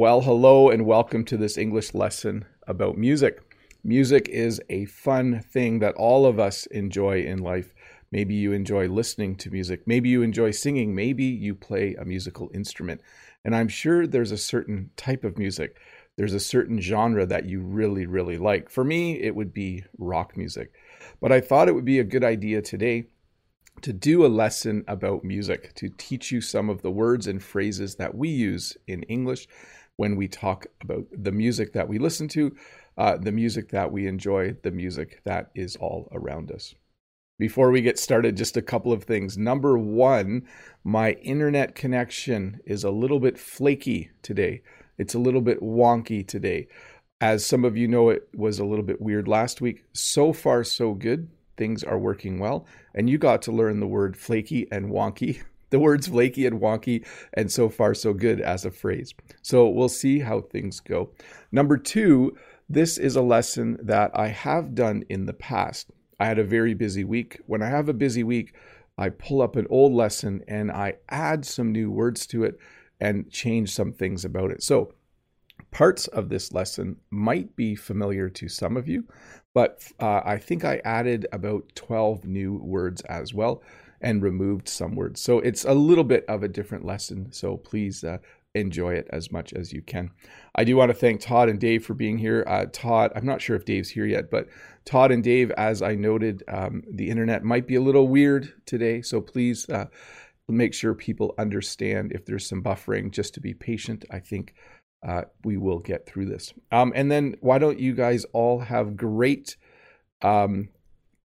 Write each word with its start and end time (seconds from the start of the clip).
Well, 0.00 0.22
hello 0.22 0.70
and 0.70 0.86
welcome 0.86 1.26
to 1.26 1.36
this 1.36 1.58
English 1.58 1.92
lesson 1.92 2.46
about 2.66 2.96
music. 2.96 3.42
Music 3.84 4.30
is 4.30 4.58
a 4.70 4.86
fun 4.86 5.40
thing 5.40 5.80
that 5.80 5.94
all 5.94 6.24
of 6.24 6.40
us 6.40 6.64
enjoy 6.68 7.22
in 7.22 7.42
life. 7.42 7.74
Maybe 8.10 8.34
you 8.34 8.52
enjoy 8.52 8.88
listening 8.88 9.36
to 9.36 9.50
music. 9.50 9.82
Maybe 9.86 10.08
you 10.08 10.22
enjoy 10.22 10.52
singing. 10.52 10.94
Maybe 10.94 11.24
you 11.24 11.54
play 11.54 11.96
a 11.96 12.06
musical 12.06 12.50
instrument. 12.54 13.02
And 13.44 13.54
I'm 13.54 13.68
sure 13.68 14.06
there's 14.06 14.32
a 14.32 14.38
certain 14.38 14.88
type 14.96 15.22
of 15.22 15.36
music, 15.36 15.76
there's 16.16 16.32
a 16.32 16.40
certain 16.40 16.80
genre 16.80 17.26
that 17.26 17.44
you 17.44 17.60
really, 17.60 18.06
really 18.06 18.38
like. 18.38 18.70
For 18.70 18.84
me, 18.84 19.20
it 19.20 19.36
would 19.36 19.52
be 19.52 19.84
rock 19.98 20.34
music. 20.34 20.72
But 21.20 21.30
I 21.30 21.42
thought 21.42 21.68
it 21.68 21.74
would 21.74 21.84
be 21.84 21.98
a 21.98 22.04
good 22.04 22.24
idea 22.24 22.62
today 22.62 23.08
to 23.82 23.92
do 23.92 24.24
a 24.24 24.28
lesson 24.28 24.82
about 24.88 25.24
music, 25.24 25.74
to 25.74 25.90
teach 25.90 26.32
you 26.32 26.40
some 26.40 26.70
of 26.70 26.80
the 26.80 26.90
words 26.90 27.26
and 27.26 27.42
phrases 27.42 27.96
that 27.96 28.14
we 28.14 28.30
use 28.30 28.78
in 28.86 29.02
English 29.04 29.46
when 30.00 30.16
we 30.16 30.26
talk 30.26 30.66
about 30.80 31.04
the 31.12 31.30
music 31.30 31.74
that 31.74 31.86
we 31.86 31.98
listen 31.98 32.26
to, 32.26 32.56
uh, 32.96 33.18
the 33.18 33.30
music 33.30 33.68
that 33.68 33.92
we 33.92 34.06
enjoy, 34.06 34.56
the 34.62 34.70
music 34.70 35.20
that 35.26 35.50
is 35.54 35.76
all 35.76 36.08
around 36.12 36.50
us. 36.50 36.74
Before 37.38 37.70
we 37.70 37.82
get 37.82 37.98
started, 37.98 38.34
just 38.34 38.56
a 38.56 38.62
couple 38.62 38.94
of 38.94 39.04
things. 39.04 39.36
Number 39.36 39.76
one, 39.76 40.48
my 40.84 41.12
internet 41.20 41.74
connection 41.74 42.60
is 42.64 42.82
a 42.82 42.90
little 42.90 43.20
bit 43.20 43.38
flaky 43.38 44.10
today. 44.22 44.62
It's 44.96 45.12
a 45.12 45.18
little 45.18 45.42
bit 45.42 45.60
wonky 45.60 46.26
today. 46.26 46.68
As 47.20 47.44
some 47.44 47.66
of 47.66 47.76
you 47.76 47.86
know, 47.86 48.08
it 48.08 48.26
was 48.34 48.58
a 48.58 48.64
little 48.64 48.86
bit 48.86 49.02
weird 49.02 49.28
last 49.28 49.60
week. 49.60 49.84
So 49.92 50.32
far, 50.32 50.64
so 50.64 50.94
good. 50.94 51.28
Things 51.58 51.84
are 51.84 51.98
working 51.98 52.38
well. 52.38 52.66
And 52.94 53.10
you 53.10 53.18
got 53.18 53.42
to 53.42 53.52
learn 53.52 53.80
the 53.80 53.86
word 53.86 54.16
flaky 54.16 54.66
and 54.72 54.90
wonky 54.90 55.42
the 55.70 55.78
words 55.78 56.08
flaky 56.08 56.46
and 56.46 56.60
wonky 56.60 57.06
and 57.34 57.50
so 57.50 57.68
far 57.68 57.94
so 57.94 58.12
good 58.12 58.40
as 58.40 58.64
a 58.64 58.70
phrase. 58.70 59.14
So 59.42 59.68
we'll 59.68 59.88
see 59.88 60.20
how 60.20 60.40
things 60.40 60.80
go. 60.80 61.10
Number 61.52 61.76
two, 61.76 62.36
this 62.68 62.98
is 62.98 63.16
a 63.16 63.22
lesson 63.22 63.78
that 63.82 64.10
I 64.14 64.28
have 64.28 64.74
done 64.74 65.04
in 65.08 65.26
the 65.26 65.32
past. 65.32 65.90
I 66.20 66.26
had 66.26 66.38
a 66.38 66.44
very 66.44 66.74
busy 66.74 67.04
week. 67.04 67.40
When 67.46 67.62
I 67.62 67.68
have 67.68 67.88
a 67.88 67.94
busy 67.94 68.22
week, 68.22 68.54
I 68.98 69.08
pull 69.08 69.40
up 69.40 69.56
an 69.56 69.66
old 69.70 69.92
lesson 69.92 70.44
and 70.46 70.70
I 70.70 70.94
add 71.08 71.46
some 71.46 71.72
new 71.72 71.90
words 71.90 72.26
to 72.28 72.44
it 72.44 72.58
and 73.00 73.30
change 73.30 73.72
some 73.72 73.92
things 73.92 74.24
about 74.24 74.50
it. 74.50 74.62
So, 74.62 74.92
parts 75.70 76.06
of 76.08 76.28
this 76.28 76.52
lesson 76.52 76.96
might 77.10 77.56
be 77.56 77.74
familiar 77.74 78.28
to 78.28 78.48
some 78.48 78.76
of 78.76 78.88
you, 78.88 79.04
but 79.54 79.82
uh, 80.00 80.20
I 80.24 80.38
think 80.38 80.64
I 80.64 80.80
added 80.84 81.26
about 81.32 81.72
12 81.74 82.24
new 82.24 82.56
words 82.56 83.00
as 83.02 83.32
well 83.32 83.62
and 84.00 84.22
removed 84.22 84.68
some 84.68 84.94
words. 84.94 85.20
So 85.20 85.38
it's 85.40 85.64
a 85.64 85.74
little 85.74 86.04
bit 86.04 86.24
of 86.26 86.42
a 86.42 86.48
different 86.48 86.84
lesson. 86.84 87.32
So 87.32 87.56
please 87.56 88.02
uh, 88.04 88.18
enjoy 88.54 88.94
it 88.94 89.06
as 89.10 89.30
much 89.30 89.52
as 89.52 89.72
you 89.72 89.82
can. 89.82 90.10
I 90.54 90.64
do 90.64 90.76
want 90.76 90.90
to 90.90 90.94
thank 90.94 91.20
Todd 91.20 91.48
and 91.48 91.60
Dave 91.60 91.84
for 91.84 91.94
being 91.94 92.18
here. 92.18 92.44
Uh, 92.46 92.66
Todd, 92.72 93.12
I'm 93.14 93.26
not 93.26 93.40
sure 93.40 93.56
if 93.56 93.64
Dave's 93.64 93.90
here 93.90 94.06
yet, 94.06 94.30
but 94.30 94.48
Todd 94.84 95.12
and 95.12 95.22
Dave, 95.22 95.50
as 95.52 95.82
I 95.82 95.94
noted, 95.94 96.42
um, 96.48 96.82
the 96.90 97.10
internet 97.10 97.44
might 97.44 97.66
be 97.66 97.76
a 97.76 97.80
little 97.80 98.08
weird 98.08 98.52
today. 98.66 99.02
So 99.02 99.20
please 99.20 99.68
uh, 99.68 99.86
make 100.48 100.74
sure 100.74 100.94
people 100.94 101.34
understand 101.38 102.12
if 102.12 102.24
there's 102.24 102.48
some 102.48 102.62
buffering, 102.62 103.12
just 103.12 103.34
to 103.34 103.40
be 103.40 103.54
patient. 103.54 104.04
I 104.10 104.20
think. 104.20 104.54
Uh, 105.02 105.22
we 105.44 105.56
will 105.56 105.78
get 105.78 106.04
through 106.04 106.26
this. 106.26 106.52
Um, 106.70 106.92
and 106.94 107.10
then, 107.10 107.34
why 107.40 107.56
don't 107.56 107.80
you 107.80 107.94
guys 107.94 108.26
all 108.34 108.58
have 108.58 108.98
great 108.98 109.56
um, 110.20 110.68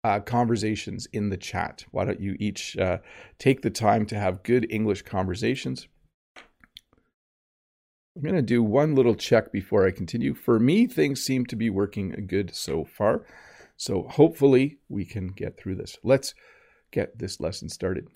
uh, 0.04 0.20
conversations 0.20 1.06
in 1.12 1.30
the 1.30 1.36
chat. 1.36 1.84
Why 1.90 2.04
don't 2.04 2.20
you 2.20 2.36
each 2.38 2.76
uh, 2.76 2.98
take 3.38 3.62
the 3.62 3.70
time 3.70 4.06
to 4.06 4.18
have 4.18 4.42
good 4.42 4.66
English 4.70 5.02
conversations? 5.02 5.88
I'm 8.14 8.22
going 8.22 8.34
to 8.34 8.42
do 8.42 8.62
one 8.62 8.94
little 8.94 9.14
check 9.14 9.52
before 9.52 9.86
I 9.86 9.90
continue. 9.90 10.34
For 10.34 10.58
me, 10.58 10.86
things 10.86 11.22
seem 11.22 11.46
to 11.46 11.56
be 11.56 11.70
working 11.70 12.26
good 12.26 12.54
so 12.54 12.84
far. 12.84 13.24
So 13.76 14.02
hopefully 14.02 14.78
we 14.88 15.04
can 15.04 15.28
get 15.28 15.58
through 15.58 15.76
this. 15.76 15.96
Let's 16.02 16.34
get 16.90 17.18
this 17.18 17.40
lesson 17.40 17.68
started. 17.68 18.08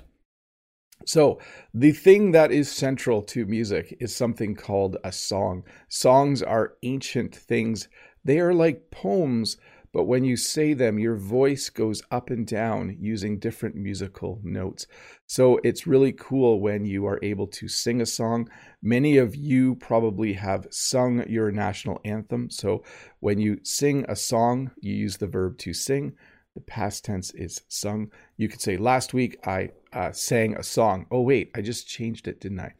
So, 1.04 1.38
the 1.74 1.92
thing 1.92 2.32
that 2.32 2.50
is 2.50 2.72
central 2.72 3.20
to 3.24 3.44
music 3.44 3.94
is 4.00 4.16
something 4.16 4.54
called 4.54 4.96
a 5.04 5.12
song. 5.12 5.62
Songs 5.88 6.42
are 6.42 6.74
ancient 6.82 7.36
things, 7.36 7.88
they 8.24 8.40
are 8.40 8.54
like 8.54 8.90
poems 8.90 9.58
but 9.96 10.04
when 10.04 10.24
you 10.24 10.36
say 10.36 10.74
them, 10.74 10.98
your 10.98 11.16
voice 11.16 11.70
goes 11.70 12.02
up 12.10 12.28
and 12.28 12.46
down 12.46 12.98
using 13.00 13.38
different 13.38 13.76
musical 13.76 14.38
notes. 14.42 14.86
So 15.26 15.58
it's 15.64 15.86
really 15.86 16.12
cool 16.12 16.60
when 16.60 16.84
you 16.84 17.06
are 17.06 17.18
able 17.22 17.46
to 17.46 17.66
sing 17.66 18.02
a 18.02 18.04
song. 18.04 18.50
Many 18.82 19.16
of 19.16 19.34
you 19.34 19.74
probably 19.76 20.34
have 20.34 20.66
sung 20.70 21.26
your 21.30 21.50
national 21.50 22.02
anthem. 22.04 22.50
So 22.50 22.84
when 23.20 23.38
you 23.38 23.60
sing 23.62 24.04
a 24.06 24.16
song, 24.16 24.70
you 24.82 24.92
use 24.92 25.16
the 25.16 25.28
verb 25.28 25.56
to 25.60 25.72
sing. 25.72 26.12
The 26.54 26.60
past 26.60 27.06
tense 27.06 27.30
is 27.30 27.62
sung. 27.68 28.10
You 28.36 28.50
could 28.50 28.60
say, 28.60 28.76
Last 28.76 29.14
week 29.14 29.38
I 29.46 29.70
uh, 29.94 30.12
sang 30.12 30.56
a 30.56 30.62
song. 30.62 31.06
Oh, 31.10 31.22
wait, 31.22 31.50
I 31.54 31.62
just 31.62 31.88
changed 31.88 32.28
it, 32.28 32.38
didn't 32.38 32.60
I? 32.60 32.74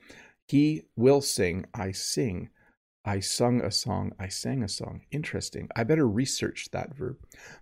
He 0.48 0.82
will 0.96 1.22
sing, 1.22 1.64
I 1.72 1.92
sing. 1.92 2.50
I 3.08 3.20
sung 3.20 3.60
a 3.60 3.70
song, 3.70 4.10
I 4.18 4.26
sang 4.26 4.64
a 4.64 4.68
song. 4.68 5.02
Interesting. 5.12 5.68
I 5.76 5.84
better 5.84 6.08
research 6.08 6.68
that 6.72 6.92
verb. 6.92 7.16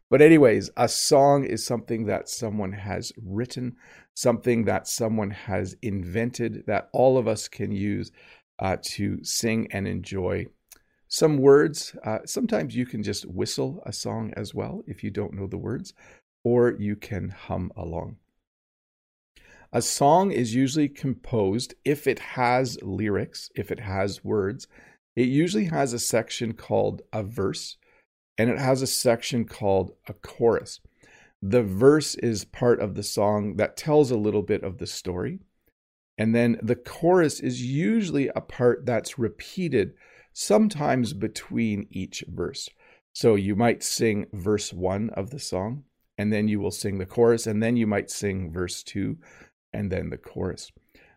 But, 0.09 0.22
anyways, 0.22 0.71
a 0.78 0.88
song 0.88 1.44
is 1.44 1.65
something 1.65 2.06
that 2.06 2.31
someone 2.31 2.72
has 2.72 3.12
written, 3.22 3.77
something 4.15 4.65
that 4.65 4.88
someone 4.88 5.31
has 5.31 5.77
invented 5.82 6.65
that 6.66 6.88
all 6.94 7.19
of 7.19 7.28
us 7.28 7.47
can 7.47 7.72
use 7.72 8.10
uh, 8.59 8.78
to 8.94 9.22
sing 9.22 9.69
and 9.71 9.87
enjoy. 9.87 10.47
Some 11.09 11.37
words, 11.37 11.94
uh, 12.03 12.21
sometimes 12.25 12.75
you 12.75 12.87
can 12.87 13.03
just 13.03 13.26
whistle 13.26 13.82
a 13.84 13.93
song 13.93 14.32
as 14.38 14.55
well 14.55 14.82
if 14.87 15.05
you 15.05 15.11
don't 15.11 15.34
know 15.34 15.47
the 15.47 15.59
words, 15.59 15.93
or 16.43 16.75
you 16.78 16.97
can 16.97 17.28
hum 17.28 17.71
along. 17.76 18.16
A 19.75 19.82
song 19.82 20.31
is 20.31 20.55
usually 20.55 20.88
composed 20.88 21.75
if 21.84 22.06
it 22.06 22.21
has 22.21 22.78
lyrics, 22.81 23.50
if 23.55 23.71
it 23.71 23.81
has 23.81 24.25
words 24.25 24.69
it 25.16 25.28
usually 25.28 25.66
has 25.66 25.92
a 25.92 25.98
section 25.98 26.52
called 26.52 27.02
a 27.12 27.22
verse 27.22 27.76
and 28.36 28.50
it 28.50 28.58
has 28.58 28.82
a 28.82 28.86
section 28.86 29.44
called 29.44 29.92
a 30.08 30.12
chorus. 30.12 30.80
The 31.41 31.62
verse 31.62 32.14
is 32.16 32.44
part 32.44 32.80
of 32.80 32.94
the 32.94 33.02
song 33.02 33.56
that 33.56 33.76
tells 33.76 34.10
a 34.10 34.16
little 34.16 34.42
bit 34.42 34.62
of 34.62 34.78
the 34.78 34.86
story. 34.86 35.41
And 36.16 36.34
then 36.34 36.58
the 36.62 36.76
chorus 36.76 37.41
is 37.41 37.62
usually 37.62 38.28
a 38.28 38.41
part 38.41 38.86
that's 38.86 39.19
repeated 39.19 39.94
sometimes 40.32 41.12
between 41.12 41.86
each 41.91 42.25
verse. 42.28 42.69
So 43.12 43.34
you 43.36 43.54
might 43.54 43.82
sing 43.82 44.26
verse 44.32 44.72
one 44.72 45.10
of 45.10 45.31
the 45.31 45.38
song, 45.38 45.84
and 46.19 46.32
then 46.32 46.48
you 46.48 46.60
will 46.60 46.70
sing 46.70 46.98
the 46.98 47.06
chorus, 47.06 47.46
and 47.46 47.62
then 47.62 47.76
you 47.76 47.86
might 47.86 48.10
sing 48.10 48.50
verse 48.52 48.82
two, 48.82 49.19
and 49.72 49.91
then 49.91 50.10
the 50.10 50.16
chorus. 50.16 50.72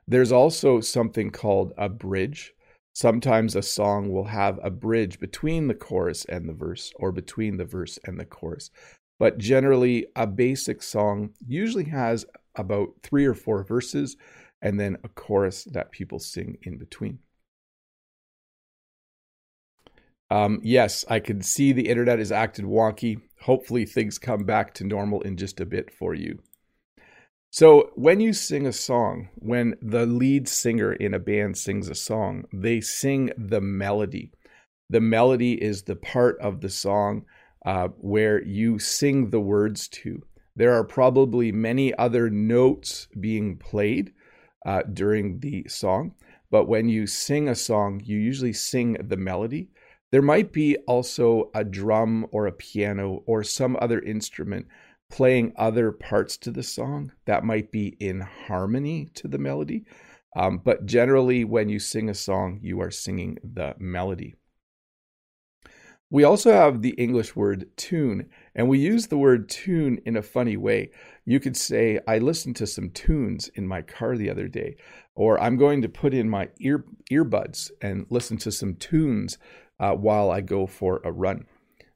There's 0.07 0.31
also 0.31 0.79
something 0.79 1.31
called 1.31 1.73
a 1.77 1.89
bridge. 1.89 2.53
Sometimes 2.97 3.55
a 3.55 3.61
song 3.61 4.09
will 4.09 4.23
have 4.23 4.59
a 4.63 4.71
bridge 4.71 5.19
between 5.19 5.67
the 5.67 5.75
chorus 5.75 6.25
and 6.25 6.49
the 6.49 6.53
verse, 6.53 6.91
or 6.95 7.11
between 7.11 7.57
the 7.57 7.63
verse 7.63 7.99
and 8.05 8.19
the 8.19 8.25
chorus. 8.25 8.71
But 9.19 9.37
generally, 9.37 10.07
a 10.15 10.25
basic 10.25 10.81
song 10.81 11.35
usually 11.45 11.83
has 11.83 12.25
about 12.55 12.93
three 13.03 13.27
or 13.27 13.35
four 13.35 13.63
verses 13.63 14.17
and 14.63 14.79
then 14.79 14.97
a 15.03 15.09
chorus 15.09 15.65
that 15.65 15.91
people 15.91 16.17
sing 16.17 16.57
in 16.63 16.79
between. 16.79 17.19
Um, 20.31 20.59
yes, 20.63 21.05
I 21.07 21.19
can 21.19 21.43
see 21.43 21.73
the 21.73 21.89
internet 21.89 22.19
is 22.19 22.31
acted 22.31 22.65
wonky. 22.65 23.21
Hopefully, 23.41 23.85
things 23.85 24.17
come 24.17 24.43
back 24.43 24.73
to 24.73 24.83
normal 24.83 25.21
in 25.21 25.37
just 25.37 25.59
a 25.59 25.67
bit 25.67 25.93
for 25.93 26.15
you. 26.15 26.39
So, 27.59 27.89
when 27.95 28.19
you 28.19 28.33
sing 28.33 28.67
a 28.67 28.71
song, 28.71 29.29
when 29.33 29.77
the 29.81 30.05
lead 30.05 30.47
singer 30.47 30.93
in 30.93 31.15
a 31.15 31.19
band 31.19 31.57
sings 31.57 31.89
a 31.89 31.95
song, 31.95 32.45
they 32.53 32.81
sing 32.81 33.31
the 33.35 33.61
melody. 33.61 34.31
The 34.91 35.01
melody 35.01 35.53
is 35.53 35.81
the 35.81 35.95
part 35.95 36.39
of 36.39 36.61
the 36.61 36.69
song 36.69 37.25
uh, 37.65 37.87
where 37.97 38.45
you 38.45 38.77
sing 38.77 39.31
the 39.31 39.39
words 39.39 39.87
to. 40.03 40.21
There 40.55 40.71
are 40.71 40.83
probably 40.83 41.51
many 41.51 41.95
other 41.95 42.29
notes 42.29 43.07
being 43.19 43.57
played 43.57 44.13
uh, 44.63 44.83
during 44.93 45.39
the 45.39 45.65
song, 45.67 46.13
but 46.51 46.67
when 46.67 46.89
you 46.89 47.07
sing 47.07 47.49
a 47.49 47.55
song, 47.55 48.03
you 48.05 48.19
usually 48.19 48.53
sing 48.53 48.97
the 49.03 49.17
melody. 49.17 49.69
There 50.11 50.21
might 50.21 50.53
be 50.53 50.77
also 50.87 51.49
a 51.55 51.63
drum 51.63 52.27
or 52.31 52.45
a 52.45 52.51
piano 52.51 53.23
or 53.25 53.43
some 53.43 53.75
other 53.81 53.99
instrument 53.99 54.67
playing 55.09 55.53
other 55.55 55.91
parts 55.91 56.37
to 56.37 56.51
the 56.51 56.63
song 56.63 57.11
that 57.25 57.43
might 57.43 57.71
be 57.71 57.95
in 57.99 58.21
harmony 58.21 59.09
to 59.15 59.27
the 59.27 59.37
melody. 59.37 59.85
Um, 60.35 60.61
but 60.63 60.85
generally, 60.85 61.43
when 61.43 61.69
you 61.69 61.79
sing 61.79 62.09
a 62.09 62.13
song, 62.13 62.59
you 62.61 62.81
are 62.81 62.91
singing 62.91 63.37
the 63.43 63.75
melody. 63.79 64.35
We 66.09 66.23
also 66.23 66.53
have 66.53 66.81
the 66.81 66.91
English 66.91 67.35
word 67.35 67.69
tune, 67.75 68.29
and 68.55 68.69
we 68.69 68.79
use 68.79 69.07
the 69.07 69.17
word 69.17 69.49
tune 69.49 69.99
in 70.05 70.15
a 70.15 70.21
funny 70.21 70.55
way. 70.55 70.91
You 71.25 71.41
could 71.41 71.57
say, 71.57 71.99
I 72.07 72.19
listened 72.19 72.55
to 72.57 72.67
some 72.67 72.91
tunes 72.91 73.49
in 73.55 73.67
my 73.67 73.81
car 73.81 74.15
the 74.15 74.29
other 74.29 74.47
day, 74.47 74.77
or 75.15 75.37
I'm 75.41 75.57
going 75.57 75.81
to 75.81 75.89
put 75.89 76.13
in 76.13 76.29
my 76.29 76.49
ear 76.59 76.85
earbuds 77.11 77.71
and 77.81 78.05
listen 78.09 78.37
to 78.37 78.53
some 78.53 78.75
tunes 78.75 79.37
uh, 79.81 79.95
while 79.95 80.31
I 80.31 80.39
go 80.39 80.65
for 80.65 81.01
a 81.03 81.11
run. 81.11 81.45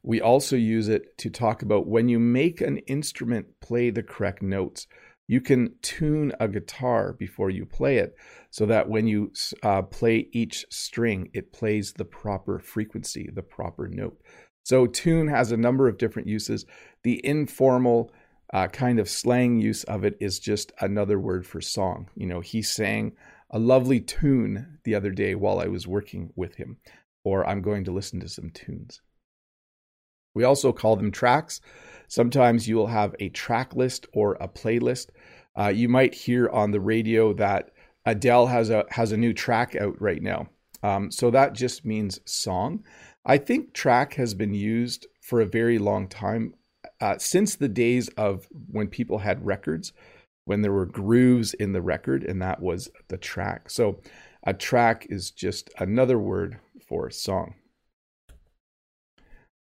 We 0.03 0.19
also 0.19 0.55
use 0.55 0.87
it 0.87 1.17
to 1.19 1.29
talk 1.29 1.61
about 1.61 1.87
when 1.87 2.09
you 2.09 2.19
make 2.19 2.59
an 2.61 2.77
instrument 2.79 3.59
play 3.61 3.89
the 3.89 4.03
correct 4.03 4.41
notes. 4.41 4.87
You 5.27 5.41
can 5.41 5.75
tune 5.81 6.33
a 6.39 6.47
guitar 6.47 7.13
before 7.13 7.49
you 7.49 7.65
play 7.65 7.97
it 7.97 8.15
so 8.49 8.65
that 8.65 8.89
when 8.89 9.07
you 9.07 9.31
uh, 9.63 9.83
play 9.83 10.27
each 10.31 10.65
string, 10.69 11.29
it 11.33 11.53
plays 11.53 11.93
the 11.93 12.05
proper 12.05 12.59
frequency, 12.59 13.29
the 13.31 13.43
proper 13.43 13.87
note. 13.87 14.19
So, 14.63 14.87
tune 14.87 15.27
has 15.27 15.51
a 15.51 15.57
number 15.57 15.87
of 15.87 15.97
different 15.97 16.27
uses. 16.27 16.65
The 17.03 17.25
informal 17.25 18.11
uh, 18.53 18.67
kind 18.67 18.99
of 18.99 19.09
slang 19.09 19.59
use 19.59 19.83
of 19.85 20.03
it 20.03 20.17
is 20.19 20.39
just 20.39 20.71
another 20.81 21.19
word 21.19 21.45
for 21.45 21.61
song. 21.61 22.09
You 22.15 22.27
know, 22.27 22.41
he 22.41 22.61
sang 22.61 23.13
a 23.49 23.59
lovely 23.59 23.99
tune 23.99 24.79
the 24.83 24.95
other 24.95 25.11
day 25.11 25.35
while 25.35 25.59
I 25.59 25.67
was 25.67 25.87
working 25.87 26.31
with 26.35 26.55
him, 26.55 26.77
or 27.23 27.47
I'm 27.47 27.61
going 27.61 27.85
to 27.85 27.91
listen 27.91 28.19
to 28.19 28.29
some 28.29 28.49
tunes. 28.49 29.01
We 30.33 30.43
also 30.43 30.71
call 30.71 30.95
them 30.95 31.11
tracks. 31.11 31.61
Sometimes 32.07 32.67
you 32.67 32.75
will 32.75 32.87
have 32.87 33.15
a 33.19 33.29
track 33.29 33.75
list 33.75 34.07
or 34.13 34.37
a 34.39 34.47
playlist. 34.47 35.07
Uh, 35.57 35.69
you 35.69 35.89
might 35.89 36.13
hear 36.13 36.49
on 36.49 36.71
the 36.71 36.79
radio 36.79 37.33
that 37.33 37.71
Adele 38.05 38.47
has 38.47 38.69
a 38.69 38.85
has 38.89 39.11
a 39.11 39.17
new 39.17 39.33
track 39.33 39.75
out 39.75 40.01
right 40.01 40.21
now. 40.21 40.47
Um, 40.83 41.11
so 41.11 41.29
that 41.31 41.53
just 41.53 41.85
means 41.85 42.19
song. 42.25 42.83
I 43.25 43.37
think 43.37 43.73
track 43.73 44.15
has 44.15 44.33
been 44.33 44.53
used 44.53 45.05
for 45.21 45.41
a 45.41 45.45
very 45.45 45.77
long 45.77 46.07
time, 46.07 46.55
uh, 46.99 47.17
since 47.19 47.55
the 47.55 47.69
days 47.69 48.09
of 48.17 48.47
when 48.71 48.87
people 48.87 49.19
had 49.19 49.45
records, 49.45 49.93
when 50.45 50.61
there 50.61 50.71
were 50.71 50.87
grooves 50.87 51.53
in 51.53 51.73
the 51.73 51.81
record, 51.81 52.23
and 52.23 52.41
that 52.41 52.61
was 52.61 52.89
the 53.09 53.17
track. 53.17 53.69
So 53.69 54.01
a 54.43 54.53
track 54.53 55.05
is 55.09 55.29
just 55.29 55.69
another 55.77 56.17
word 56.17 56.57
for 56.87 57.11
song. 57.11 57.53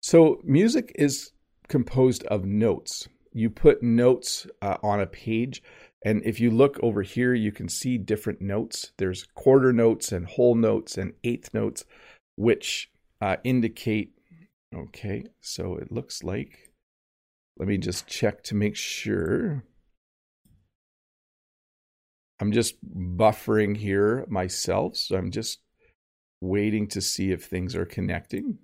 So 0.02 0.42
music 0.44 0.92
is 0.96 1.32
composed 1.68 2.24
of 2.26 2.44
notes. 2.46 3.08
You 3.34 3.50
put 3.50 3.82
notes 3.82 4.48
uh, 4.62 4.78
on 4.84 5.00
a 5.00 5.08
page 5.08 5.64
and 6.04 6.24
if 6.26 6.40
you 6.40 6.50
look 6.50 6.80
over 6.82 7.04
here, 7.04 7.34
you 7.34 7.52
can 7.52 7.70
see 7.70 7.98
different 7.98 8.42
notes. 8.42 8.92
There's 8.98 9.28
quarter 9.36 9.72
notes 9.72 10.12
and 10.12 10.26
whole 10.26 10.56
notes 10.56 10.98
and 10.98 11.14
eighth 11.24 11.54
notes, 11.54 11.86
which 12.36 12.90
uh, 13.22 13.38
indicate, 13.44 14.14
okay, 14.76 15.26
so 15.42 15.76
it 15.76 15.92
looks 15.92 16.24
like, 16.24 16.72
let 17.58 17.68
me 17.68 17.78
just 17.78 18.08
check 18.08 18.44
to 18.46 18.56
make 18.56 18.76
sure. 18.76 19.64
I'm 22.40 22.52
just 22.52 22.84
buffering 22.84 23.78
here 23.78 24.26
myself, 24.28 24.98
so 24.98 25.16
I'm 25.16 25.30
just 25.30 25.60
waiting 26.42 26.88
to 26.88 27.02
see 27.02 27.32
if 27.32 27.46
things 27.46 27.76
are 27.76 27.86
connecting. 27.86 28.58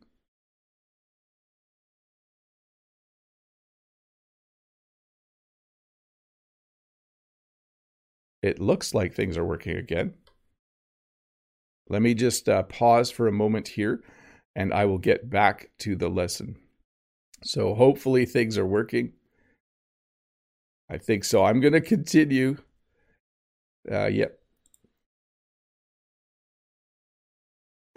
It 8.47 8.59
looks 8.59 8.93
like 8.93 9.13
things 9.13 9.37
are 9.37 9.45
working 9.45 9.75
again. 9.75 10.13
Let 11.89 12.01
me 12.01 12.13
just 12.13 12.47
uh, 12.47 12.63
pause 12.63 13.11
for 13.11 13.27
a 13.27 13.31
moment 13.31 13.69
here 13.69 14.01
and 14.55 14.73
I 14.73 14.85
will 14.85 14.97
get 14.97 15.29
back 15.29 15.69
to 15.79 15.95
the 15.95 16.09
lesson. 16.09 16.55
So 17.43 17.75
hopefully 17.75 18.25
things 18.25 18.57
are 18.57 18.65
working. 18.65 19.13
I 20.89 20.97
think 20.97 21.23
so. 21.23 21.45
I'm 21.45 21.59
going 21.59 21.73
to 21.73 21.81
continue. 21.81 22.57
Uh, 23.89 24.07
yep. 24.07 24.39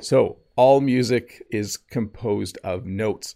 So 0.01 0.39
all 0.57 0.81
music 0.81 1.43
is 1.51 1.77
composed 1.77 2.59
of 2.63 2.85
notes. 2.85 3.35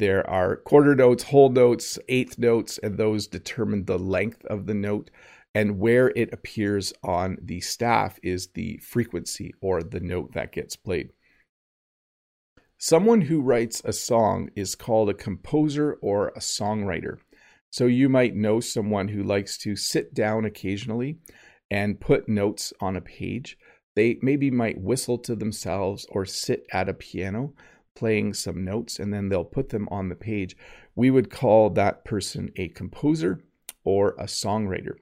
There 0.00 0.28
are 0.28 0.56
quarter 0.56 0.96
notes, 0.96 1.22
whole 1.22 1.50
notes, 1.50 1.98
eighth 2.08 2.38
notes, 2.38 2.78
and 2.82 2.96
those 2.96 3.28
determine 3.28 3.84
the 3.84 3.98
length 3.98 4.44
of 4.46 4.66
the 4.66 4.74
note 4.74 5.10
and 5.54 5.78
where 5.78 6.12
it 6.16 6.32
appears 6.32 6.92
on 7.02 7.38
the 7.40 7.60
staff 7.60 8.18
is 8.22 8.48
the 8.48 8.78
frequency 8.78 9.54
or 9.60 9.82
the 9.82 10.00
note 10.00 10.32
that 10.34 10.52
gets 10.52 10.74
played. 10.76 11.10
Someone 12.76 13.22
who 13.22 13.40
writes 13.40 13.80
a 13.84 13.92
song 13.92 14.50
is 14.56 14.74
called 14.74 15.08
a 15.08 15.14
composer 15.14 15.96
or 16.02 16.28
a 16.28 16.40
songwriter. 16.40 17.18
So 17.70 17.86
you 17.86 18.08
might 18.08 18.34
know 18.34 18.60
someone 18.60 19.08
who 19.08 19.22
likes 19.22 19.56
to 19.58 19.76
sit 19.76 20.12
down 20.12 20.44
occasionally 20.44 21.18
and 21.70 22.00
put 22.00 22.28
notes 22.28 22.72
on 22.80 22.96
a 22.96 23.00
page. 23.00 23.56
They 23.96 24.18
maybe 24.22 24.50
might 24.50 24.80
whistle 24.80 25.18
to 25.18 25.36
themselves 25.36 26.04
or 26.10 26.26
sit 26.26 26.66
at 26.72 26.88
a 26.88 26.94
piano 26.94 27.54
playing 27.94 28.34
some 28.34 28.64
notes 28.64 28.98
and 28.98 29.12
then 29.12 29.28
they'll 29.28 29.44
put 29.44 29.68
them 29.68 29.88
on 29.90 30.08
the 30.08 30.16
page. 30.16 30.56
We 30.96 31.10
would 31.10 31.30
call 31.30 31.70
that 31.70 32.04
person 32.04 32.50
a 32.56 32.68
composer 32.68 33.40
or 33.84 34.10
a 34.18 34.24
songwriter. 34.24 34.94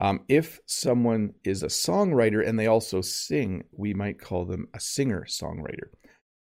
Um, 0.00 0.20
if 0.28 0.60
someone 0.66 1.34
is 1.44 1.62
a 1.62 1.66
songwriter 1.66 2.46
and 2.46 2.58
they 2.58 2.66
also 2.66 3.02
sing, 3.02 3.64
we 3.72 3.92
might 3.92 4.20
call 4.20 4.46
them 4.46 4.68
a 4.72 4.80
singer 4.80 5.26
songwriter. 5.28 5.90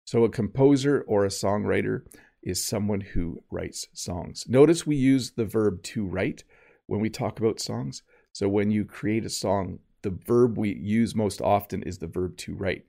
So, 0.05 0.23
a 0.23 0.29
composer 0.29 1.03
or 1.07 1.25
a 1.25 1.29
songwriter 1.29 2.03
is 2.43 2.63
someone 2.63 3.01
who 3.01 3.39
writes 3.49 3.87
songs. 3.93 4.45
Notice 4.47 4.85
we 4.85 4.95
use 4.95 5.31
the 5.31 5.45
verb 5.45 5.81
to 5.83 6.05
write 6.05 6.43
when 6.85 7.01
we 7.01 7.09
talk 7.09 7.39
about 7.39 7.59
songs. 7.59 8.03
So, 8.31 8.47
when 8.47 8.69
you 8.69 8.85
create 8.85 9.25
a 9.25 9.29
song, 9.29 9.79
the 10.03 10.11
verb 10.11 10.57
we 10.57 10.75
use 10.75 11.15
most 11.15 11.41
often 11.41 11.81
is 11.83 11.97
the 11.97 12.07
verb 12.07 12.37
to 12.37 12.53
write. 12.53 12.85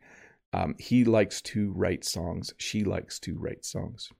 Um, 0.52 0.74
he 0.78 1.04
likes 1.04 1.40
to 1.42 1.72
write 1.72 2.04
songs. 2.04 2.52
She 2.58 2.84
likes 2.84 3.18
to 3.20 3.36
write 3.36 3.64
songs. 3.64 4.10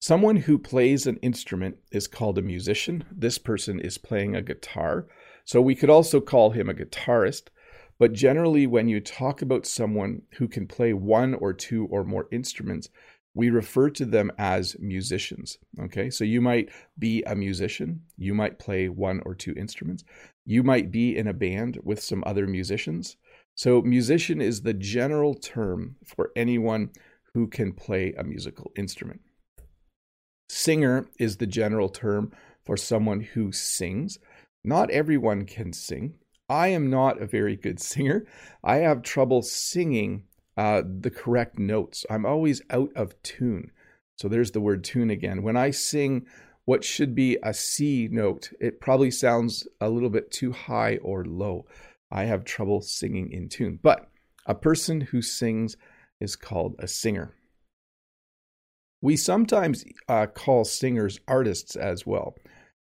Someone 0.00 0.36
who 0.36 0.58
plays 0.58 1.08
an 1.08 1.16
instrument 1.22 1.76
is 1.90 2.06
called 2.06 2.38
a 2.38 2.42
musician. 2.42 3.04
This 3.10 3.36
person 3.36 3.80
is 3.80 3.98
playing 3.98 4.36
a 4.36 4.42
guitar. 4.42 5.08
So 5.44 5.60
we 5.60 5.74
could 5.74 5.90
also 5.90 6.20
call 6.20 6.50
him 6.50 6.68
a 6.68 6.74
guitarist. 6.74 7.48
But 7.98 8.12
generally, 8.12 8.68
when 8.68 8.86
you 8.86 9.00
talk 9.00 9.42
about 9.42 9.66
someone 9.66 10.22
who 10.34 10.46
can 10.46 10.68
play 10.68 10.92
one 10.92 11.34
or 11.34 11.52
two 11.52 11.86
or 11.90 12.04
more 12.04 12.28
instruments, 12.30 12.88
we 13.34 13.50
refer 13.50 13.90
to 13.90 14.04
them 14.04 14.30
as 14.38 14.76
musicians. 14.78 15.58
Okay, 15.80 16.10
so 16.10 16.22
you 16.22 16.40
might 16.40 16.70
be 16.98 17.24
a 17.24 17.34
musician, 17.34 18.02
you 18.16 18.34
might 18.34 18.60
play 18.60 18.88
one 18.88 19.20
or 19.26 19.34
two 19.34 19.52
instruments, 19.54 20.04
you 20.44 20.62
might 20.62 20.92
be 20.92 21.16
in 21.16 21.26
a 21.26 21.32
band 21.32 21.78
with 21.82 22.00
some 22.00 22.22
other 22.24 22.46
musicians. 22.46 23.16
So, 23.56 23.82
musician 23.82 24.40
is 24.40 24.62
the 24.62 24.74
general 24.74 25.34
term 25.34 25.96
for 26.06 26.30
anyone 26.36 26.90
who 27.34 27.48
can 27.48 27.72
play 27.72 28.12
a 28.14 28.22
musical 28.22 28.70
instrument. 28.76 29.20
Singer 30.48 31.08
is 31.18 31.36
the 31.36 31.46
general 31.46 31.88
term 31.88 32.32
for 32.64 32.76
someone 32.76 33.20
who 33.20 33.52
sings. 33.52 34.18
Not 34.64 34.90
everyone 34.90 35.44
can 35.44 35.72
sing. 35.72 36.14
I 36.48 36.68
am 36.68 36.88
not 36.88 37.20
a 37.20 37.26
very 37.26 37.56
good 37.56 37.80
singer. 37.80 38.26
I 38.64 38.76
have 38.76 39.02
trouble 39.02 39.42
singing 39.42 40.24
uh, 40.56 40.82
the 40.84 41.10
correct 41.10 41.58
notes. 41.58 42.04
I'm 42.10 42.26
always 42.26 42.62
out 42.70 42.90
of 42.96 43.20
tune. 43.22 43.70
So 44.16 44.28
there's 44.28 44.50
the 44.50 44.60
word 44.60 44.82
tune 44.82 45.10
again. 45.10 45.42
When 45.42 45.56
I 45.56 45.70
sing 45.70 46.26
what 46.64 46.84
should 46.84 47.14
be 47.14 47.38
a 47.42 47.54
C 47.54 48.08
note, 48.10 48.50
it 48.60 48.80
probably 48.80 49.10
sounds 49.10 49.66
a 49.80 49.88
little 49.88 50.10
bit 50.10 50.30
too 50.30 50.52
high 50.52 50.96
or 50.98 51.24
low. 51.24 51.66
I 52.10 52.24
have 52.24 52.44
trouble 52.44 52.80
singing 52.80 53.30
in 53.30 53.48
tune. 53.48 53.78
But 53.82 54.10
a 54.46 54.54
person 54.54 55.02
who 55.02 55.22
sings 55.22 55.76
is 56.20 56.34
called 56.34 56.74
a 56.78 56.88
singer. 56.88 57.34
We 59.00 59.16
sometimes 59.16 59.84
uh, 60.08 60.26
call 60.26 60.64
singers 60.64 61.20
artists 61.28 61.76
as 61.76 62.06
well. 62.06 62.34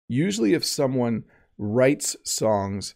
Usually, 0.08 0.54
if 0.54 0.64
someone 0.64 1.24
writes 1.58 2.16
songs, 2.24 2.96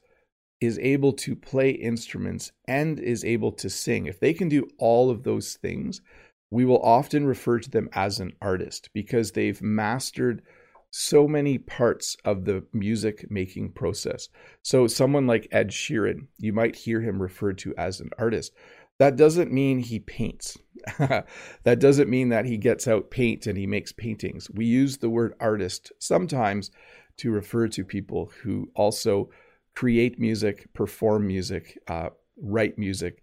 is 0.60 0.80
able 0.80 1.14
to 1.14 1.36
play 1.36 1.70
instruments, 1.70 2.52
and 2.68 3.00
is 3.00 3.24
able 3.24 3.52
to 3.52 3.70
sing, 3.70 4.08
if 4.08 4.20
they 4.20 4.34
can 4.34 4.50
do 4.50 4.68
all 4.80 5.10
of 5.10 5.24
those 5.24 5.56
things, 5.56 6.02
we 6.50 6.66
will 6.66 6.82
often 6.82 7.26
refer 7.28 7.60
to 7.60 7.70
them 7.70 7.90
as 7.94 8.20
an 8.20 8.32
artist 8.42 8.90
because 8.94 9.32
they've 9.32 9.62
mastered 9.62 10.42
so 10.90 11.28
many 11.28 11.58
parts 11.58 12.16
of 12.24 12.46
the 12.46 12.66
music 12.74 13.30
making 13.30 13.72
process. 13.72 14.30
So, 14.64 14.88
someone 14.88 15.28
like 15.28 15.48
Ed 15.52 15.70
Sheeran, 15.70 16.28
you 16.40 16.54
might 16.54 16.76
hear 16.76 17.02
him 17.02 17.22
referred 17.22 17.58
to 17.60 17.76
as 17.78 18.00
an 18.00 18.10
artist. 18.18 18.54
That 19.00 19.16
doesn't 19.16 19.52
mean 19.52 19.80
he 19.80 20.00
paints. 20.00 20.58
that 20.98 21.80
doesn't 21.80 22.10
mean 22.10 22.30
that 22.30 22.46
he 22.46 22.58
gets 22.58 22.88
out 22.88 23.12
paint 23.12 23.46
and 23.46 23.58
he 23.58 23.68
makes 23.68 23.92
paintings. 23.92 24.50
We 24.50 24.66
use 24.66 24.98
the 24.98 25.10
word 25.10 25.34
artist 25.40 25.92
sometimes 26.00 26.72
to 27.18 27.32
refer 27.32 27.68
to 27.68 27.84
people 27.84 28.32
who 28.42 28.72
also 28.76 29.30
create 29.76 30.20
music, 30.20 30.74
perform 30.74 31.28
music, 31.28 31.78
uh, 31.88 32.10
write 32.42 32.78
music, 32.80 33.22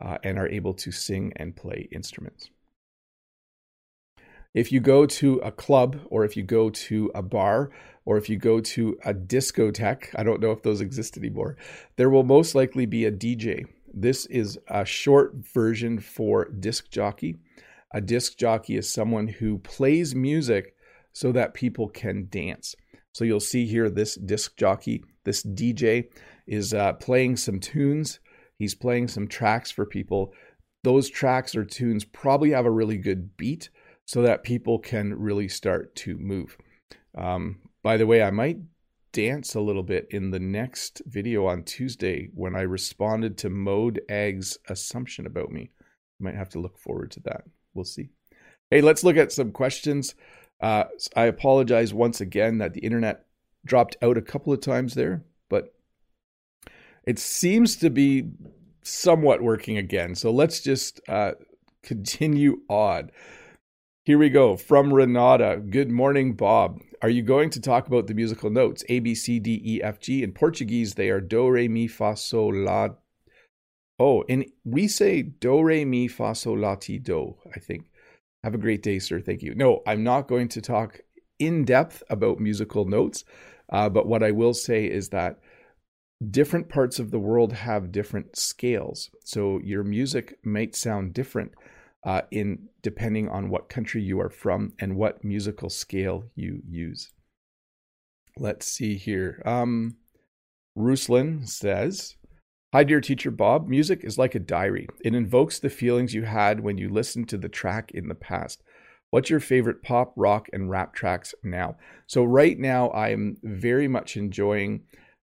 uh, 0.00 0.18
and 0.22 0.38
are 0.38 0.48
able 0.48 0.74
to 0.74 0.92
sing 0.92 1.32
and 1.36 1.56
play 1.56 1.88
instruments. 1.90 2.50
If 4.54 4.72
you 4.72 4.80
go 4.80 5.04
to 5.06 5.36
a 5.38 5.52
club 5.52 6.00
or 6.06 6.24
if 6.24 6.36
you 6.36 6.42
go 6.42 6.70
to 6.70 7.10
a 7.14 7.22
bar 7.22 7.70
or 8.04 8.16
if 8.16 8.30
you 8.30 8.36
go 8.36 8.60
to 8.60 8.96
a 9.04 9.12
discotheque, 9.12 10.08
I 10.14 10.22
don't 10.22 10.40
know 10.40 10.50
if 10.50 10.62
those 10.62 10.80
exist 10.80 11.18
anymore, 11.18 11.56
there 11.96 12.08
will 12.08 12.22
most 12.22 12.54
likely 12.54 12.86
be 12.86 13.04
a 13.04 13.12
DJ. 13.12 13.66
This 13.98 14.26
is 14.26 14.58
a 14.68 14.84
short 14.84 15.36
version 15.54 15.98
for 16.00 16.50
disc 16.50 16.90
jockey. 16.90 17.36
A 17.94 18.00
disc 18.02 18.36
jockey 18.36 18.76
is 18.76 18.92
someone 18.92 19.26
who 19.26 19.56
plays 19.56 20.14
music 20.14 20.74
so 21.14 21.32
that 21.32 21.54
people 21.54 21.88
can 21.88 22.28
dance. 22.28 22.74
So 23.12 23.24
you'll 23.24 23.40
see 23.40 23.64
here 23.64 23.88
this 23.88 24.16
disc 24.16 24.54
jockey, 24.58 25.02
this 25.24 25.42
DJ, 25.42 26.10
is 26.46 26.74
uh, 26.74 26.92
playing 26.92 27.38
some 27.38 27.58
tunes. 27.58 28.20
He's 28.58 28.74
playing 28.74 29.08
some 29.08 29.26
tracks 29.26 29.70
for 29.70 29.86
people. 29.86 30.34
Those 30.84 31.08
tracks 31.08 31.56
or 31.56 31.64
tunes 31.64 32.04
probably 32.04 32.50
have 32.50 32.66
a 32.66 32.70
really 32.70 32.98
good 32.98 33.34
beat 33.38 33.70
so 34.04 34.20
that 34.20 34.44
people 34.44 34.78
can 34.78 35.14
really 35.18 35.48
start 35.48 35.96
to 35.96 36.18
move. 36.18 36.58
Um, 37.16 37.60
by 37.82 37.96
the 37.96 38.06
way, 38.06 38.22
I 38.22 38.30
might 38.30 38.58
dance 39.16 39.54
a 39.54 39.60
little 39.62 39.82
bit 39.82 40.06
in 40.10 40.30
the 40.30 40.38
next 40.38 41.00
video 41.06 41.46
on 41.46 41.62
Tuesday 41.62 42.28
when 42.34 42.54
I 42.54 42.60
responded 42.60 43.38
to 43.38 43.48
Mode 43.48 44.02
Ag's 44.10 44.58
assumption 44.68 45.24
about 45.24 45.50
me. 45.50 45.70
You 46.18 46.24
might 46.24 46.34
have 46.34 46.50
to 46.50 46.58
look 46.58 46.76
forward 46.76 47.12
to 47.12 47.20
that. 47.20 47.44
We'll 47.72 47.86
see. 47.86 48.10
Hey, 48.70 48.82
let's 48.82 49.02
look 49.02 49.16
at 49.16 49.32
some 49.32 49.52
questions. 49.52 50.14
Uh, 50.60 50.84
I 51.16 51.24
apologize 51.24 51.94
once 51.94 52.20
again 52.20 52.58
that 52.58 52.74
the 52.74 52.80
internet 52.80 53.24
dropped 53.64 53.96
out 54.02 54.18
a 54.18 54.22
couple 54.22 54.52
of 54.52 54.60
times 54.60 54.92
there, 54.92 55.24
but 55.48 55.74
it 57.06 57.18
seems 57.18 57.74
to 57.76 57.88
be 57.88 58.32
somewhat 58.82 59.40
working 59.40 59.78
again. 59.78 60.14
So 60.14 60.30
let's 60.30 60.60
just 60.60 61.00
uh, 61.08 61.32
continue 61.82 62.60
on. 62.68 63.10
Here 64.06 64.18
we 64.18 64.30
go 64.30 64.56
from 64.56 64.94
Renata. 64.94 65.60
Good 65.68 65.90
morning, 65.90 66.34
Bob. 66.34 66.80
Are 67.02 67.08
you 67.08 67.22
going 67.22 67.50
to 67.50 67.60
talk 67.60 67.88
about 67.88 68.06
the 68.06 68.14
musical 68.14 68.50
notes 68.50 68.84
A, 68.88 69.00
B, 69.00 69.16
C, 69.16 69.40
D, 69.40 69.60
E, 69.64 69.82
F, 69.82 69.98
G? 69.98 70.22
In 70.22 70.30
Portuguese, 70.30 70.94
they 70.94 71.10
are 71.10 71.20
Do, 71.20 71.48
Re, 71.48 71.66
Mi, 71.66 71.88
Fa, 71.88 72.16
Sol, 72.16 72.54
La. 72.54 72.90
Oh, 73.98 74.22
and 74.28 74.46
we 74.62 74.86
say 74.86 75.22
Do, 75.22 75.60
Re, 75.60 75.84
Mi, 75.84 76.06
Fa, 76.06 76.36
Sol, 76.36 76.56
La, 76.56 76.76
Ti, 76.76 77.00
Do, 77.00 77.34
I 77.52 77.58
think. 77.58 77.86
Have 78.44 78.54
a 78.54 78.58
great 78.58 78.80
day, 78.80 79.00
sir. 79.00 79.20
Thank 79.20 79.42
you. 79.42 79.56
No, 79.56 79.82
I'm 79.88 80.04
not 80.04 80.28
going 80.28 80.46
to 80.50 80.60
talk 80.60 81.00
in 81.40 81.64
depth 81.64 82.04
about 82.08 82.38
musical 82.38 82.84
notes, 82.84 83.24
uh, 83.70 83.88
but 83.88 84.06
what 84.06 84.22
I 84.22 84.30
will 84.30 84.54
say 84.54 84.84
is 84.84 85.08
that 85.08 85.40
different 86.30 86.68
parts 86.68 87.00
of 87.00 87.10
the 87.10 87.18
world 87.18 87.54
have 87.54 87.90
different 87.90 88.36
scales. 88.36 89.10
So 89.24 89.58
your 89.64 89.82
music 89.82 90.38
might 90.44 90.76
sound 90.76 91.12
different 91.12 91.54
uh, 92.06 92.22
in 92.30 92.68
depending 92.82 93.28
on 93.28 93.50
what 93.50 93.68
country 93.68 94.00
you 94.00 94.20
are 94.20 94.30
from 94.30 94.72
and 94.78 94.96
what 94.96 95.24
musical 95.24 95.68
scale 95.68 96.24
you 96.36 96.62
use. 96.64 97.12
Let's 98.38 98.66
see 98.68 98.96
here. 98.96 99.42
Um, 99.44 99.96
Ruslan 100.78 101.48
says, 101.48 102.14
Hi, 102.72 102.84
dear 102.84 103.00
teacher 103.00 103.30
Bob. 103.30 103.66
Music 103.66 104.04
is 104.04 104.18
like 104.18 104.34
a 104.36 104.40
diary. 104.40 104.86
It 105.02 105.14
invokes 105.14 105.58
the 105.58 105.68
feelings 105.68 106.14
you 106.14 106.22
had 106.22 106.60
when 106.60 106.78
you 106.78 106.88
listened 106.88 107.28
to 107.30 107.38
the 107.38 107.48
track 107.48 107.90
in 107.92 108.08
the 108.08 108.14
past. 108.14 108.62
What's 109.10 109.30
your 109.30 109.40
favorite 109.40 109.82
pop, 109.82 110.12
rock, 110.16 110.48
and 110.52 110.70
rap 110.70 110.94
tracks 110.94 111.34
now? 111.42 111.76
So, 112.06 112.22
right 112.24 112.58
now, 112.58 112.90
I'm 112.90 113.38
very 113.42 113.88
much 113.88 114.16
enjoying. 114.16 114.82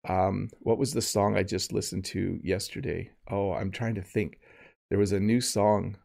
Um, 0.09 0.49
what 0.59 0.77
was 0.77 0.93
the 0.93 1.01
song 1.01 1.37
I 1.37 1.43
just 1.43 1.71
listened 1.71 2.05
to 2.05 2.39
yesterday? 2.43 3.11
Oh, 3.29 3.53
I'm 3.53 3.71
trying 3.71 3.95
to 3.95 4.01
think. 4.01 4.39
There 4.89 4.99
was 4.99 5.11
a 5.11 5.19
new 5.19 5.41
song 5.41 5.97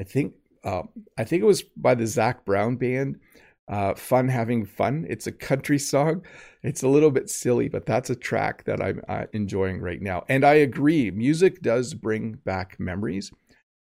I 0.00 0.04
think 0.04 0.34
uh, 0.64 0.82
I 1.18 1.24
think 1.24 1.42
it 1.42 1.46
was 1.46 1.62
by 1.62 1.94
the 1.94 2.06
Zac 2.06 2.44
Brown 2.44 2.76
band. 2.76 3.20
Uh, 3.68 3.94
fun 3.94 4.26
having 4.26 4.64
fun. 4.66 5.06
It's 5.08 5.28
a 5.28 5.32
country 5.32 5.78
song. 5.78 6.24
It's 6.64 6.82
a 6.82 6.88
little 6.88 7.12
bit 7.12 7.30
silly, 7.30 7.68
but 7.68 7.86
that's 7.86 8.10
a 8.10 8.16
track 8.16 8.64
that 8.64 8.82
I'm 8.82 9.00
uh, 9.08 9.26
enjoying 9.32 9.80
right 9.80 10.02
now. 10.02 10.24
And 10.28 10.44
I 10.44 10.54
agree, 10.54 11.12
music 11.12 11.62
does 11.62 11.94
bring 11.94 12.32
back 12.44 12.80
memories. 12.80 13.30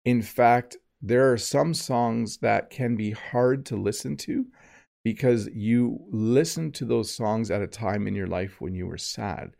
In 0.04 0.23
fact, 0.23 0.76
there 1.00 1.33
are 1.33 1.38
some 1.38 1.75
songs 1.75 2.37
that 2.38 2.71
can 2.71 2.95
be 2.95 3.11
hard 3.11 3.66
to 3.66 3.76
listen 3.76 4.16
to 4.19 4.47
because 5.02 5.49
you 5.52 5.99
listen 6.12 6.71
to 6.73 6.85
those 6.85 7.12
songs 7.12 7.50
at 7.50 7.61
a 7.61 7.66
time 7.66 8.07
in 8.07 8.14
your 8.14 8.28
life 8.28 8.61
when 8.61 8.75
you 8.75 8.87
were 8.87 8.99
sad. 8.99 9.50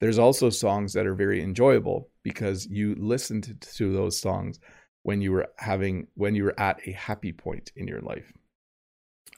There's 0.00 0.18
also 0.18 0.50
songs 0.50 0.92
that 0.94 1.06
are 1.06 1.14
very 1.14 1.40
enjoyable 1.40 2.08
because 2.24 2.66
you 2.66 2.96
listened 2.98 3.60
to 3.60 3.92
those 3.92 4.18
songs 4.18 4.58
when 5.02 5.20
you 5.20 5.32
were 5.32 5.48
having 5.58 6.08
when 6.14 6.34
you 6.34 6.44
were 6.44 6.58
at 6.58 6.80
a 6.86 6.92
happy 6.92 7.32
point 7.32 7.72
in 7.76 7.88
your 7.88 8.00
life. 8.00 8.32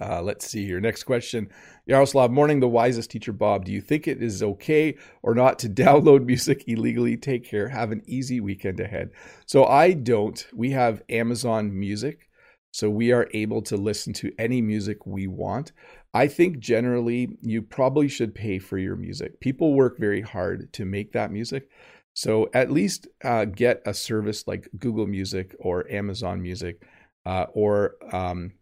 Uh, 0.00 0.22
let's 0.22 0.46
see 0.46 0.64
here. 0.64 0.80
Next 0.80 1.02
question. 1.02 1.50
Yaroslav, 1.86 2.30
morning, 2.30 2.60
the 2.60 2.68
wisest 2.68 3.10
teacher 3.10 3.32
Bob. 3.32 3.66
Do 3.66 3.72
you 3.72 3.82
think 3.82 4.08
it 4.08 4.22
is 4.22 4.42
okay 4.42 4.96
or 5.22 5.34
not 5.34 5.58
to 5.58 5.68
download 5.68 6.24
music 6.24 6.64
illegally? 6.66 7.16
Take 7.16 7.44
care. 7.44 7.68
Have 7.68 7.92
an 7.92 8.02
easy 8.06 8.40
weekend 8.40 8.80
ahead. 8.80 9.10
So 9.46 9.66
I 9.66 9.92
don't. 9.92 10.46
We 10.54 10.70
have 10.70 11.02
Amazon 11.10 11.78
Music. 11.78 12.28
So 12.72 12.88
we 12.88 13.12
are 13.12 13.28
able 13.34 13.62
to 13.62 13.76
listen 13.76 14.12
to 14.14 14.32
any 14.38 14.62
music 14.62 15.04
we 15.04 15.26
want. 15.26 15.72
I 16.14 16.28
think 16.28 16.60
generally 16.60 17.36
you 17.42 17.62
probably 17.62 18.08
should 18.08 18.34
pay 18.34 18.58
for 18.58 18.78
your 18.78 18.96
music. 18.96 19.40
People 19.40 19.74
work 19.74 19.98
very 19.98 20.22
hard 20.22 20.72
to 20.74 20.84
make 20.84 21.12
that 21.12 21.32
music. 21.32 21.68
So 22.14 22.50
at 22.52 22.70
least 22.70 23.08
uh, 23.24 23.44
get 23.44 23.82
a 23.86 23.94
service 23.94 24.46
like 24.46 24.68
Google 24.78 25.06
Music 25.06 25.54
or 25.58 25.90
Amazon 25.90 26.42
Music, 26.42 26.82
uh, 27.24 27.46
or 27.52 27.96
um, 28.12 28.52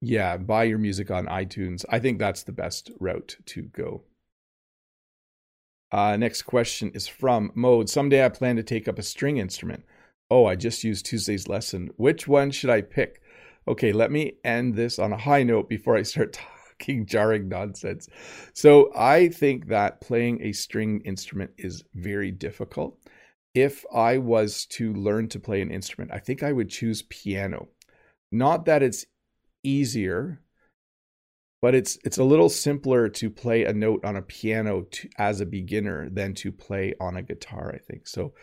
yeah, 0.00 0.36
buy 0.36 0.64
your 0.64 0.78
music 0.78 1.10
on 1.10 1.26
iTunes. 1.26 1.84
I 1.88 1.98
think 1.98 2.18
that's 2.18 2.42
the 2.42 2.52
best 2.52 2.90
route 2.98 3.36
to 3.46 3.62
go. 3.62 4.02
Uh, 5.92 6.16
next 6.16 6.42
question 6.42 6.90
is 6.94 7.06
from 7.06 7.52
Mode. 7.54 7.88
Someday 7.88 8.24
I 8.24 8.28
plan 8.28 8.56
to 8.56 8.62
take 8.62 8.88
up 8.88 8.98
a 8.98 9.02
string 9.02 9.36
instrument. 9.36 9.84
Oh, 10.30 10.46
I 10.46 10.56
just 10.56 10.82
used 10.82 11.06
Tuesday's 11.06 11.48
lesson. 11.48 11.90
Which 11.96 12.26
one 12.26 12.50
should 12.50 12.70
I 12.70 12.80
pick? 12.80 13.22
Okay, 13.68 13.92
let 13.92 14.10
me 14.10 14.34
end 14.44 14.74
this 14.74 14.98
on 14.98 15.12
a 15.12 15.18
high 15.18 15.42
note 15.42 15.68
before 15.68 15.96
I 15.96 16.02
start 16.02 16.32
talking 16.32 16.53
fucking 16.78 17.06
jarring 17.06 17.48
nonsense. 17.48 18.08
So 18.52 18.90
I 18.96 19.28
think 19.28 19.68
that 19.68 20.00
playing 20.00 20.42
a 20.42 20.52
string 20.52 21.00
instrument 21.04 21.52
is 21.58 21.84
very 21.94 22.30
difficult. 22.30 22.98
If 23.54 23.84
I 23.94 24.18
was 24.18 24.66
to 24.70 24.92
learn 24.94 25.28
to 25.28 25.40
play 25.40 25.60
an 25.62 25.70
instrument, 25.70 26.10
I 26.12 26.18
think 26.18 26.42
I 26.42 26.52
would 26.52 26.68
choose 26.68 27.02
piano. 27.02 27.68
Not 28.32 28.64
that 28.66 28.82
it's 28.82 29.06
easier, 29.62 30.40
but 31.62 31.74
it's 31.74 31.96
it's 32.04 32.18
a 32.18 32.24
little 32.24 32.48
simpler 32.48 33.08
to 33.08 33.30
play 33.30 33.64
a 33.64 33.72
note 33.72 34.04
on 34.04 34.16
a 34.16 34.22
piano 34.22 34.82
to, 34.82 35.08
as 35.18 35.40
a 35.40 35.46
beginner 35.46 36.10
than 36.10 36.34
to 36.34 36.52
play 36.52 36.94
on 37.00 37.16
a 37.16 37.22
guitar. 37.22 37.72
I 37.74 37.78
think 37.78 38.08
so. 38.08 38.34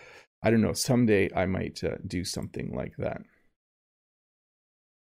I 0.41 0.49
don't 0.49 0.61
know. 0.61 0.73
Someday 0.73 1.29
I 1.35 1.45
might 1.45 1.83
uh, 1.83 1.97
do 2.07 2.23
something 2.23 2.73
like 2.73 2.93
that. 2.97 3.21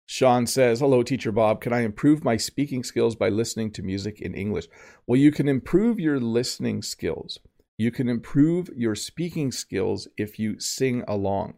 Sean 0.06 0.46
says, 0.46 0.80
Hello, 0.80 1.02
Teacher 1.02 1.32
Bob. 1.32 1.62
Can 1.62 1.74
I 1.74 1.82
improve 1.82 2.24
my 2.24 2.38
speaking 2.38 2.84
skills 2.84 3.16
by 3.16 3.30
listening 3.30 3.72
to 3.72 3.84
music 3.84 4.22
in 4.22 4.36
English? 4.36 4.68
Well, 5.08 5.20
you 5.20 5.32
can 5.32 5.48
improve 5.48 6.00
your 6.00 6.20
listening 6.20 6.84
skills. 6.84 7.40
You 7.78 7.92
can 7.92 8.08
improve 8.08 8.70
your 8.76 8.96
speaking 8.96 9.52
skills 9.52 10.08
if 10.16 10.38
you 10.38 10.60
sing 10.60 11.04
along. 11.08 11.56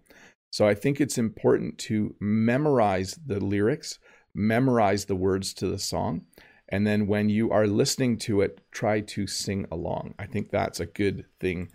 So 0.50 0.66
I 0.66 0.74
think 0.74 1.00
it's 1.00 1.18
important 1.18 1.78
to 1.80 2.16
memorize 2.20 3.20
the 3.26 3.40
lyrics, 3.40 4.00
memorize 4.34 5.06
the 5.06 5.16
words 5.16 5.54
to 5.56 5.68
the 5.68 5.78
song. 5.78 6.22
And 6.70 6.88
then 6.88 7.06
when 7.06 7.30
you 7.30 7.52
are 7.52 7.68
listening 7.68 8.18
to 8.20 8.42
it, 8.42 8.62
try 8.72 9.02
to 9.02 9.28
sing 9.28 9.68
along. 9.72 10.16
I 10.18 10.26
think 10.26 10.52
that's 10.52 10.80
a 10.80 10.86
good 10.86 11.26
thing 11.40 11.70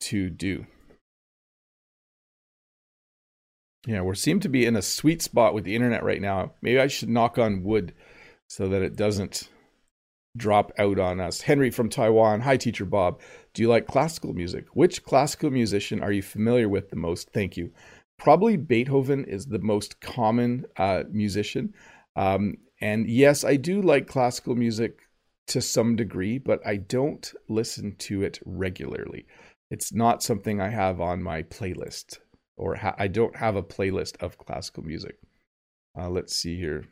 to 0.00 0.30
do. 0.30 0.66
Yeah, 3.86 4.00
we 4.00 4.14
seem 4.14 4.40
to 4.40 4.48
be 4.48 4.64
in 4.64 4.76
a 4.76 4.82
sweet 4.82 5.20
spot 5.20 5.52
with 5.52 5.64
the 5.64 5.74
internet 5.74 6.02
right 6.02 6.20
now. 6.20 6.52
Maybe 6.62 6.80
I 6.80 6.86
should 6.86 7.10
knock 7.10 7.38
on 7.38 7.64
wood 7.64 7.92
so 8.48 8.68
that 8.68 8.82
it 8.82 8.96
doesn't 8.96 9.48
drop 10.36 10.72
out 10.78 10.98
on 10.98 11.20
us. 11.20 11.42
Henry 11.42 11.70
from 11.70 11.90
Taiwan. 11.90 12.40
Hi, 12.40 12.56
Teacher 12.56 12.86
Bob. 12.86 13.20
Do 13.52 13.62
you 13.62 13.68
like 13.68 13.86
classical 13.86 14.32
music? 14.32 14.66
Which 14.72 15.04
classical 15.04 15.50
musician 15.50 16.02
are 16.02 16.12
you 16.12 16.22
familiar 16.22 16.68
with 16.68 16.90
the 16.90 16.96
most? 16.96 17.30
Thank 17.30 17.56
you. 17.56 17.72
Probably 18.18 18.56
Beethoven 18.56 19.24
is 19.24 19.46
the 19.46 19.58
most 19.58 20.00
common 20.00 20.64
uh, 20.76 21.04
musician. 21.10 21.74
Um, 22.16 22.56
and 22.80 23.08
yes, 23.08 23.44
I 23.44 23.56
do 23.56 23.82
like 23.82 24.06
classical 24.06 24.54
music 24.54 25.00
to 25.48 25.60
some 25.60 25.94
degree, 25.94 26.38
but 26.38 26.66
I 26.66 26.76
don't 26.76 27.32
listen 27.48 27.96
to 27.96 28.22
it 28.22 28.40
regularly. 28.46 29.26
It's 29.70 29.92
not 29.92 30.22
something 30.22 30.60
I 30.60 30.68
have 30.68 31.00
on 31.00 31.22
my 31.22 31.42
playlist 31.42 32.18
or 32.56 32.76
ha- 32.76 32.94
I 32.98 33.08
don't 33.08 33.36
have 33.36 33.56
a 33.56 33.62
playlist 33.62 34.22
of 34.22 34.38
classical 34.38 34.82
music. 34.84 35.16
Uh, 35.98 36.08
let's 36.08 36.34
see 36.34 36.56
here. 36.56 36.84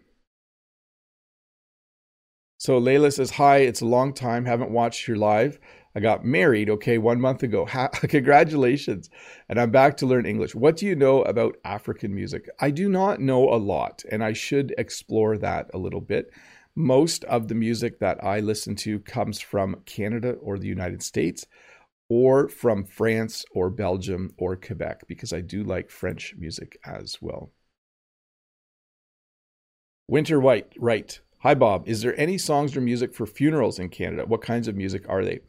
So 2.59 2.81
Layla 2.81 3.13
says, 3.13 3.33
Hi, 3.33 3.59
it's 3.59 3.81
a 3.81 3.87
long 3.87 4.15
time. 4.15 4.45
Haven't 4.45 4.71
watched 4.71 5.09
your 5.09 5.17
live. 5.17 5.59
I 5.95 6.01
got 6.01 6.25
married, 6.25 6.71
okay, 6.71 6.97
one 6.97 7.21
month 7.21 7.43
ago. 7.43 7.67
Ha- 7.73 7.89
congratulations. 7.89 9.11
And 9.49 9.59
I'm 9.61 9.71
back 9.71 9.97
to 9.99 10.07
learn 10.07 10.27
English. 10.27 10.55
What 10.55 10.77
do 10.77 10.87
you 10.87 10.95
know 10.95 11.23
about 11.23 11.57
African 11.65 12.15
music? 12.15 12.49
I 12.61 12.71
do 12.71 12.89
not 12.89 13.21
know 13.21 13.53
a 13.53 13.57
lot, 13.57 14.05
and 14.11 14.23
I 14.23 14.33
should 14.33 14.75
explore 14.79 15.37
that 15.39 15.71
a 15.75 15.79
little 15.79 16.01
bit. 16.01 16.31
Most 16.75 17.25
of 17.25 17.49
the 17.49 17.55
music 17.55 17.99
that 17.99 18.23
I 18.25 18.41
listen 18.41 18.77
to 18.77 19.01
comes 19.01 19.41
from 19.41 19.83
Canada 19.85 20.35
or 20.35 20.59
the 20.59 20.69
United 20.69 21.03
States 21.03 21.45
or 22.15 22.47
from 22.47 22.85
France 22.85 23.43
or 23.55 23.71
Belgium 23.71 24.35
or 24.37 24.55
Quebec 24.55 25.05
because 25.09 25.33
I 25.33 25.41
do 25.41 25.65
like 25.65 25.89
French 25.89 26.35
music 26.37 26.79
as 26.85 27.17
well. 27.23 27.53
Winter 30.09 30.39
White, 30.39 30.75
right. 30.77 31.19
Hi, 31.39 31.55
Bob. 31.55 31.89
Is 31.89 32.03
there 32.03 32.15
any 32.21 32.37
songs 32.37 32.77
or 32.77 32.83
music 32.83 33.15
for 33.15 33.25
funerals 33.25 33.79
in 33.79 33.89
Canada? 33.89 34.27
What 34.27 34.43
kinds 34.43 34.69
of 34.69 34.77
music 34.77 35.09
are 35.09 35.25
they? 35.25 35.41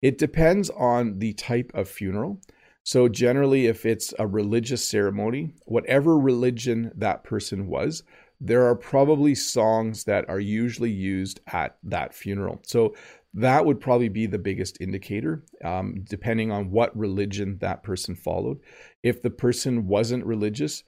It 0.00 0.16
depends 0.16 0.70
on 0.70 1.18
the 1.18 1.32
type 1.32 1.72
of 1.74 1.88
funeral. 1.88 2.40
So, 2.84 3.08
generally, 3.08 3.66
if 3.66 3.84
it's 3.84 4.14
a 4.16 4.26
religious 4.28 4.88
ceremony, 4.88 5.54
whatever 5.64 6.16
religion 6.16 6.92
that 6.94 7.24
person 7.24 7.66
was, 7.66 8.04
there 8.40 8.64
are 8.64 8.76
probably 8.76 9.34
songs 9.34 10.04
that 10.04 10.28
are 10.28 10.40
usually 10.40 10.90
used 10.90 11.40
at 11.48 11.78
that 11.82 12.14
funeral. 12.14 12.60
So, 12.64 12.94
that 13.34 13.64
would 13.64 13.80
probably 13.80 14.08
be 14.08 14.26
the 14.26 14.38
biggest 14.38 14.80
indicator, 14.80 15.42
um, 15.64 16.04
depending 16.08 16.50
on 16.50 16.70
what 16.70 16.96
religion 16.96 17.58
that 17.60 17.82
person 17.82 18.14
followed. 18.14 18.60
If 19.02 19.22
the 19.22 19.30
person 19.30 19.86
wasn't 19.86 20.26
religious, 20.26 20.84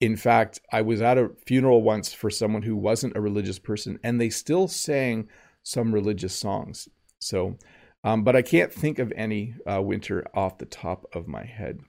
in 0.00 0.16
fact, 0.16 0.60
I 0.72 0.82
was 0.82 1.00
at 1.00 1.18
a 1.18 1.30
funeral 1.46 1.82
once 1.82 2.12
for 2.12 2.30
someone 2.30 2.62
who 2.62 2.76
wasn't 2.76 3.16
a 3.16 3.20
religious 3.20 3.58
person, 3.58 3.98
and 4.02 4.20
they 4.20 4.30
still 4.30 4.68
sang 4.68 5.28
some 5.62 5.92
religious 5.92 6.34
songs. 6.34 6.88
So, 7.20 7.56
um, 8.04 8.24
but 8.24 8.36
I 8.36 8.42
can't 8.42 8.72
think 8.72 8.98
of 8.98 9.12
any 9.14 9.54
uh, 9.70 9.82
winter 9.82 10.24
off 10.34 10.58
the 10.58 10.66
top 10.66 11.06
of 11.12 11.28
my 11.28 11.44
head. 11.44 11.80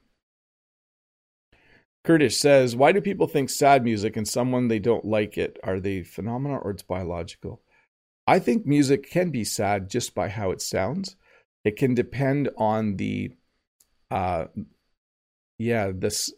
Kurdish 2.04 2.38
says, 2.38 2.76
Why 2.76 2.92
do 2.92 3.02
people 3.02 3.28
think 3.28 3.50
sad 3.50 3.84
music 3.84 4.16
and 4.16 4.28
someone 4.28 4.68
they 4.68 4.80
don't 4.80 5.06
like 5.06 5.38
it? 5.38 5.58
Are 5.64 5.80
they 5.80 6.04
phenomena 6.04 6.58
or 6.58 6.72
it's 6.72 6.84
biological? 6.84 7.62
I 8.30 8.38
think 8.38 8.68
music 8.68 9.10
can 9.10 9.32
be 9.32 9.44
sad 9.44 9.90
just 9.90 10.14
by 10.14 10.30
how 10.30 10.52
it 10.52 10.62
sounds. 10.62 11.16
It 11.66 11.78
can 11.78 11.96
depend 11.96 12.52
on 12.58 12.98
the, 12.98 13.32
uh, 14.12 14.46
yeah, 15.58 15.92
this, 15.92 16.32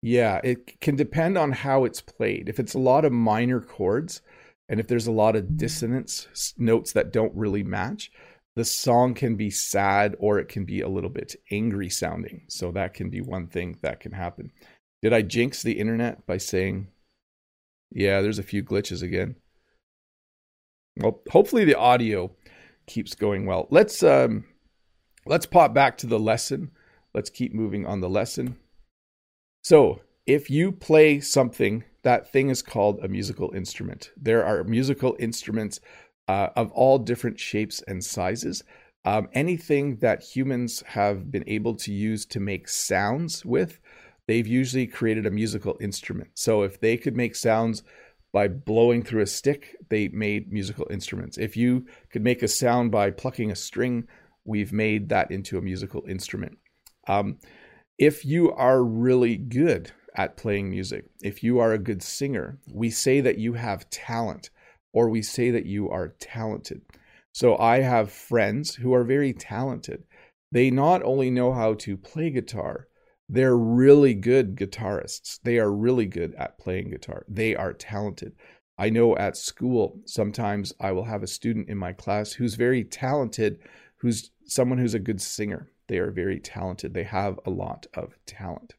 yeah, 0.00 0.40
it 0.44 0.80
can 0.80 0.94
depend 0.94 1.36
on 1.36 1.50
how 1.50 1.84
it's 1.84 2.00
played. 2.00 2.48
If 2.48 2.60
it's 2.60 2.74
a 2.74 2.78
lot 2.78 3.04
of 3.04 3.10
minor 3.10 3.60
chords, 3.60 4.22
and 4.68 4.78
if 4.78 4.86
there's 4.86 5.08
a 5.08 5.12
lot 5.12 5.34
of 5.34 5.56
dissonance 5.56 6.54
notes 6.56 6.92
that 6.92 7.12
don't 7.12 7.34
really 7.34 7.64
match, 7.64 8.12
the 8.54 8.64
song 8.64 9.14
can 9.14 9.34
be 9.34 9.50
sad 9.50 10.14
or 10.20 10.38
it 10.38 10.48
can 10.48 10.64
be 10.64 10.82
a 10.82 10.88
little 10.88 11.10
bit 11.10 11.34
angry 11.50 11.90
sounding. 11.90 12.42
So 12.46 12.70
that 12.70 12.94
can 12.94 13.10
be 13.10 13.20
one 13.20 13.48
thing 13.48 13.76
that 13.82 13.98
can 13.98 14.12
happen. 14.12 14.52
Did 15.02 15.12
I 15.12 15.22
jinx 15.22 15.64
the 15.64 15.80
internet 15.80 16.24
by 16.26 16.36
saying, 16.36 16.86
yeah, 17.90 18.20
there's 18.20 18.38
a 18.38 18.44
few 18.44 18.62
glitches 18.62 19.02
again? 19.02 19.34
Well, 20.96 21.20
hopefully 21.30 21.64
the 21.64 21.78
audio 21.78 22.32
keeps 22.86 23.14
going 23.14 23.46
well. 23.46 23.68
Let's 23.70 24.02
um 24.02 24.44
let's 25.26 25.46
pop 25.46 25.72
back 25.74 25.96
to 25.98 26.06
the 26.06 26.18
lesson. 26.18 26.70
Let's 27.14 27.30
keep 27.30 27.54
moving 27.54 27.86
on 27.86 28.00
the 28.00 28.08
lesson. 28.08 28.56
So, 29.62 30.00
if 30.26 30.50
you 30.50 30.72
play 30.72 31.20
something 31.20 31.84
that 32.02 32.30
thing 32.30 32.50
is 32.50 32.62
called 32.62 33.00
a 33.02 33.08
musical 33.08 33.52
instrument. 33.54 34.10
There 34.16 34.44
are 34.44 34.64
musical 34.64 35.16
instruments 35.18 35.80
uh, 36.28 36.48
of 36.56 36.72
all 36.72 36.98
different 36.98 37.38
shapes 37.38 37.82
and 37.86 38.04
sizes. 38.04 38.62
Um, 39.04 39.28
anything 39.32 39.96
that 39.96 40.22
humans 40.22 40.82
have 40.86 41.30
been 41.30 41.44
able 41.46 41.74
to 41.76 41.92
use 41.92 42.24
to 42.26 42.40
make 42.40 42.68
sounds 42.68 43.44
with, 43.44 43.80
they've 44.26 44.46
usually 44.46 44.86
created 44.86 45.26
a 45.26 45.30
musical 45.30 45.76
instrument. 45.80 46.30
So 46.34 46.62
if 46.62 46.80
they 46.80 46.96
could 46.96 47.16
make 47.16 47.34
sounds 47.34 47.82
by 48.32 48.48
blowing 48.48 49.02
through 49.02 49.22
a 49.22 49.26
stick, 49.26 49.76
they 49.88 50.08
made 50.08 50.52
musical 50.52 50.86
instruments. 50.90 51.38
If 51.38 51.56
you 51.56 51.86
could 52.10 52.22
make 52.22 52.42
a 52.42 52.48
sound 52.48 52.90
by 52.90 53.10
plucking 53.10 53.50
a 53.50 53.56
string, 53.56 54.08
we've 54.44 54.72
made 54.72 55.10
that 55.10 55.30
into 55.30 55.58
a 55.58 55.62
musical 55.62 56.04
instrument. 56.08 56.58
Um, 57.06 57.38
if 57.98 58.24
you 58.24 58.52
are 58.52 58.82
really 58.82 59.36
good 59.36 59.92
at 60.14 60.36
playing 60.36 60.70
music. 60.70 61.06
If 61.22 61.42
you 61.42 61.58
are 61.58 61.72
a 61.72 61.78
good 61.78 62.02
singer, 62.02 62.58
we 62.70 62.90
say 62.90 63.20
that 63.20 63.38
you 63.38 63.54
have 63.54 63.88
talent 63.90 64.50
or 64.92 65.08
we 65.08 65.22
say 65.22 65.50
that 65.50 65.66
you 65.66 65.88
are 65.90 66.14
talented. 66.20 66.82
So 67.32 67.56
I 67.56 67.80
have 67.80 68.12
friends 68.12 68.74
who 68.74 68.92
are 68.92 69.04
very 69.04 69.32
talented. 69.32 70.04
They 70.50 70.70
not 70.70 71.02
only 71.02 71.30
know 71.30 71.52
how 71.52 71.74
to 71.74 71.96
play 71.96 72.30
guitar, 72.30 72.88
they're 73.32 73.56
really 73.56 74.12
good 74.12 74.56
guitarists. 74.56 75.40
They 75.42 75.58
are 75.58 75.72
really 75.72 76.04
good 76.04 76.34
at 76.34 76.58
playing 76.58 76.90
guitar. 76.90 77.24
They 77.26 77.56
are 77.56 77.72
talented. 77.72 78.34
I 78.76 78.90
know 78.90 79.16
at 79.16 79.38
school, 79.38 79.98
sometimes 80.04 80.74
I 80.78 80.92
will 80.92 81.04
have 81.04 81.22
a 81.22 81.26
student 81.26 81.70
in 81.70 81.78
my 81.78 81.94
class 81.94 82.32
who's 82.32 82.56
very 82.56 82.84
talented, 82.84 83.58
who's 83.96 84.32
someone 84.44 84.76
who's 84.76 84.92
a 84.92 84.98
good 84.98 85.18
singer. 85.18 85.70
They 85.88 85.96
are 85.96 86.10
very 86.10 86.40
talented. 86.40 86.92
They 86.92 87.04
have 87.04 87.40
a 87.46 87.50
lot 87.50 87.86
of 87.94 88.18
talent. 88.26 88.74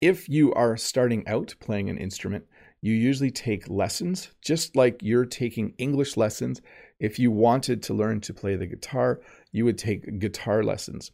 If 0.00 0.28
you 0.28 0.54
are 0.54 0.76
starting 0.76 1.26
out 1.26 1.56
playing 1.58 1.90
an 1.90 1.98
instrument, 1.98 2.44
you 2.80 2.94
usually 2.94 3.32
take 3.32 3.68
lessons, 3.68 4.30
just 4.40 4.76
like 4.76 5.02
you're 5.02 5.26
taking 5.26 5.74
English 5.78 6.16
lessons. 6.16 6.62
If 7.00 7.18
you 7.18 7.32
wanted 7.32 7.82
to 7.82 7.94
learn 7.94 8.20
to 8.20 8.32
play 8.32 8.54
the 8.54 8.66
guitar, 8.66 9.20
you 9.50 9.64
would 9.64 9.78
take 9.78 10.20
guitar 10.20 10.62
lessons. 10.62 11.10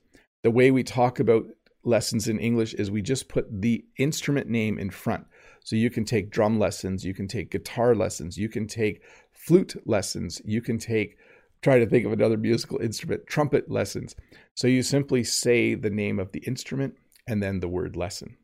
The 0.47 0.53
way 0.53 0.71
we 0.71 0.85
talk 0.85 1.19
about 1.19 1.49
lessons 1.83 2.29
in 2.29 2.39
English 2.39 2.73
is 2.75 2.89
we 2.89 3.03
just 3.03 3.29
put 3.29 3.49
the 3.51 3.85
instrument 3.99 4.49
name 4.49 4.79
in 4.79 4.91
front. 4.91 5.27
So 5.65 5.75
you 5.75 5.91
can 5.91 6.05
take 6.05 6.31
drum 6.31 6.61
lessons, 6.61 7.05
you 7.05 7.15
can 7.15 7.27
take 7.27 7.51
guitar 7.51 7.97
lessons, 7.97 8.39
you 8.39 8.49
can 8.49 8.69
take 8.69 9.03
flute 9.33 9.75
lessons, 9.87 10.41
you 10.45 10.63
can 10.63 10.79
take 10.79 11.17
try 11.63 11.81
to 11.81 11.87
think 11.87 12.07
of 12.07 12.13
another 12.13 12.37
musical 12.37 12.79
instrument, 12.79 13.27
trumpet 13.27 13.69
lessons. 13.69 14.15
So 14.55 14.69
you 14.69 14.85
simply 14.85 15.25
say 15.25 15.75
the 15.75 15.91
name 15.91 16.21
of 16.21 16.31
the 16.31 16.45
instrument 16.47 16.95
and 17.27 17.43
then 17.43 17.59
the 17.59 17.67
word 17.67 17.97
lesson. 17.97 18.37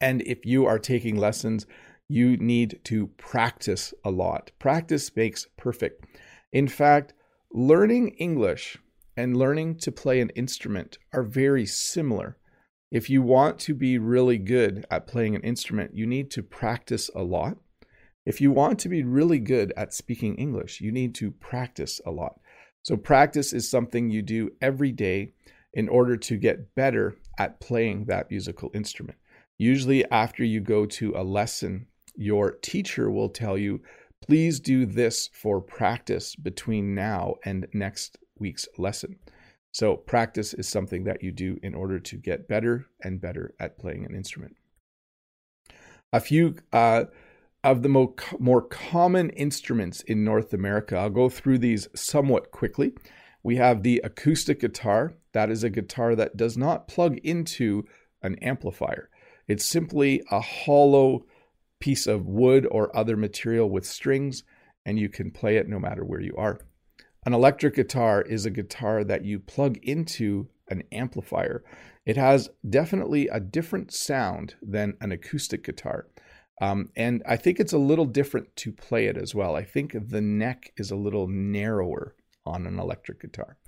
And 0.00 0.22
if 0.22 0.44
you 0.44 0.66
are 0.66 0.80
taking 0.80 1.16
lessons, 1.16 1.66
you 2.08 2.36
need 2.36 2.80
to 2.86 3.06
practice 3.16 3.94
a 4.04 4.10
lot. 4.10 4.50
Practice 4.58 5.14
makes 5.14 5.46
perfect. 5.56 6.04
In 6.52 6.66
fact, 6.66 7.12
learning 7.52 8.08
English 8.18 8.76
and 9.16 9.36
learning 9.36 9.76
to 9.76 9.90
play 9.90 10.20
an 10.20 10.30
instrument 10.30 10.98
are 11.12 11.22
very 11.22 11.64
similar. 11.64 12.36
If 12.90 13.08
you 13.08 13.22
want 13.22 13.58
to 13.60 13.74
be 13.74 13.98
really 13.98 14.38
good 14.38 14.84
at 14.90 15.06
playing 15.06 15.34
an 15.34 15.42
instrument, 15.42 15.94
you 15.94 16.06
need 16.06 16.30
to 16.32 16.42
practice 16.42 17.10
a 17.14 17.22
lot. 17.22 17.56
If 18.24 18.40
you 18.40 18.50
want 18.50 18.78
to 18.80 18.88
be 18.88 19.02
really 19.02 19.38
good 19.38 19.72
at 19.76 19.94
speaking 19.94 20.36
English, 20.36 20.80
you 20.80 20.92
need 20.92 21.14
to 21.16 21.30
practice 21.30 22.00
a 22.04 22.10
lot. 22.10 22.40
So, 22.82 22.96
practice 22.96 23.52
is 23.52 23.70
something 23.70 24.10
you 24.10 24.22
do 24.22 24.50
every 24.60 24.92
day 24.92 25.32
in 25.72 25.88
order 25.88 26.16
to 26.16 26.36
get 26.36 26.74
better 26.74 27.16
at 27.38 27.60
playing 27.60 28.04
that 28.04 28.30
musical 28.30 28.70
instrument. 28.74 29.18
Usually, 29.58 30.08
after 30.10 30.44
you 30.44 30.60
go 30.60 30.86
to 30.86 31.14
a 31.16 31.24
lesson, 31.24 31.86
your 32.14 32.52
teacher 32.52 33.10
will 33.10 33.28
tell 33.28 33.58
you, 33.58 33.82
please 34.26 34.60
do 34.60 34.86
this 34.86 35.28
for 35.32 35.60
practice 35.60 36.34
between 36.34 36.94
now 36.94 37.36
and 37.44 37.66
next 37.72 38.18
week's 38.38 38.68
lesson. 38.78 39.18
So, 39.72 39.96
practice 39.96 40.54
is 40.54 40.68
something 40.68 41.04
that 41.04 41.22
you 41.22 41.32
do 41.32 41.58
in 41.62 41.74
order 41.74 41.98
to 41.98 42.16
get 42.16 42.48
better 42.48 42.86
and 43.02 43.20
better 43.20 43.54
at 43.60 43.78
playing 43.78 44.06
an 44.06 44.14
instrument. 44.14 44.56
A 46.12 46.20
few 46.20 46.56
uh, 46.72 47.04
of 47.62 47.82
the 47.82 47.88
mo- 47.88 48.14
more 48.38 48.62
common 48.62 49.30
instruments 49.30 50.00
in 50.02 50.24
North 50.24 50.54
America, 50.54 50.96
I'll 50.96 51.10
go 51.10 51.28
through 51.28 51.58
these 51.58 51.88
somewhat 51.94 52.52
quickly. 52.52 52.92
We 53.42 53.56
have 53.56 53.82
the 53.82 54.00
acoustic 54.02 54.60
guitar. 54.60 55.14
That 55.32 55.50
is 55.50 55.62
a 55.62 55.70
guitar 55.70 56.14
that 56.14 56.36
does 56.36 56.56
not 56.56 56.88
plug 56.88 57.18
into 57.18 57.84
an 58.22 58.36
amplifier. 58.36 59.10
It's 59.46 59.66
simply 59.66 60.22
a 60.30 60.40
hollow 60.40 61.26
piece 61.80 62.06
of 62.06 62.26
wood 62.26 62.66
or 62.70 62.96
other 62.96 63.16
material 63.16 63.68
with 63.68 63.84
strings, 63.84 64.42
and 64.84 64.98
you 64.98 65.08
can 65.08 65.30
play 65.30 65.56
it 65.56 65.68
no 65.68 65.78
matter 65.78 66.04
where 66.04 66.20
you 66.20 66.34
are. 66.36 66.58
An 67.26 67.34
electric 67.34 67.74
guitar 67.74 68.22
is 68.22 68.46
a 68.46 68.50
guitar 68.50 69.02
that 69.02 69.24
you 69.24 69.40
plug 69.40 69.78
into 69.82 70.46
an 70.68 70.84
amplifier. 70.92 71.64
It 72.04 72.16
has 72.16 72.50
definitely 72.70 73.26
a 73.26 73.40
different 73.40 73.92
sound 73.92 74.54
than 74.62 74.96
an 75.00 75.10
acoustic 75.10 75.64
guitar. 75.64 76.06
Um, 76.62 76.90
and 76.94 77.24
I 77.28 77.36
think 77.36 77.58
it's 77.58 77.72
a 77.72 77.78
little 77.78 78.04
different 78.04 78.54
to 78.56 78.72
play 78.72 79.06
it 79.06 79.16
as 79.16 79.34
well. 79.34 79.56
I 79.56 79.64
think 79.64 79.96
the 80.08 80.20
neck 80.20 80.72
is 80.76 80.92
a 80.92 80.96
little 80.96 81.26
narrower 81.26 82.14
on 82.46 82.64
an 82.64 82.78
electric 82.78 83.20
guitar. 83.20 83.58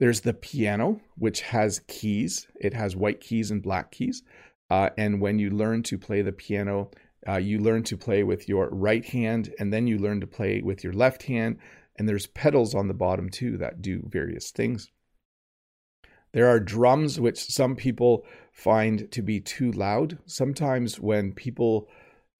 There's 0.00 0.22
the 0.22 0.32
piano, 0.32 1.02
which 1.18 1.42
has 1.42 1.82
keys. 1.88 2.46
It 2.58 2.72
has 2.72 2.96
white 2.96 3.20
keys 3.20 3.50
and 3.50 3.62
black 3.62 3.90
keys. 3.90 4.22
Uh, 4.70 4.88
and 4.96 5.20
when 5.20 5.38
you 5.38 5.50
learn 5.50 5.82
to 5.84 5.98
play 5.98 6.22
the 6.22 6.32
piano, 6.32 6.90
Uh, 7.28 7.38
you 7.38 7.58
learn 7.58 7.82
to 7.82 7.96
play 7.96 8.22
with 8.22 8.48
your 8.48 8.68
right 8.70 9.04
hand, 9.04 9.52
and 9.58 9.72
then 9.72 9.88
you 9.88 9.98
learn 9.98 10.20
to 10.20 10.28
play 10.28 10.62
with 10.62 10.84
your 10.84 10.92
left 10.92 11.24
hand. 11.24 11.58
And 11.98 12.08
there's 12.08 12.26
pedals 12.26 12.74
on 12.74 12.88
the 12.88 12.94
bottom 12.94 13.30
too 13.30 13.56
that 13.58 13.82
do 13.82 14.02
various 14.08 14.50
things. 14.50 14.90
There 16.32 16.48
are 16.48 16.60
drums, 16.60 17.18
which 17.18 17.38
some 17.38 17.76
people 17.76 18.26
find 18.52 19.10
to 19.12 19.22
be 19.22 19.40
too 19.40 19.72
loud. 19.72 20.18
Sometimes, 20.26 21.00
when 21.00 21.32
people 21.32 21.88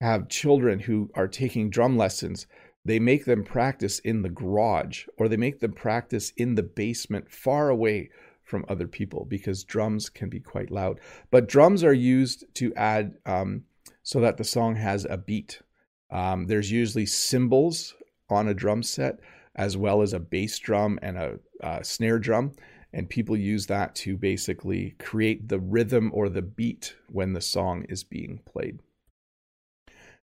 have 0.01 0.29
children 0.29 0.79
who 0.79 1.09
are 1.15 1.27
taking 1.27 1.69
drum 1.69 1.97
lessons, 1.97 2.45
they 2.85 2.99
make 2.99 3.25
them 3.25 3.43
practice 3.43 3.99
in 3.99 4.21
the 4.21 4.29
garage 4.29 5.05
or 5.17 5.27
they 5.27 5.37
make 5.37 5.59
them 5.59 5.73
practice 5.73 6.31
in 6.37 6.55
the 6.55 6.63
basement 6.63 7.31
far 7.31 7.69
away 7.69 8.09
from 8.43 8.65
other 8.69 8.87
people 8.87 9.25
because 9.25 9.63
drums 9.63 10.09
can 10.09 10.29
be 10.29 10.39
quite 10.39 10.71
loud. 10.71 10.99
But 11.29 11.49
drums 11.49 11.83
are 11.83 11.93
used 11.93 12.45
to 12.55 12.73
add 12.75 13.15
um, 13.25 13.63
so 14.03 14.21
that 14.21 14.37
the 14.37 14.45
song 14.45 14.75
has 14.75 15.05
a 15.09 15.17
beat. 15.17 15.61
Um, 16.09 16.45
there's 16.45 16.71
usually 16.71 17.05
cymbals 17.05 17.93
on 18.29 18.47
a 18.47 18.53
drum 18.53 18.83
set 18.83 19.19
as 19.57 19.75
well 19.75 20.01
as 20.01 20.13
a 20.13 20.19
bass 20.19 20.57
drum 20.59 20.99
and 21.01 21.17
a, 21.17 21.39
a 21.61 21.83
snare 21.83 22.19
drum. 22.19 22.53
And 22.93 23.09
people 23.09 23.35
use 23.35 23.65
that 23.67 23.95
to 23.95 24.15
basically 24.15 24.95
create 24.99 25.49
the 25.49 25.59
rhythm 25.59 26.11
or 26.13 26.29
the 26.29 26.41
beat 26.41 26.95
when 27.09 27.33
the 27.33 27.41
song 27.41 27.85
is 27.89 28.03
being 28.03 28.39
played. 28.45 28.79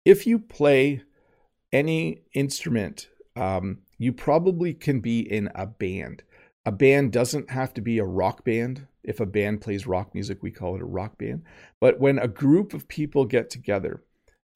If 0.04 0.26
you 0.26 0.38
play 0.38 1.02
any 1.72 2.22
instrument, 2.34 3.08
um, 3.34 3.78
you 3.98 4.12
probably 4.12 4.74
can 4.74 5.00
be 5.00 5.20
in 5.20 5.50
a 5.54 5.66
band. 5.66 6.22
A 6.64 6.72
band 6.72 7.12
doesn't 7.12 7.50
have 7.50 7.74
to 7.74 7.80
be 7.80 7.98
a 7.98 8.04
rock 8.04 8.44
band. 8.44 8.86
If 9.02 9.20
a 9.20 9.26
band 9.26 9.60
plays 9.60 9.86
rock 9.86 10.14
music, 10.14 10.42
we 10.42 10.50
call 10.50 10.76
it 10.76 10.82
a 10.82 10.86
rock 10.86 11.18
band. 11.18 11.42
But 11.80 12.00
when 12.00 12.18
a 12.18 12.28
group 12.28 12.72
of 12.72 12.88
people 12.88 13.24
get 13.24 13.50
together 13.50 14.02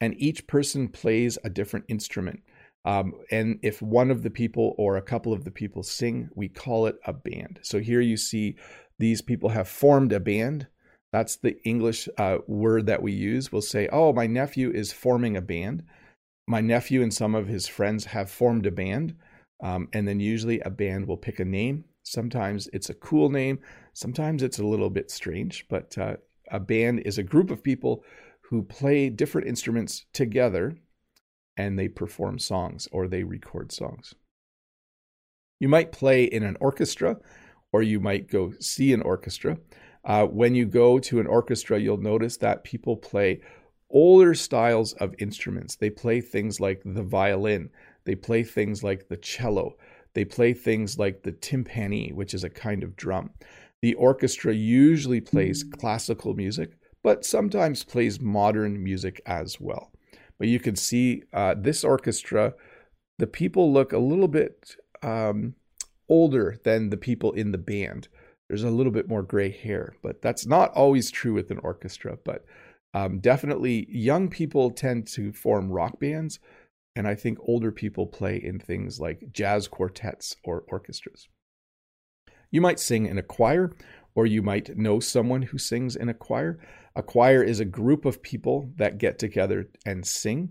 and 0.00 0.14
each 0.16 0.46
person 0.46 0.88
plays 0.88 1.36
a 1.42 1.50
different 1.50 1.86
instrument, 1.88 2.42
um, 2.88 3.12
and 3.30 3.58
if 3.62 3.82
one 3.82 4.10
of 4.10 4.22
the 4.22 4.30
people 4.30 4.74
or 4.78 4.96
a 4.96 5.02
couple 5.02 5.32
of 5.32 5.44
the 5.44 5.50
people 5.50 5.82
sing, 5.82 6.30
we 6.34 6.48
call 6.48 6.86
it 6.86 6.96
a 7.06 7.12
band. 7.12 7.58
So 7.62 7.80
here 7.80 8.00
you 8.00 8.16
see 8.16 8.56
these 8.98 9.20
people 9.20 9.50
have 9.50 9.68
formed 9.68 10.12
a 10.12 10.20
band. 10.20 10.68
That's 11.12 11.36
the 11.36 11.60
English 11.64 12.08
uh, 12.16 12.38
word 12.46 12.86
that 12.86 13.02
we 13.02 13.12
use. 13.12 13.52
We'll 13.52 13.62
say, 13.62 13.88
Oh, 13.92 14.12
my 14.12 14.26
nephew 14.26 14.70
is 14.70 14.92
forming 14.92 15.36
a 15.36 15.42
band. 15.42 15.82
My 16.46 16.60
nephew 16.62 17.02
and 17.02 17.12
some 17.12 17.34
of 17.34 17.46
his 17.46 17.66
friends 17.66 18.06
have 18.06 18.30
formed 18.30 18.64
a 18.64 18.70
band. 18.70 19.16
Um, 19.62 19.88
and 19.92 20.08
then 20.08 20.20
usually 20.20 20.60
a 20.60 20.70
band 20.70 21.06
will 21.06 21.16
pick 21.16 21.40
a 21.40 21.44
name 21.44 21.84
Sometimes 22.08 22.68
it's 22.72 22.88
a 22.88 22.94
cool 22.94 23.28
name, 23.28 23.58
sometimes 23.92 24.42
it's 24.42 24.58
a 24.58 24.66
little 24.66 24.88
bit 24.88 25.10
strange, 25.10 25.66
but 25.68 25.96
uh, 25.98 26.16
a 26.50 26.58
band 26.58 27.00
is 27.00 27.18
a 27.18 27.22
group 27.22 27.50
of 27.50 27.62
people 27.62 28.02
who 28.40 28.62
play 28.62 29.10
different 29.10 29.46
instruments 29.46 30.06
together 30.14 30.74
and 31.58 31.78
they 31.78 31.88
perform 31.88 32.38
songs 32.38 32.88
or 32.92 33.08
they 33.08 33.24
record 33.24 33.72
songs. 33.72 34.14
You 35.60 35.68
might 35.68 35.92
play 35.92 36.24
in 36.24 36.44
an 36.44 36.56
orchestra 36.60 37.18
or 37.72 37.82
you 37.82 38.00
might 38.00 38.30
go 38.30 38.52
see 38.60 38.92
an 38.92 39.02
orchestra. 39.02 39.58
Uh, 40.04 40.24
when 40.24 40.54
you 40.54 40.64
go 40.64 40.98
to 41.00 41.20
an 41.20 41.26
orchestra, 41.26 41.78
you'll 41.78 41.98
notice 41.98 42.36
that 42.38 42.64
people 42.64 42.96
play 42.96 43.42
older 43.90 44.34
styles 44.34 44.92
of 44.94 45.14
instruments. 45.18 45.74
They 45.76 45.90
play 45.90 46.20
things 46.20 46.60
like 46.60 46.80
the 46.84 47.02
violin, 47.02 47.70
they 48.04 48.14
play 48.14 48.44
things 48.44 48.82
like 48.84 49.08
the 49.08 49.16
cello, 49.16 49.76
they 50.14 50.24
play 50.24 50.54
things 50.54 50.98
like 50.98 51.22
the 51.22 51.32
timpani, 51.32 52.14
which 52.14 52.34
is 52.34 52.44
a 52.44 52.50
kind 52.50 52.82
of 52.82 52.96
drum. 52.96 53.30
The 53.82 53.94
orchestra 53.94 54.54
usually 54.54 55.20
plays 55.20 55.64
classical 55.64 56.34
music, 56.34 56.78
but 57.02 57.24
sometimes 57.24 57.84
plays 57.84 58.20
modern 58.20 58.82
music 58.82 59.20
as 59.26 59.60
well. 59.60 59.92
But 60.38 60.48
you 60.48 60.60
can 60.60 60.76
see 60.76 61.24
uh, 61.32 61.54
this 61.56 61.84
orchestra, 61.84 62.54
the 63.18 63.26
people 63.26 63.72
look 63.72 63.92
a 63.92 63.98
little 63.98 64.28
bit 64.28 64.76
um, 65.02 65.54
older 66.08 66.58
than 66.64 66.90
the 66.90 66.96
people 66.96 67.32
in 67.32 67.52
the 67.52 67.58
band. 67.58 68.08
There's 68.48 68.64
a 68.64 68.70
little 68.70 68.92
bit 68.92 69.08
more 69.08 69.22
gray 69.22 69.50
hair, 69.50 69.94
but 70.02 70.22
that's 70.22 70.46
not 70.46 70.72
always 70.72 71.10
true 71.10 71.34
with 71.34 71.50
an 71.50 71.58
orchestra. 71.58 72.18
But 72.24 72.44
um, 72.94 73.18
definitely, 73.18 73.86
young 73.90 74.28
people 74.28 74.70
tend 74.70 75.06
to 75.08 75.32
form 75.32 75.70
rock 75.70 76.00
bands, 76.00 76.38
and 76.96 77.06
I 77.06 77.14
think 77.14 77.38
older 77.42 77.70
people 77.70 78.06
play 78.06 78.36
in 78.36 78.58
things 78.58 78.98
like 78.98 79.32
jazz 79.32 79.68
quartets 79.68 80.36
or 80.44 80.64
orchestras. 80.68 81.28
You 82.50 82.62
might 82.62 82.80
sing 82.80 83.04
in 83.06 83.18
a 83.18 83.22
choir, 83.22 83.72
or 84.18 84.26
you 84.26 84.42
might 84.42 84.76
know 84.76 84.98
someone 84.98 85.42
who 85.42 85.56
sings 85.56 85.94
in 85.94 86.08
a 86.08 86.14
choir. 86.14 86.58
A 86.96 87.04
choir 87.04 87.40
is 87.40 87.60
a 87.60 87.64
group 87.64 88.04
of 88.04 88.20
people 88.20 88.68
that 88.74 88.98
get 88.98 89.16
together 89.16 89.68
and 89.86 90.04
sing. 90.04 90.50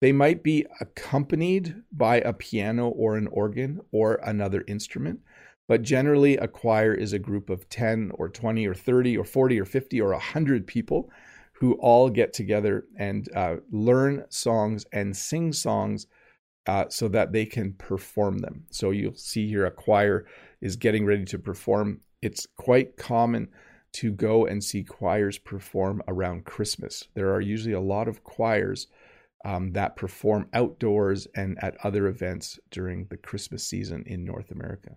They 0.00 0.10
might 0.10 0.42
be 0.42 0.66
accompanied 0.80 1.76
by 1.92 2.16
a 2.16 2.32
piano 2.32 2.88
or 2.88 3.16
an 3.16 3.28
organ 3.28 3.80
or 3.92 4.16
another 4.24 4.64
instrument, 4.66 5.20
but 5.68 5.82
generally, 5.82 6.36
a 6.38 6.48
choir 6.48 6.92
is 6.92 7.12
a 7.12 7.20
group 7.20 7.50
of 7.50 7.68
10 7.68 8.10
or 8.14 8.28
20 8.28 8.66
or 8.66 8.74
30 8.74 9.16
or 9.16 9.24
40 9.24 9.60
or 9.60 9.64
50 9.64 10.00
or 10.00 10.10
100 10.10 10.66
people 10.66 11.08
who 11.52 11.74
all 11.74 12.10
get 12.10 12.32
together 12.32 12.84
and 12.98 13.28
uh, 13.36 13.58
learn 13.70 14.24
songs 14.28 14.86
and 14.92 15.16
sing 15.16 15.52
songs 15.52 16.08
uh, 16.66 16.86
so 16.88 17.06
that 17.06 17.30
they 17.30 17.46
can 17.46 17.74
perform 17.74 18.38
them. 18.38 18.64
So 18.70 18.90
you'll 18.90 19.14
see 19.14 19.46
here 19.46 19.66
a 19.66 19.70
choir 19.70 20.26
is 20.60 20.74
getting 20.74 21.06
ready 21.06 21.24
to 21.26 21.38
perform. 21.38 22.00
It's 22.24 22.46
quite 22.56 22.96
common 22.96 23.50
to 23.92 24.10
go 24.10 24.46
and 24.46 24.64
see 24.64 24.82
choirs 24.82 25.36
perform 25.36 26.02
around 26.08 26.46
Christmas. 26.46 27.06
There 27.12 27.34
are 27.34 27.40
usually 27.42 27.74
a 27.74 27.80
lot 27.80 28.08
of 28.08 28.24
choirs 28.24 28.86
um, 29.44 29.72
that 29.72 29.94
perform 29.94 30.48
outdoors 30.54 31.28
and 31.36 31.62
at 31.62 31.76
other 31.84 32.06
events 32.06 32.58
during 32.70 33.08
the 33.10 33.18
Christmas 33.18 33.62
season 33.66 34.04
in 34.06 34.24
North 34.24 34.50
America. 34.50 34.96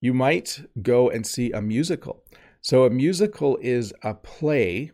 You 0.00 0.12
might 0.14 0.62
go 0.82 1.08
and 1.08 1.24
see 1.24 1.52
a 1.52 1.62
musical. 1.62 2.24
So 2.60 2.84
a 2.84 2.90
musical 2.90 3.56
is 3.62 3.94
a 4.02 4.14
play 4.14 4.90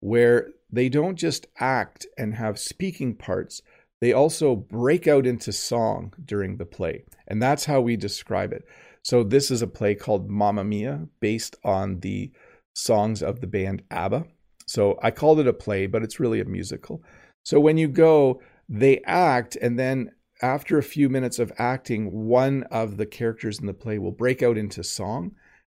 where 0.00 0.48
they 0.72 0.88
don't 0.88 1.16
just 1.16 1.46
act 1.60 2.04
and 2.18 2.34
have 2.34 2.58
speaking 2.58 3.14
parts, 3.14 3.62
they 4.00 4.12
also 4.12 4.56
break 4.56 5.06
out 5.06 5.24
into 5.24 5.52
song 5.52 6.12
during 6.24 6.56
the 6.56 6.66
play. 6.66 7.04
And 7.28 7.40
that's 7.40 7.66
how 7.66 7.80
we 7.80 7.96
describe 7.96 8.52
it. 8.52 8.66
So 9.02 9.22
this 9.22 9.50
is 9.50 9.62
a 9.62 9.66
play 9.66 9.94
called 9.94 10.30
Mamma 10.30 10.64
Mia, 10.64 11.06
based 11.20 11.56
on 11.64 12.00
the 12.00 12.32
songs 12.74 13.22
of 13.22 13.40
the 13.40 13.46
band 13.46 13.82
ABBA. 13.90 14.24
So 14.66 14.98
I 15.02 15.10
called 15.10 15.40
it 15.40 15.46
a 15.46 15.52
play, 15.52 15.86
but 15.86 16.02
it's 16.02 16.20
really 16.20 16.40
a 16.40 16.44
musical. 16.44 17.02
So 17.44 17.58
when 17.60 17.76
you 17.76 17.88
go, 17.88 18.40
they 18.68 19.00
act, 19.04 19.56
and 19.60 19.78
then 19.78 20.12
after 20.40 20.78
a 20.78 20.82
few 20.82 21.08
minutes 21.08 21.38
of 21.38 21.52
acting, 21.58 22.10
one 22.26 22.62
of 22.64 22.96
the 22.96 23.06
characters 23.06 23.58
in 23.58 23.66
the 23.66 23.74
play 23.74 23.98
will 23.98 24.12
break 24.12 24.42
out 24.42 24.56
into 24.56 24.82
song 24.82 25.32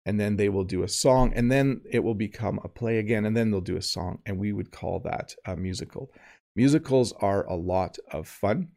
and 0.08 0.18
then 0.18 0.36
they 0.36 0.48
will 0.48 0.64
do 0.64 0.82
a 0.82 0.88
song 0.88 1.32
and 1.34 1.52
then 1.52 1.82
it 1.90 1.98
will 1.98 2.14
become 2.14 2.58
a 2.64 2.68
play 2.68 2.98
again 2.98 3.26
and 3.26 3.36
then 3.36 3.50
they'll 3.50 3.60
do 3.60 3.76
a 3.76 3.82
song 3.82 4.18
and 4.24 4.38
we 4.38 4.52
would 4.54 4.70
call 4.70 5.00
that 5.00 5.34
a 5.44 5.54
musical 5.54 6.10
musicals 6.56 7.12
are 7.20 7.46
a 7.46 7.54
lot 7.54 7.98
of 8.10 8.26
fun 8.26 8.68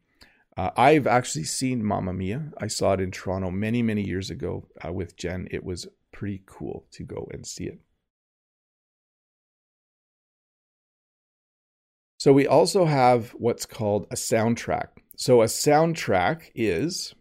uh, 0.56 0.70
i've 0.76 1.06
actually 1.06 1.44
seen 1.44 1.84
mamma 1.84 2.12
mia. 2.12 2.50
I 2.58 2.66
saw 2.66 2.92
it 2.92 3.00
in 3.00 3.10
toronto 3.10 3.50
many 3.50 3.82
many 3.82 4.02
years 4.02 4.30
ago 4.30 4.68
uh, 4.84 4.92
with 4.92 5.16
jen. 5.16 5.48
It 5.50 5.64
was 5.64 5.86
pretty 6.12 6.42
cool 6.46 6.86
to 6.92 7.04
go 7.04 7.28
and 7.32 7.46
see 7.46 7.64
it. 7.64 7.80
So 12.18 12.32
we 12.32 12.46
also 12.46 12.84
have 12.84 13.30
what's 13.30 13.66
called 13.66 14.06
a 14.12 14.14
soundtrack. 14.14 14.90
So 15.16 15.42
a 15.42 15.46
soundtrack 15.46 16.52
is 16.54 17.14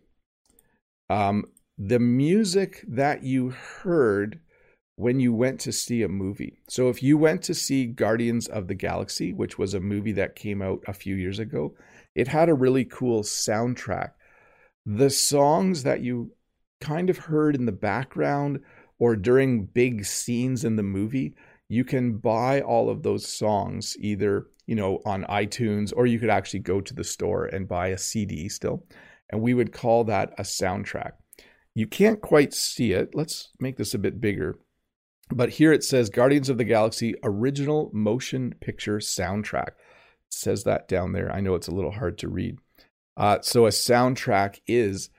um, 1.10 1.46
the 1.76 1.98
music 1.98 2.86
that 2.88 3.24
you 3.24 3.50
heard 3.50 4.40
when 4.96 5.20
you 5.20 5.34
went 5.34 5.60
to 5.62 5.72
see 5.72 6.04
a 6.04 6.08
movie. 6.08 6.60
So 6.68 6.90
if 6.90 7.02
you 7.02 7.18
went 7.18 7.42
to 7.44 7.54
see 7.54 7.86
Guardians 7.86 8.48
of 8.48 8.68
the 8.68 8.76
Galaxy, 8.76 9.34
which 9.34 9.58
was 9.58 9.74
a 9.74 9.80
movie 9.80 10.12
that 10.14 10.36
came 10.36 10.62
out 10.62 10.84
a 10.88 10.94
few 10.94 11.16
years 11.16 11.40
ago, 11.40 11.74
it 12.14 12.28
had 12.28 12.50
a 12.50 12.54
really 12.54 12.86
cool 12.86 13.24
soundtrack. 13.24 14.12
The 14.86 15.10
songs 15.10 15.84
that 15.84 16.02
you 16.02 16.32
kind 16.82 17.10
of 17.10 17.18
heard 17.18 17.56
in 17.56 17.66
the 17.66 17.72
background 17.72 18.60
or 19.00 19.16
during 19.16 19.66
big 19.66 20.06
scenes 20.06 20.64
in 20.66 20.76
the 20.76 20.84
movie, 20.84 21.36
you 21.70 21.84
can 21.84 22.18
buy 22.18 22.62
all 22.62 22.90
of 22.90 23.02
those 23.02 23.26
songs 23.26 23.96
either, 24.00 24.48
you 24.68 24.76
know, 24.76 25.00
on 25.06 25.24
iTunes 25.24 25.94
or 25.96 26.06
you 26.06 26.20
could 26.20 26.30
actually 26.30 26.60
go 26.60 26.82
to 26.82 26.94
the 26.94 27.04
store 27.04 27.46
and 27.46 27.68
buy 27.68 27.88
a 27.88 27.98
CD 27.98 28.50
still. 28.50 28.84
And 29.30 29.42
we 29.42 29.54
would 29.54 29.72
call 29.72 30.04
that 30.04 30.34
a 30.38 30.44
soundtrack. 30.44 31.14
You 31.74 31.88
can't 31.88 32.22
quite 32.22 32.54
see 32.54 32.92
it. 32.92 33.16
Let's 33.16 33.50
make 33.60 33.78
this 33.78 33.94
a 33.94 34.00
bit 34.00 34.20
bigger. 34.20 34.60
But 35.32 35.50
here 35.50 35.72
it 35.72 35.84
says 35.84 36.10
Guardians 36.10 36.50
of 36.50 36.58
the 36.58 36.64
Galaxy 36.64 37.16
Original 37.24 37.90
Motion 37.94 38.56
Picture 38.60 38.98
Soundtrack. 38.98 39.68
It 39.68 39.74
says 40.30 40.64
that 40.64 40.88
down 40.88 41.14
there. 41.14 41.32
I 41.32 41.40
know 41.40 41.56
it's 41.56 41.68
a 41.68 41.76
little 41.76 41.92
hard 41.92 42.18
to 42.20 42.28
read. 42.28 42.58
Uh, 43.18 43.40
so 43.42 43.66
a 43.66 43.70
soundtrack 43.70 44.60
is 44.68 45.10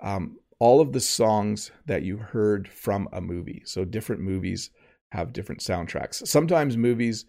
um, 0.00 0.38
all 0.58 0.80
of 0.80 0.92
the 0.92 1.00
songs 1.00 1.70
that 1.86 2.02
you 2.02 2.16
heard 2.16 2.68
from 2.68 3.08
a 3.12 3.20
movie. 3.20 3.62
So 3.64 3.84
different 3.84 4.22
movies 4.22 4.70
have 5.12 5.32
different 5.32 5.60
soundtracks. 5.60 6.26
Sometimes 6.26 6.76
movies 6.76 7.24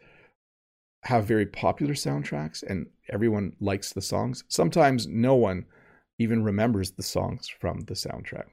have 1.03 1.25
very 1.25 1.45
popular 1.45 1.93
soundtracks 1.93 2.63
and 2.63 2.87
everyone 3.09 3.55
likes 3.59 3.93
the 3.93 4.01
songs. 4.01 4.43
Sometimes 4.47 5.05
no 5.07 5.35
one 5.35 5.65
even 6.17 6.43
remembers 6.43 6.91
the 6.91 7.03
songs 7.03 7.47
from 7.47 7.81
the 7.81 7.93
soundtrack. 7.93 8.45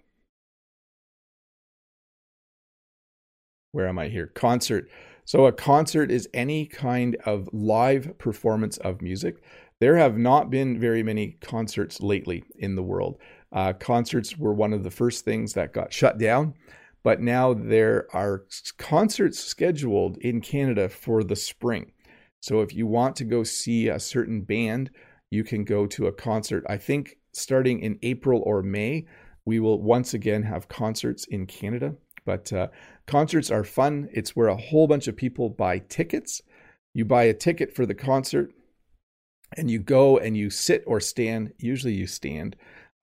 Where 3.72 3.88
am 3.88 3.98
I 3.98 4.08
here? 4.08 4.26
Concert. 4.26 4.88
So, 5.24 5.46
a 5.46 5.52
concert 5.52 6.10
is 6.10 6.28
any 6.34 6.66
kind 6.66 7.16
of 7.24 7.48
live 7.52 8.18
performance 8.18 8.76
of 8.78 9.00
music. 9.00 9.42
There 9.80 9.96
have 9.96 10.18
not 10.18 10.50
been 10.50 10.78
very 10.78 11.02
many 11.02 11.38
concerts 11.40 12.00
lately 12.00 12.44
in 12.56 12.76
the 12.76 12.82
world. 12.82 13.18
Uh, 13.50 13.72
concerts 13.72 14.36
were 14.36 14.52
one 14.52 14.74
of 14.74 14.84
the 14.84 14.90
first 14.90 15.24
things 15.24 15.54
that 15.54 15.72
got 15.72 15.92
shut 15.92 16.18
down, 16.18 16.54
but 17.02 17.20
now 17.20 17.54
there 17.54 18.08
are 18.12 18.44
concerts 18.76 19.38
scheduled 19.38 20.18
in 20.18 20.40
Canada 20.40 20.88
for 20.88 21.24
the 21.24 21.36
spring. 21.36 21.92
So 22.40 22.60
if 22.60 22.74
you 22.74 22.86
want 22.86 23.16
to 23.16 23.24
go 23.24 23.42
see 23.42 23.88
a 23.88 23.98
certain 23.98 24.42
band, 24.42 24.90
you 25.30 25.44
can 25.44 25.64
go 25.64 25.86
to 25.86 26.08
a 26.08 26.12
concert. 26.12 26.64
I 26.68 26.76
think 26.76 27.16
starting 27.32 27.80
in 27.80 27.98
April 28.02 28.42
or 28.44 28.62
May, 28.62 29.06
we 29.46 29.60
will 29.60 29.80
once 29.80 30.12
again 30.12 30.42
have 30.42 30.68
concerts 30.68 31.24
in 31.24 31.46
Canada. 31.46 31.94
But 32.24 32.52
uh, 32.52 32.68
concerts 33.06 33.50
are 33.50 33.64
fun. 33.64 34.08
It's 34.12 34.36
where 34.36 34.48
a 34.48 34.56
whole 34.56 34.86
bunch 34.86 35.08
of 35.08 35.16
people 35.16 35.48
buy 35.48 35.78
tickets. 35.78 36.40
You 36.94 37.04
buy 37.04 37.24
a 37.24 37.34
ticket 37.34 37.74
for 37.74 37.86
the 37.86 37.94
concert 37.94 38.52
and 39.56 39.70
you 39.70 39.78
go 39.78 40.18
and 40.18 40.36
you 40.36 40.50
sit 40.50 40.82
or 40.86 41.00
stand. 41.00 41.52
Usually 41.58 41.94
you 41.94 42.06
stand 42.06 42.56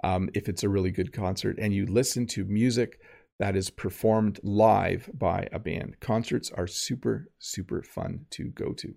um, 0.03 0.29
if 0.33 0.47
it's 0.47 0.63
a 0.63 0.69
really 0.69 0.91
good 0.91 1.13
concert 1.13 1.57
and 1.59 1.73
you 1.73 1.85
listen 1.85 2.25
to 2.27 2.45
music 2.45 2.99
that 3.39 3.55
is 3.55 3.69
performed 3.69 4.39
live 4.43 5.09
by 5.13 5.47
a 5.51 5.59
band. 5.59 5.99
Concerts 5.99 6.51
are 6.51 6.67
super, 6.67 7.29
super 7.39 7.81
fun 7.81 8.25
to 8.31 8.45
go 8.45 8.73
to. 8.73 8.93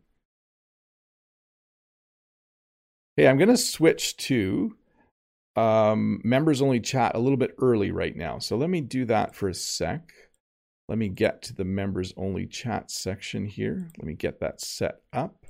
Okay, 3.19 3.29
I'm 3.29 3.37
going 3.37 3.49
to 3.49 3.57
switch 3.57 4.17
to 4.17 4.77
um, 5.55 6.21
members 6.25 6.62
only 6.62 6.81
chat 6.81 7.15
a 7.15 7.19
little 7.19 7.37
bit 7.37 7.55
early 7.61 7.91
right 7.91 8.17
now. 8.17 8.38
So 8.38 8.57
let 8.57 8.71
me 8.71 8.81
do 8.81 9.05
that 9.05 9.35
for 9.35 9.49
a 9.49 9.55
sec. 9.55 10.12
Let 10.88 10.99
me 10.99 11.09
get 11.09 11.42
to 11.42 11.55
the 11.55 11.64
members 11.64 12.12
only 12.16 12.47
chat 12.47 12.90
section 12.90 13.47
here. 13.47 13.88
Let 13.99 14.07
me 14.07 14.14
get 14.14 14.40
that 14.40 14.61
set 14.61 14.97
up. 15.12 15.47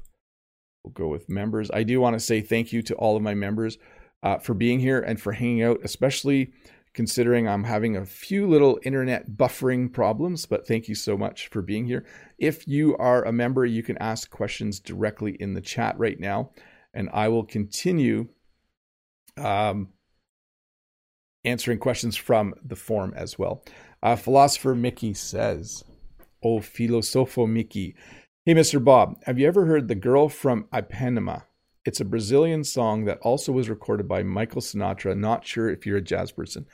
We'll 0.84 0.92
go 0.92 1.08
with 1.08 1.28
members. 1.28 1.70
I 1.72 1.82
do 1.82 2.00
want 2.00 2.14
to 2.14 2.20
say 2.20 2.40
thank 2.40 2.72
you 2.72 2.82
to 2.82 2.94
all 2.94 3.16
of 3.16 3.22
my 3.22 3.34
members 3.34 3.78
uh, 4.22 4.38
for 4.38 4.54
being 4.54 4.80
here 4.80 5.00
and 5.00 5.20
for 5.20 5.32
hanging 5.32 5.62
out, 5.62 5.80
especially 5.82 6.52
considering 6.94 7.48
I'm 7.48 7.64
having 7.64 7.96
a 7.96 8.04
few 8.04 8.46
little 8.46 8.78
internet 8.82 9.30
buffering 9.30 9.92
problems. 9.92 10.44
But 10.44 10.66
thank 10.66 10.88
you 10.88 10.94
so 10.94 11.16
much 11.16 11.48
for 11.48 11.62
being 11.62 11.86
here. 11.86 12.04
If 12.38 12.68
you 12.68 12.96
are 12.98 13.24
a 13.24 13.32
member, 13.32 13.64
you 13.64 13.82
can 13.82 13.96
ask 13.98 14.30
questions 14.30 14.80
directly 14.80 15.32
in 15.40 15.54
the 15.54 15.60
chat 15.60 15.98
right 15.98 16.20
now 16.20 16.50
and 16.94 17.08
I 17.12 17.28
will 17.28 17.44
continue 17.44 18.28
um, 19.36 19.88
answering 21.44 21.78
questions 21.78 22.16
from 22.16 22.54
the 22.62 22.76
forum 22.76 23.14
as 23.16 23.38
well. 23.38 23.64
Uh, 24.02 24.16
Philosopher 24.16 24.74
Mickey 24.74 25.14
says, 25.14 25.84
Oh, 26.42 26.58
Filosofo 26.58 27.48
Mickey. 27.48 27.94
Hey, 28.44 28.54
Mr. 28.54 28.82
Bob, 28.82 29.22
have 29.24 29.38
you 29.38 29.46
ever 29.46 29.66
heard 29.66 29.86
The 29.86 29.94
Girl 29.94 30.28
from 30.28 30.64
Ipanema? 30.72 31.44
It's 31.84 32.00
a 32.00 32.04
Brazilian 32.04 32.64
song 32.64 33.04
that 33.04 33.18
also 33.18 33.52
was 33.52 33.68
recorded 33.68 34.08
by 34.08 34.22
Michael 34.22 34.60
Sinatra. 34.60 35.16
Not 35.16 35.46
sure 35.46 35.68
if 35.70 35.86
you're 35.86 35.98
a 35.98 36.02
jazz 36.02 36.32
person. 36.32 36.66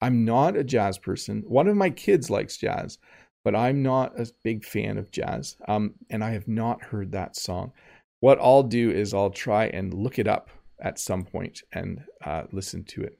I'm 0.00 0.24
not 0.24 0.56
a 0.56 0.64
jazz 0.64 0.96
person. 0.98 1.42
One 1.46 1.68
of 1.68 1.76
my 1.76 1.90
kids 1.90 2.30
likes 2.30 2.56
jazz, 2.56 2.98
but 3.44 3.54
I'm 3.54 3.82
not 3.82 4.18
a 4.18 4.30
big 4.42 4.64
fan 4.64 4.96
of 4.96 5.10
jazz. 5.10 5.56
Um, 5.68 5.94
and 6.08 6.24
I 6.24 6.30
have 6.30 6.48
not 6.48 6.82
heard 6.82 7.12
that 7.12 7.36
song 7.36 7.72
what 8.20 8.38
I'll 8.40 8.62
do 8.62 8.90
is 8.90 9.12
I'll 9.12 9.30
try 9.30 9.66
and 9.66 9.92
look 9.92 10.18
it 10.18 10.28
up 10.28 10.50
at 10.78 10.98
some 10.98 11.24
point 11.24 11.62
and 11.72 12.04
uh, 12.24 12.44
listen 12.52 12.84
to 12.84 13.02
it. 13.02 13.18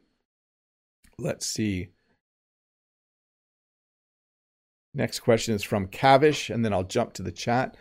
Let's 1.19 1.47
see. 1.47 1.89
Next 4.95 5.21
question 5.21 5.55
is 5.55 5.63
from 5.63 5.89
Kavish, 5.89 6.53
and 6.53 6.65
then 6.65 6.73
I'll 6.73 6.85
jump 6.85 7.13
to 7.15 7.23
the 7.23 7.33
chat. 7.33 7.77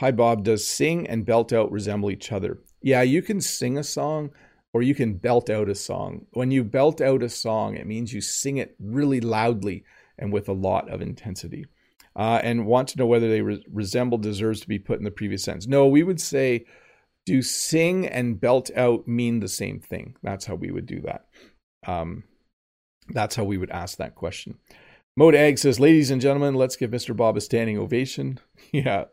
Hi, 0.00 0.10
Bob. 0.10 0.44
Does 0.44 0.66
sing 0.66 1.06
and 1.06 1.26
belt 1.26 1.52
out 1.52 1.70
resemble 1.70 2.10
each 2.10 2.32
other? 2.32 2.58
Yeah, 2.82 3.02
you 3.02 3.22
can 3.22 3.40
sing 3.40 3.78
a 3.78 3.84
song 3.84 4.30
or 4.72 4.82
you 4.82 4.94
can 4.94 5.14
belt 5.14 5.50
out 5.50 5.68
a 5.68 5.74
song. 5.74 6.26
When 6.32 6.50
you 6.50 6.64
belt 6.64 7.00
out 7.00 7.22
a 7.22 7.28
song, 7.28 7.76
it 7.76 7.86
means 7.86 8.12
you 8.12 8.20
sing 8.20 8.56
it 8.56 8.76
really 8.80 9.20
loudly 9.20 9.84
and 10.18 10.32
with 10.32 10.48
a 10.48 10.54
lot 10.54 10.88
of 10.88 11.02
intensity 11.02 11.66
uh, 12.16 12.40
and 12.42 12.66
want 12.66 12.88
to 12.88 12.98
know 12.98 13.06
whether 13.06 13.28
they 13.28 13.42
re- 13.42 13.64
resemble 13.70 14.18
deserves 14.18 14.60
to 14.60 14.68
be 14.68 14.78
put 14.78 14.98
in 14.98 15.04
the 15.04 15.10
previous 15.10 15.44
sentence. 15.44 15.66
No, 15.66 15.86
we 15.86 16.02
would 16.02 16.20
say, 16.20 16.64
do 17.26 17.42
sing 17.42 18.06
and 18.06 18.40
belt 18.40 18.70
out 18.76 19.06
mean 19.06 19.40
the 19.40 19.48
same 19.48 19.80
thing? 19.80 20.16
That's 20.22 20.46
how 20.46 20.54
we 20.54 20.70
would 20.70 20.86
do 20.86 21.00
that. 21.02 21.26
Um, 21.86 22.24
that's 23.08 23.36
how 23.36 23.44
we 23.44 23.58
would 23.58 23.70
ask 23.70 23.98
that 23.98 24.14
question. 24.14 24.58
Mode 25.16 25.34
Egg 25.34 25.58
says, 25.58 25.80
Ladies 25.80 26.10
and 26.10 26.20
gentlemen, 26.20 26.54
let's 26.54 26.76
give 26.76 26.90
Mr. 26.90 27.16
Bob 27.16 27.36
a 27.36 27.40
standing 27.40 27.78
ovation. 27.78 28.38
yeah, 28.72 29.04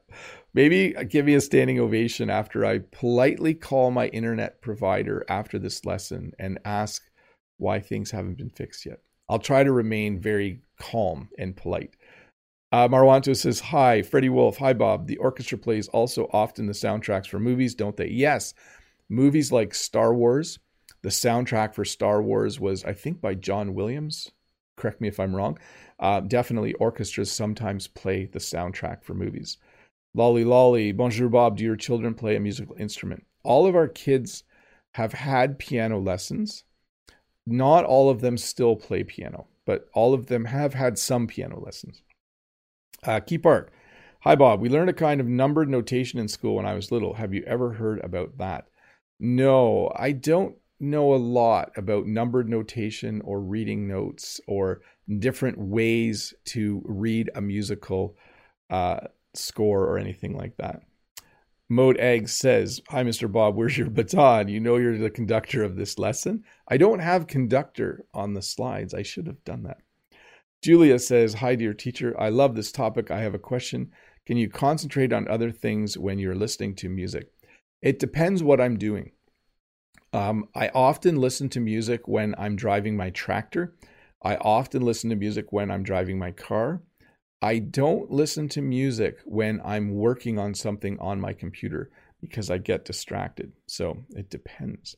maybe 0.54 0.94
give 1.10 1.26
me 1.26 1.34
a 1.34 1.42
standing 1.42 1.80
ovation 1.80 2.30
after 2.30 2.66
I 2.66 2.80
politely 2.92 3.54
call 3.54 3.92
my 3.92 4.08
internet 4.08 4.62
provider 4.62 5.26
after 5.28 5.60
this 5.60 5.86
lesson 5.86 6.32
and 6.40 6.60
ask 6.64 7.04
why 7.58 7.80
things 7.80 8.12
haven't 8.12 8.38
been 8.38 8.50
fixed 8.50 8.86
yet. 8.86 9.00
I'll 9.30 9.40
try 9.40 9.64
to 9.64 9.72
remain 9.72 10.20
very 10.20 10.62
calm 10.80 11.30
and 11.38 11.56
polite. 11.56 11.96
Uh, 12.72 12.88
Marwanto 12.88 13.36
says, 13.36 13.60
Hi, 13.60 14.02
Freddie 14.02 14.30
Wolf. 14.30 14.58
Hi, 14.58 14.74
Bob. 14.74 15.08
The 15.08 15.18
orchestra 15.18 15.58
plays 15.58 15.88
also 15.88 16.30
often 16.32 16.68
the 16.68 16.74
soundtracks 16.74 17.28
for 17.28 17.40
movies, 17.40 17.76
don't 17.76 17.98
they? 17.98 18.10
Yes. 18.10 18.54
Movies 19.10 19.52
like 19.52 19.74
Star 19.74 20.14
Wars. 20.14 20.60
The 21.02 21.10
soundtrack 21.10 21.74
for 21.74 21.86
Star 21.86 22.22
Wars 22.22 22.60
was, 22.60 22.84
I 22.84 22.94
think, 22.94 23.22
by 23.22 23.36
John 23.36 23.74
Williams. 23.74 24.32
Correct 24.78 25.02
me 25.02 25.08
if 25.08 25.20
I'm 25.20 25.36
wrong. 25.36 25.58
Uh, 26.00 26.22
definitely, 26.22 26.74
orchestras 26.76 27.32
sometimes 27.32 27.88
play 27.88 28.26
the 28.26 28.40
soundtrack 28.40 29.04
for 29.04 29.14
movies. 29.14 29.58
Lolly 30.14 30.46
Lolly, 30.46 30.92
bonjour, 30.92 31.30
Bob. 31.30 31.58
Do 31.58 31.64
your 31.64 31.76
children 31.76 32.14
play 32.14 32.36
a 32.36 32.40
musical 32.40 32.76
instrument? 32.80 33.26
All 33.44 33.68
of 33.68 33.76
our 33.76 33.88
kids 33.88 34.44
have 34.94 35.14
had 35.14 35.60
piano 35.60 36.00
lessons. 36.00 36.64
Not 37.46 37.86
all 37.86 38.10
of 38.10 38.22
them 38.22 38.38
still 38.38 38.76
play 38.76 39.04
piano, 39.04 39.48
but 39.66 39.90
all 39.94 40.14
of 40.14 40.28
them 40.28 40.46
have 40.46 40.74
had 40.74 40.98
some 40.98 41.28
piano 41.28 41.60
lessons. 41.60 42.02
Uh, 43.04 43.20
Key 43.20 43.38
Park. 43.38 43.72
Hi, 44.22 44.36
Bob. 44.36 44.60
We 44.60 44.70
learned 44.70 44.90
a 44.90 44.94
kind 44.94 45.22
of 45.22 45.28
numbered 45.28 45.70
notation 45.70 46.20
in 46.20 46.28
school 46.28 46.56
when 46.56 46.66
I 46.66 46.74
was 46.74 46.92
little. 46.92 47.14
Have 47.14 47.34
you 47.34 47.44
ever 47.48 47.74
heard 47.74 48.04
about 48.04 48.38
that? 48.40 48.68
No, 49.20 49.92
I 49.96 50.12
don't 50.12 50.56
know 50.80 51.14
a 51.14 51.18
lot 51.18 51.72
about 51.76 52.06
numbered 52.06 52.50
notation 52.50 53.22
or 53.22 53.42
reading 53.42 53.88
notes 53.88 54.40
or 54.48 54.82
different 55.20 55.58
ways 55.58 56.34
to 56.46 56.82
read 56.86 57.30
a 57.36 57.42
musical 57.42 58.16
uh, 58.70 59.00
score 59.34 59.86
or 59.86 59.98
anything 59.98 60.36
like 60.36 60.56
that. 60.58 60.82
Mode 61.70 61.98
Egg 61.98 62.30
says, 62.30 62.82
Hi, 62.90 63.04
Mr. 63.04 63.30
Bob, 63.30 63.56
where's 63.56 63.78
your 63.78 63.90
baton? 63.90 64.48
You 64.48 64.60
know 64.60 64.78
you're 64.78 64.98
the 64.98 65.10
conductor 65.10 65.64
of 65.64 65.76
this 65.76 66.00
lesson. 66.00 66.44
I 66.68 66.78
don't 66.78 67.00
have 67.00 67.28
conductor 67.28 68.06
on 68.14 68.34
the 68.34 68.42
slides. 68.42 68.94
I 68.94 69.04
should 69.04 69.28
have 69.28 69.44
done 69.44 69.64
that. 69.64 69.78
Julia 70.64 70.98
says, 70.98 71.36
Hi, 71.36 71.56
dear 71.56 71.74
teacher. 71.74 72.16
I 72.20 72.30
love 72.30 72.56
this 72.56 72.72
topic. 72.72 73.12
I 73.12 73.20
have 73.20 73.34
a 73.34 73.40
question. 73.40 73.92
Can 74.26 74.38
you 74.38 74.50
concentrate 74.50 75.12
on 75.12 75.28
other 75.28 75.52
things 75.52 75.98
when 75.98 76.20
you're 76.20 76.36
listening 76.36 76.76
to 76.76 76.90
music? 76.90 77.32
It 77.82 78.00
depends 78.00 78.44
what 78.44 78.62
I'm 78.62 78.78
doing. 78.78 79.12
Um, 80.14 80.48
I 80.56 80.70
often 80.70 81.18
listen 81.18 81.50
to 81.50 81.60
music 81.60 82.08
when 82.08 82.34
I'm 82.38 82.56
driving 82.56 82.96
my 82.96 83.10
tractor. 83.10 83.74
I 84.24 84.36
often 84.38 84.82
listen 84.82 85.10
to 85.10 85.16
music 85.16 85.52
when 85.52 85.70
I'm 85.70 85.84
driving 85.84 86.18
my 86.18 86.32
car. 86.32 86.82
I 87.42 87.60
don't 87.60 88.10
listen 88.10 88.50
to 88.50 88.62
music 88.62 89.20
when 89.26 89.62
I'm 89.64 89.94
working 89.94 90.40
on 90.40 90.56
something 90.56 90.98
on 91.00 91.22
my 91.22 91.34
computer 91.34 91.92
because 92.20 92.50
I 92.50 92.58
get 92.58 92.86
distracted. 92.86 93.52
So 93.68 94.06
it 94.12 94.30
depends. 94.30 94.96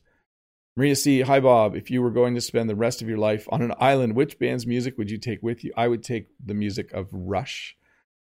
Maria 0.76 0.96
C. 0.96 1.20
Hi, 1.20 1.40
Bob. 1.40 1.76
If 1.76 1.90
you 1.90 2.00
were 2.00 2.10
going 2.10 2.34
to 2.34 2.40
spend 2.40 2.70
the 2.70 2.76
rest 2.76 3.02
of 3.02 3.08
your 3.08 3.18
life 3.18 3.46
on 3.50 3.60
an 3.60 3.74
island, 3.78 4.14
which 4.14 4.38
band's 4.38 4.66
music 4.66 4.96
would 4.96 5.10
you 5.10 5.18
take 5.18 5.42
with 5.42 5.62
you? 5.62 5.72
I 5.76 5.88
would 5.88 6.02
take 6.02 6.28
the 6.42 6.54
music 6.54 6.92
of 6.92 7.08
Rush, 7.12 7.76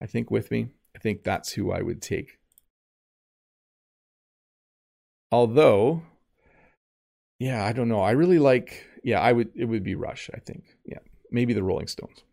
I 0.00 0.06
think, 0.06 0.30
with 0.30 0.50
me. 0.50 0.68
I 0.94 1.00
think 1.00 1.24
that's 1.24 1.52
who 1.54 1.72
I 1.72 1.82
would 1.82 2.00
take. 2.00 2.38
Although, 5.32 6.02
yeah, 7.38 7.64
I 7.64 7.72
don't 7.72 7.88
know. 7.88 8.00
I 8.00 8.12
really 8.12 8.38
like, 8.38 8.86
yeah, 9.02 9.20
I 9.20 9.32
would, 9.32 9.50
it 9.54 9.66
would 9.66 9.82
be 9.82 9.94
Rush, 9.94 10.30
I 10.34 10.38
think. 10.38 10.64
Yeah, 10.84 10.98
maybe 11.30 11.52
the 11.52 11.62
Rolling 11.62 11.88
Stones. 11.88 12.24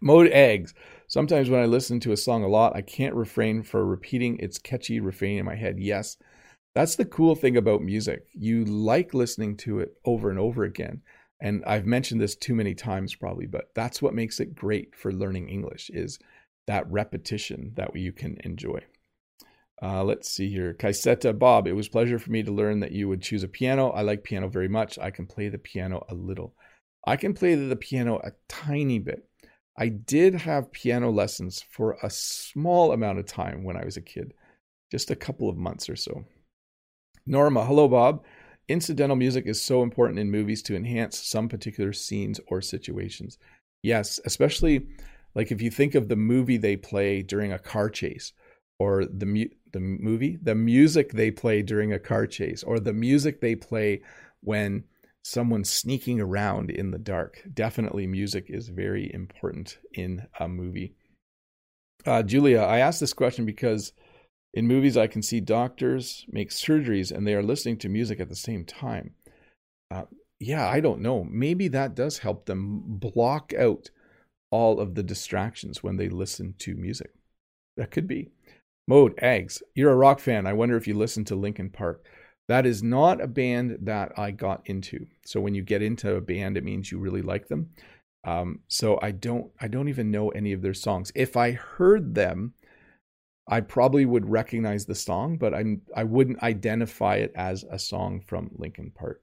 Mode 0.00 0.28
Eggs. 0.28 0.74
Sometimes 1.08 1.50
when 1.50 1.60
I 1.60 1.66
listen 1.66 2.00
to 2.00 2.12
a 2.12 2.16
song 2.16 2.42
a 2.42 2.48
lot, 2.48 2.74
I 2.74 2.82
can't 2.82 3.14
refrain 3.14 3.62
from 3.62 3.88
repeating 3.88 4.38
its 4.38 4.58
catchy 4.58 5.00
refrain 5.00 5.38
in 5.38 5.44
my 5.44 5.56
head. 5.56 5.78
Yes, 5.78 6.16
that's 6.74 6.96
the 6.96 7.04
cool 7.04 7.34
thing 7.34 7.56
about 7.56 7.82
music. 7.82 8.26
You 8.32 8.64
like 8.64 9.12
listening 9.12 9.56
to 9.58 9.80
it 9.80 9.94
over 10.04 10.30
and 10.30 10.38
over 10.38 10.64
again. 10.64 11.02
And 11.42 11.64
I've 11.66 11.86
mentioned 11.86 12.20
this 12.20 12.36
too 12.36 12.54
many 12.54 12.74
times 12.74 13.14
probably, 13.14 13.46
but 13.46 13.70
that's 13.74 14.00
what 14.00 14.14
makes 14.14 14.40
it 14.40 14.54
great 14.54 14.94
for 14.94 15.12
learning 15.12 15.48
English 15.48 15.90
is 15.92 16.18
that 16.66 16.90
repetition 16.90 17.72
that 17.76 17.94
you 17.96 18.12
can 18.12 18.36
enjoy. 18.44 18.80
Uh, 19.82 20.04
let's 20.04 20.30
see 20.30 20.50
here. 20.50 20.74
Kaiseta 20.74 21.38
Bob, 21.38 21.66
it 21.66 21.72
was 21.72 21.88
pleasure 21.88 22.18
for 22.18 22.30
me 22.30 22.42
to 22.42 22.52
learn 22.52 22.80
that 22.80 22.92
you 22.92 23.08
would 23.08 23.22
choose 23.22 23.42
a 23.42 23.48
piano. 23.48 23.90
I 23.90 24.02
like 24.02 24.22
piano 24.22 24.48
very 24.48 24.68
much. 24.68 24.98
I 24.98 25.10
can 25.10 25.26
play 25.26 25.48
the 25.48 25.58
piano 25.58 26.04
a 26.08 26.14
little. 26.14 26.54
I 27.06 27.16
can 27.16 27.32
play 27.32 27.54
the 27.54 27.76
piano 27.76 28.18
a 28.18 28.32
tiny 28.48 28.98
bit. 28.98 29.26
I 29.78 29.88
did 29.88 30.34
have 30.34 30.72
piano 30.72 31.10
lessons 31.10 31.64
for 31.70 31.96
a 32.02 32.10
small 32.10 32.92
amount 32.92 33.18
of 33.18 33.26
time 33.26 33.64
when 33.64 33.78
I 33.78 33.84
was 33.84 33.96
a 33.96 34.02
kid, 34.02 34.34
just 34.90 35.10
a 35.10 35.16
couple 35.16 35.48
of 35.48 35.56
months 35.56 35.88
or 35.88 35.96
so. 35.96 36.26
Norma, 37.26 37.64
hello, 37.64 37.88
Bob. 37.88 38.24
Incidental 38.68 39.16
music 39.16 39.46
is 39.46 39.62
so 39.62 39.82
important 39.82 40.18
in 40.18 40.30
movies 40.30 40.62
to 40.64 40.76
enhance 40.76 41.18
some 41.18 41.48
particular 41.48 41.94
scenes 41.94 42.38
or 42.48 42.60
situations. 42.60 43.38
Yes, 43.82 44.20
especially 44.26 44.86
like 45.34 45.50
if 45.50 45.62
you 45.62 45.70
think 45.70 45.94
of 45.94 46.08
the 46.08 46.16
movie 46.16 46.58
they 46.58 46.76
play 46.76 47.22
during 47.22 47.52
a 47.52 47.58
car 47.58 47.88
chase 47.88 48.34
or 48.78 49.04
the 49.04 49.26
mu- 49.26 49.48
the 49.72 49.80
movie, 49.80 50.38
the 50.42 50.54
music 50.54 51.12
they 51.12 51.30
play 51.30 51.62
during 51.62 51.92
a 51.92 51.98
car 51.98 52.26
chase, 52.26 52.62
or 52.62 52.80
the 52.80 52.92
music 52.92 53.40
they 53.40 53.54
play 53.54 54.02
when 54.42 54.84
someone's 55.22 55.70
sneaking 55.70 56.20
around 56.20 56.70
in 56.70 56.90
the 56.90 56.98
dark. 56.98 57.42
Definitely, 57.52 58.06
music 58.06 58.46
is 58.48 58.68
very 58.68 59.12
important 59.12 59.78
in 59.92 60.26
a 60.38 60.48
movie. 60.48 60.94
Uh, 62.06 62.22
Julia, 62.22 62.60
I 62.60 62.78
asked 62.78 63.00
this 63.00 63.12
question 63.12 63.44
because 63.44 63.92
in 64.54 64.66
movies 64.66 64.96
I 64.96 65.06
can 65.06 65.22
see 65.22 65.40
doctors 65.40 66.24
make 66.28 66.50
surgeries 66.50 67.12
and 67.12 67.26
they 67.26 67.34
are 67.34 67.42
listening 67.42 67.76
to 67.78 67.88
music 67.88 68.20
at 68.20 68.28
the 68.28 68.36
same 68.36 68.64
time. 68.64 69.14
Uh, 69.90 70.04
yeah, 70.38 70.66
I 70.66 70.80
don't 70.80 71.02
know. 71.02 71.24
Maybe 71.24 71.68
that 71.68 71.94
does 71.94 72.18
help 72.18 72.46
them 72.46 72.82
block 72.86 73.52
out 73.54 73.90
all 74.50 74.80
of 74.80 74.94
the 74.94 75.02
distractions 75.02 75.82
when 75.82 75.96
they 75.96 76.08
listen 76.08 76.54
to 76.58 76.74
music. 76.74 77.12
That 77.76 77.90
could 77.90 78.08
be. 78.08 78.30
Mode 78.86 79.14
Eggs. 79.18 79.62
You're 79.74 79.92
a 79.92 79.96
rock 79.96 80.20
fan. 80.20 80.46
I 80.46 80.52
wonder 80.52 80.76
if 80.76 80.86
you 80.86 80.94
listen 80.94 81.24
to 81.26 81.36
Linkin 81.36 81.70
Park. 81.70 82.04
That 82.48 82.66
is 82.66 82.82
not 82.82 83.20
a 83.20 83.28
band 83.28 83.78
that 83.82 84.12
I 84.18 84.32
got 84.32 84.62
into. 84.64 85.06
So 85.24 85.40
when 85.40 85.54
you 85.54 85.62
get 85.62 85.82
into 85.82 86.16
a 86.16 86.20
band, 86.20 86.56
it 86.56 86.64
means 86.64 86.90
you 86.90 86.98
really 86.98 87.22
like 87.22 87.46
them. 87.46 87.70
Um, 88.24 88.60
so 88.68 88.98
I 89.00 89.12
don't 89.12 89.50
I 89.60 89.68
don't 89.68 89.88
even 89.88 90.10
know 90.10 90.30
any 90.30 90.52
of 90.52 90.62
their 90.62 90.74
songs. 90.74 91.12
If 91.14 91.36
I 91.36 91.52
heard 91.52 92.14
them, 92.14 92.54
I 93.48 93.60
probably 93.60 94.04
would 94.04 94.28
recognize 94.28 94.86
the 94.86 94.94
song, 94.94 95.38
but 95.38 95.54
I 95.54 95.78
I 95.94 96.04
wouldn't 96.04 96.42
identify 96.42 97.16
it 97.16 97.32
as 97.34 97.64
a 97.70 97.78
song 97.78 98.20
from 98.20 98.50
Linkin 98.56 98.90
Park. 98.90 99.22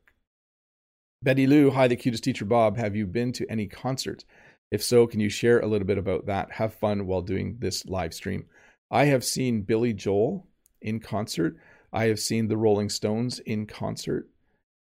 Betty 1.22 1.48
Lou, 1.48 1.72
hi, 1.72 1.88
the 1.88 1.96
cutest 1.96 2.24
teacher 2.24 2.46
Bob. 2.46 2.78
Have 2.78 2.96
you 2.96 3.06
been 3.06 3.34
to 3.34 3.52
any 3.52 3.68
concerts? 3.68 4.24
If 4.72 4.84
so, 4.84 5.08
can 5.08 5.20
you 5.20 5.30
share 5.30 5.60
a 5.60 5.68
little 5.68 5.88
bit 5.88 5.98
about 5.98 6.26
that? 6.28 6.52
Have 6.52 6.74
fun 6.74 7.08
while 7.08 7.22
doing 7.22 7.58
this 7.60 7.86
live 7.86 8.14
stream. 8.14 8.46
I 8.90 9.06
have 9.06 9.24
seen 9.24 9.64
Billy 9.64 9.94
Joel 9.94 10.48
in 10.82 11.00
concert. 11.00 11.58
I 11.92 12.06
have 12.06 12.20
seen 12.20 12.48
the 12.48 12.58
Rolling 12.58 12.90
Stones 12.90 13.40
in 13.40 13.66
concert. 13.66 14.30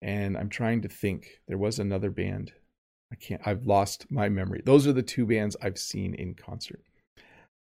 And 0.01 0.37
I'm 0.37 0.49
trying 0.49 0.81
to 0.81 0.89
think. 0.89 1.41
There 1.47 1.57
was 1.57 1.79
another 1.79 2.09
band. 2.09 2.53
I 3.11 3.15
can't, 3.15 3.41
I've 3.45 3.65
lost 3.65 4.05
my 4.09 4.29
memory. 4.29 4.61
Those 4.65 4.87
are 4.87 4.93
the 4.93 5.03
two 5.03 5.25
bands 5.25 5.57
I've 5.61 5.77
seen 5.77 6.15
in 6.15 6.33
concert. 6.33 6.81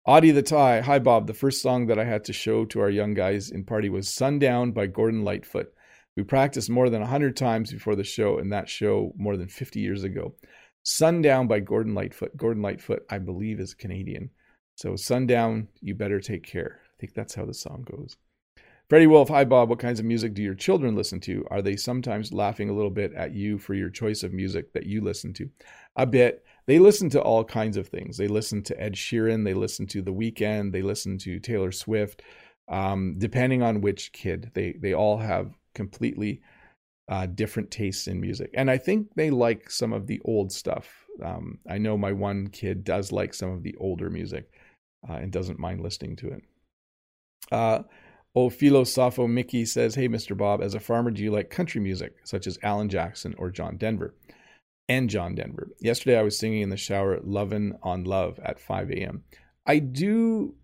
Audie 0.05 0.31
the 0.31 0.43
Tie. 0.43 0.81
Hi, 0.81 0.99
Bob. 0.99 1.27
The 1.27 1.35
first 1.35 1.63
song 1.63 1.87
that 1.87 1.99
I 1.99 2.05
had 2.05 2.25
to 2.25 2.33
show 2.33 2.65
to 2.67 2.81
our 2.81 2.91
young 2.91 3.15
guys 3.15 3.51
in 3.51 3.65
party 3.65 3.89
was 3.89 4.09
Sundown 4.09 4.73
by 4.73 4.87
Gordon 4.87 5.25
Lightfoot. 5.25 5.73
We 6.17 6.23
practiced 6.23 6.71
more 6.71 6.91
than 6.91 7.01
100 7.01 7.37
times 7.37 7.73
before 7.73 7.95
the 7.95 8.05
show, 8.05 8.39
and 8.39 8.53
that 8.53 8.69
show 8.69 9.13
more 9.17 9.37
than 9.37 9.49
50 9.49 9.81
years 9.81 10.05
ago. 10.05 10.35
Sundown 10.83 11.47
by 11.47 11.61
Gordon 11.61 11.95
Lightfoot. 11.95 12.37
Gordon 12.37 12.63
Lightfoot, 12.63 13.05
I 13.11 13.19
believe, 13.19 13.61
is 13.61 13.75
Canadian. 13.75 14.31
So 14.79 14.95
sundown, 14.95 15.67
you 15.81 15.97
better 15.97 16.21
take 16.21 16.45
care. 16.45 16.83
I 16.85 16.95
think 17.01 17.13
that's 17.13 17.35
how 17.35 17.45
the 17.45 17.53
song 17.53 17.85
goes. 17.91 18.17
Freddie 18.89 19.09
Wolf, 19.09 19.29
hi 19.29 19.45
Bob. 19.45 19.69
What 19.69 19.81
kinds 19.81 19.99
of 19.99 20.07
music 20.07 20.35
do 20.35 20.43
your 20.43 20.55
children 20.55 20.95
listen 20.95 21.19
to? 21.23 21.45
Are 21.51 21.61
they 21.61 21.75
sometimes 21.75 22.33
laughing 22.33 22.71
a 22.71 22.73
little 22.73 22.89
bit 22.89 23.13
at 23.15 23.35
you 23.35 23.59
for 23.59 23.75
your 23.75 23.91
choice 23.91 24.23
of 24.23 24.33
music 24.33 24.73
that 24.75 24.87
you 24.87 25.01
listen 25.01 25.33
to? 25.33 25.51
A 25.97 26.07
bit. 26.07 26.45
They 26.67 26.79
listen 26.79 27.11
to 27.11 27.21
all 27.21 27.43
kinds 27.43 27.77
of 27.77 27.89
things. 27.89 28.17
They 28.17 28.29
listen 28.29 28.63
to 28.63 28.81
Ed 28.81 28.95
Sheeran. 28.95 29.45
They 29.45 29.53
listen 29.53 29.85
to 29.89 30.01
The 30.01 30.13
Weeknd. 30.13 30.71
They 30.71 30.83
listen 30.83 31.19
to 31.19 31.41
Taylor 31.41 31.73
Swift. 31.73 32.23
Um, 32.69 33.17
depending 33.19 33.65
on 33.65 33.81
which 33.81 34.13
kid, 34.13 34.53
they 34.55 34.77
they 34.81 34.95
all 34.95 35.17
have 35.17 35.57
completely 35.75 36.41
uh, 37.09 37.27
different 37.27 37.73
tastes 37.73 38.07
in 38.07 38.21
music, 38.21 38.51
and 38.55 38.71
I 38.71 38.79
think 38.79 39.09
they 39.17 39.31
like 39.31 39.73
some 39.73 39.93
of 39.93 40.07
the 40.07 40.21
old 40.25 40.53
stuff. 40.53 41.05
Um, 41.21 41.59
I 41.69 41.79
know 41.79 41.99
my 41.99 42.13
one 42.13 42.47
kid 42.47 42.85
does 42.85 43.11
like 43.11 43.35
some 43.35 43.51
of 43.51 43.65
the 43.65 43.75
older 43.81 44.09
music 44.09 44.53
uh, 45.09 45.15
and 45.15 45.33
doesn't 45.33 45.59
mind 45.59 45.81
listening 45.81 46.17
to 46.17 46.29
it. 46.29 46.43
Uh, 47.51 47.83
Ophilosopho 48.37 49.29
Mickey 49.29 49.65
says, 49.65 49.95
Hey, 49.95 50.09
Mr. 50.09 50.37
Bob, 50.37 50.63
as 50.63 50.75
a 50.75 50.81
farmer, 50.81 51.11
do 51.11 51.23
you 51.23 51.31
like 51.31 51.51
country 51.51 51.81
music, 51.81 52.15
such 52.25 52.47
as 52.47 52.59
Alan 52.63 52.89
Jackson 52.89 53.35
or 53.39 53.51
John 53.51 53.77
Denver? 53.77 54.15
And 54.89 55.11
John 55.11 55.35
Denver. 55.35 55.69
Yesterday, 55.81 56.19
I 56.19 56.23
was 56.23 56.39
singing 56.39 56.63
in 56.63 56.71
the 56.71 56.77
shower, 56.77 57.21
Lovin' 57.23 57.77
on 57.83 58.05
Love 58.05 58.39
at 58.43 58.61
5 58.61 58.91
a.m. 58.91 59.25
I 59.67 59.81
do, 59.81 60.55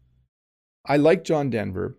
I 0.86 0.96
like 0.96 1.24
John 1.24 1.50
Denver. 1.50 1.98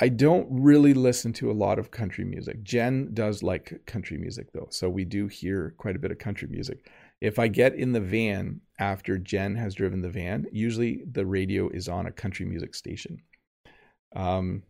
I 0.00 0.08
don't 0.08 0.46
really 0.50 0.94
listen 0.94 1.32
to 1.34 1.50
a 1.50 1.52
lot 1.52 1.78
of 1.78 1.90
country 1.90 2.24
music. 2.24 2.62
Jen 2.62 3.10
does 3.14 3.42
like 3.42 3.82
country 3.86 4.18
music, 4.18 4.52
though. 4.52 4.68
So 4.70 4.88
we 4.90 5.04
do 5.04 5.28
hear 5.28 5.74
quite 5.78 5.96
a 5.96 6.00
bit 6.00 6.10
of 6.10 6.18
country 6.18 6.48
music. 6.48 6.90
If 7.20 7.38
I 7.38 7.48
get 7.48 7.74
in 7.74 7.92
the 7.92 8.00
van 8.00 8.60
after 8.78 9.18
Jen 9.18 9.56
has 9.56 9.74
driven 9.74 10.02
the 10.02 10.10
van, 10.10 10.46
usually 10.52 11.04
the 11.10 11.26
radio 11.26 11.68
is 11.68 11.88
on 11.88 12.06
a 12.06 12.12
country 12.12 12.46
music 12.46 12.74
station. 12.74 13.22
Um, 14.14 14.62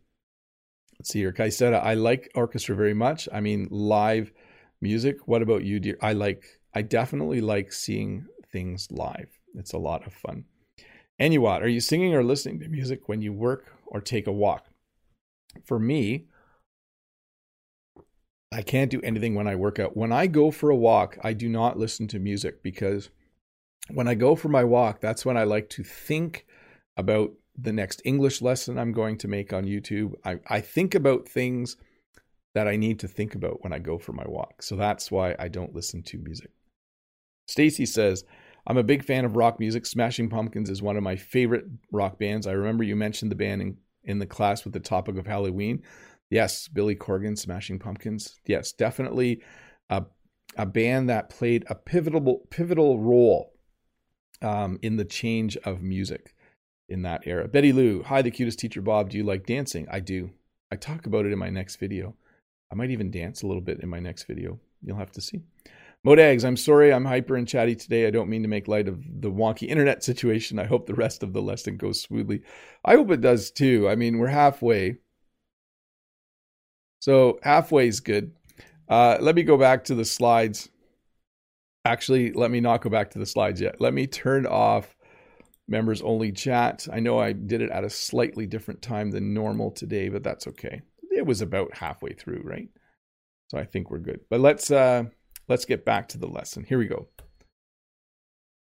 let's 0.98 1.10
see 1.10 1.20
here. 1.20 1.32
Kaiseta, 1.32 1.82
I 1.82 1.94
like 1.94 2.30
orchestra 2.34 2.76
very 2.76 2.94
much. 2.94 3.28
I 3.32 3.40
mean, 3.40 3.68
live 3.70 4.32
music. 4.80 5.26
What 5.26 5.42
about 5.42 5.64
you, 5.64 5.80
dear? 5.80 5.98
I 6.00 6.12
like, 6.12 6.44
I 6.74 6.82
definitely 6.82 7.40
like 7.40 7.72
seeing 7.72 8.26
things 8.52 8.88
live. 8.90 9.28
It's 9.54 9.72
a 9.72 9.78
lot 9.78 10.06
of 10.06 10.12
fun. 10.12 10.44
Anuat, 11.20 11.62
are 11.62 11.68
you 11.68 11.80
singing 11.80 12.14
or 12.14 12.24
listening 12.24 12.60
to 12.60 12.68
music 12.68 13.08
when 13.08 13.22
you 13.22 13.32
work 13.32 13.72
or 13.86 14.00
take 14.00 14.26
a 14.26 14.32
walk? 14.32 14.66
For 15.64 15.78
me, 15.78 16.26
I 18.50 18.62
can't 18.62 18.90
do 18.90 19.00
anything 19.02 19.34
when 19.34 19.48
I 19.48 19.56
work 19.56 19.78
out. 19.78 19.96
When 19.96 20.12
I 20.12 20.26
go 20.26 20.50
for 20.50 20.70
a 20.70 20.76
walk, 20.76 21.18
I 21.22 21.32
do 21.32 21.48
not 21.48 21.78
listen 21.78 22.06
to 22.08 22.18
music 22.18 22.62
because 22.62 23.10
when 23.88 24.08
I 24.08 24.14
go 24.14 24.34
for 24.34 24.48
my 24.48 24.64
walk, 24.64 25.00
that's 25.00 25.24
when 25.24 25.36
I 25.36 25.44
like 25.44 25.68
to 25.70 25.82
think 25.82 26.46
about 26.96 27.32
the 27.56 27.72
next 27.72 28.02
English 28.04 28.42
lesson 28.42 28.78
I'm 28.78 28.92
going 28.92 29.18
to 29.18 29.28
make 29.28 29.52
on 29.52 29.64
YouTube. 29.64 30.14
I, 30.24 30.40
I 30.48 30.60
think 30.60 30.94
about 30.94 31.28
things 31.28 31.76
that 32.54 32.68
I 32.68 32.76
need 32.76 33.00
to 33.00 33.08
think 33.08 33.34
about 33.34 33.62
when 33.62 33.72
I 33.72 33.78
go 33.78 33.98
for 33.98 34.12
my 34.12 34.24
walk. 34.26 34.62
So 34.62 34.76
that's 34.76 35.10
why 35.10 35.34
I 35.38 35.48
don't 35.48 35.74
listen 35.74 36.02
to 36.04 36.18
music. 36.18 36.50
Stacy 37.46 37.84
says, 37.84 38.24
I'm 38.66 38.78
a 38.78 38.82
big 38.82 39.04
fan 39.04 39.24
of 39.24 39.36
rock 39.36 39.60
music. 39.60 39.84
Smashing 39.84 40.30
Pumpkins 40.30 40.70
is 40.70 40.80
one 40.80 40.96
of 40.96 41.02
my 41.02 41.16
favorite 41.16 41.64
rock 41.92 42.18
bands. 42.18 42.46
I 42.46 42.52
remember 42.52 42.84
you 42.84 42.96
mentioned 42.96 43.30
the 43.30 43.36
band 43.36 43.60
in, 43.60 43.76
in 44.04 44.18
the 44.18 44.26
class 44.26 44.64
with 44.64 44.72
the 44.72 44.80
topic 44.80 45.18
of 45.18 45.26
Halloween. 45.26 45.82
Yes, 46.30 46.68
Billy 46.68 46.96
Corgan, 46.96 47.36
Smashing 47.36 47.78
Pumpkins. 47.78 48.40
Yes, 48.46 48.72
definitely 48.72 49.42
a, 49.90 50.04
a 50.56 50.64
band 50.64 51.10
that 51.10 51.28
played 51.28 51.64
a 51.68 51.74
pivotal 51.74 52.46
pivotal 52.50 52.98
role 52.98 53.53
um, 54.44 54.78
in 54.82 54.96
the 54.96 55.04
change 55.04 55.56
of 55.58 55.82
music 55.82 56.34
in 56.88 57.02
that 57.02 57.26
era. 57.26 57.48
Betty 57.48 57.72
Lou, 57.72 58.02
hi, 58.02 58.22
the 58.22 58.30
cutest 58.30 58.58
teacher 58.58 58.82
Bob. 58.82 59.10
Do 59.10 59.16
you 59.16 59.24
like 59.24 59.46
dancing? 59.46 59.86
I 59.90 60.00
do. 60.00 60.30
I 60.70 60.76
talk 60.76 61.06
about 61.06 61.24
it 61.24 61.32
in 61.32 61.38
my 61.38 61.50
next 61.50 61.76
video. 61.76 62.14
I 62.70 62.74
might 62.74 62.90
even 62.90 63.10
dance 63.10 63.42
a 63.42 63.46
little 63.46 63.62
bit 63.62 63.80
in 63.80 63.88
my 63.88 64.00
next 64.00 64.24
video. 64.24 64.58
You'll 64.82 64.98
have 64.98 65.12
to 65.12 65.20
see. 65.20 65.40
Modags, 66.06 66.44
I'm 66.44 66.56
sorry 66.56 66.92
I'm 66.92 67.06
hyper 67.06 67.36
and 67.36 67.48
chatty 67.48 67.74
today. 67.74 68.06
I 68.06 68.10
don't 68.10 68.28
mean 68.28 68.42
to 68.42 68.48
make 68.48 68.68
light 68.68 68.88
of 68.88 69.02
the 69.22 69.30
wonky 69.30 69.68
internet 69.68 70.04
situation. 70.04 70.58
I 70.58 70.64
hope 70.64 70.86
the 70.86 70.94
rest 70.94 71.22
of 71.22 71.32
the 71.32 71.40
lesson 71.40 71.78
goes 71.78 72.02
smoothly. 72.02 72.42
I 72.84 72.96
hope 72.96 73.10
it 73.10 73.22
does 73.22 73.50
too. 73.50 73.88
I 73.88 73.94
mean, 73.94 74.18
we're 74.18 74.26
halfway. 74.26 74.98
So 77.00 77.38
halfway 77.42 77.88
is 77.88 78.00
good. 78.00 78.32
Uh, 78.86 79.16
let 79.20 79.34
me 79.34 79.42
go 79.42 79.56
back 79.56 79.84
to 79.84 79.94
the 79.94 80.04
slides. 80.04 80.68
Actually, 81.84 82.32
let 82.32 82.50
me 82.50 82.60
not 82.60 82.80
go 82.80 82.90
back 82.90 83.10
to 83.10 83.18
the 83.18 83.26
slides 83.26 83.60
yet. 83.60 83.80
Let 83.80 83.92
me 83.92 84.06
turn 84.06 84.46
off 84.46 84.96
members 85.68 86.02
only 86.02 86.32
chat. 86.32 86.86
I 86.92 87.00
know 87.00 87.18
I 87.18 87.32
did 87.32 87.60
it 87.60 87.70
at 87.70 87.84
a 87.84 87.90
slightly 87.90 88.46
different 88.46 88.82
time 88.82 89.10
than 89.10 89.34
normal 89.34 89.70
today, 89.70 90.08
but 90.08 90.22
that's 90.22 90.46
okay. 90.46 90.82
It 91.10 91.26
was 91.26 91.40
about 91.40 91.76
halfway 91.76 92.12
through, 92.12 92.42
right? 92.44 92.68
So 93.48 93.58
I 93.58 93.64
think 93.64 93.90
we're 93.90 93.98
good. 93.98 94.20
But 94.30 94.40
let's 94.40 94.70
uh, 94.70 95.04
let's 95.48 95.64
get 95.64 95.84
back 95.84 96.08
to 96.08 96.18
the 96.18 96.26
lesson. 96.26 96.64
Here 96.64 96.78
we 96.78 96.86
go. 96.86 97.08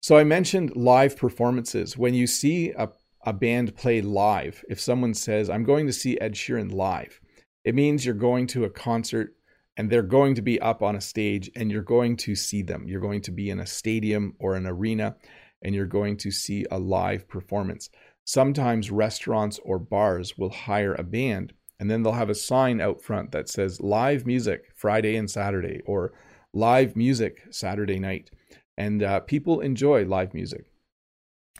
So 0.01 0.17
I 0.17 0.23
mentioned 0.23 0.75
live 0.75 1.17
performances. 1.17 1.97
When 1.97 2.13
you 2.13 2.27
see 2.27 2.71
a, 2.71 2.89
a 3.25 3.33
band 3.33 3.75
play 3.75 4.01
live, 4.01 4.63
if 4.69 4.79
someone 4.79 5.15
says, 5.15 5.49
I'm 5.49 5.63
going 5.63 5.87
to 5.87 5.93
see 5.93 6.19
Ed 6.19 6.33
Sheeran 6.33 6.71
live, 6.71 7.19
it 7.63 7.73
means 7.73 8.05
you're 8.05 8.13
going 8.13 8.45
to 8.47 8.65
a 8.65 8.69
concert 8.69 9.35
and 9.77 9.89
they're 9.89 10.01
going 10.01 10.35
to 10.35 10.41
be 10.41 10.59
up 10.61 10.81
on 10.81 10.95
a 10.95 11.01
stage 11.01 11.51
and 11.55 11.71
you're 11.71 11.81
going 11.81 12.15
to 12.17 12.35
see 12.35 12.61
them. 12.61 12.87
You're 12.87 13.01
going 13.01 13.21
to 13.21 13.31
be 13.31 13.49
in 13.49 13.59
a 13.59 13.65
stadium 13.65 14.33
or 14.39 14.55
an 14.55 14.65
arena 14.65 15.15
and 15.61 15.75
you're 15.75 15.85
going 15.85 16.17
to 16.17 16.31
see 16.31 16.65
a 16.71 16.79
live 16.79 17.27
performance. 17.27 17.89
Sometimes 18.23 18.91
restaurants 18.91 19.59
or 19.63 19.77
bars 19.77 20.37
will 20.37 20.49
hire 20.49 20.95
a 20.95 21.03
band 21.03 21.53
and 21.79 21.91
then 21.91 22.03
they'll 22.03 22.13
have 22.13 22.29
a 22.29 22.35
sign 22.35 22.79
out 22.79 23.01
front 23.01 23.31
that 23.31 23.49
says 23.49 23.81
live 23.81 24.25
music 24.25 24.71
Friday 24.75 25.17
and 25.17 25.29
Saturday 25.29 25.81
or 25.85 26.13
live 26.53 26.95
music 26.95 27.43
Saturday 27.51 27.99
night. 27.99 28.31
And 28.77 29.03
uh, 29.03 29.19
people 29.21 29.59
enjoy 29.59 30.05
live 30.05 30.33
music. 30.33 30.65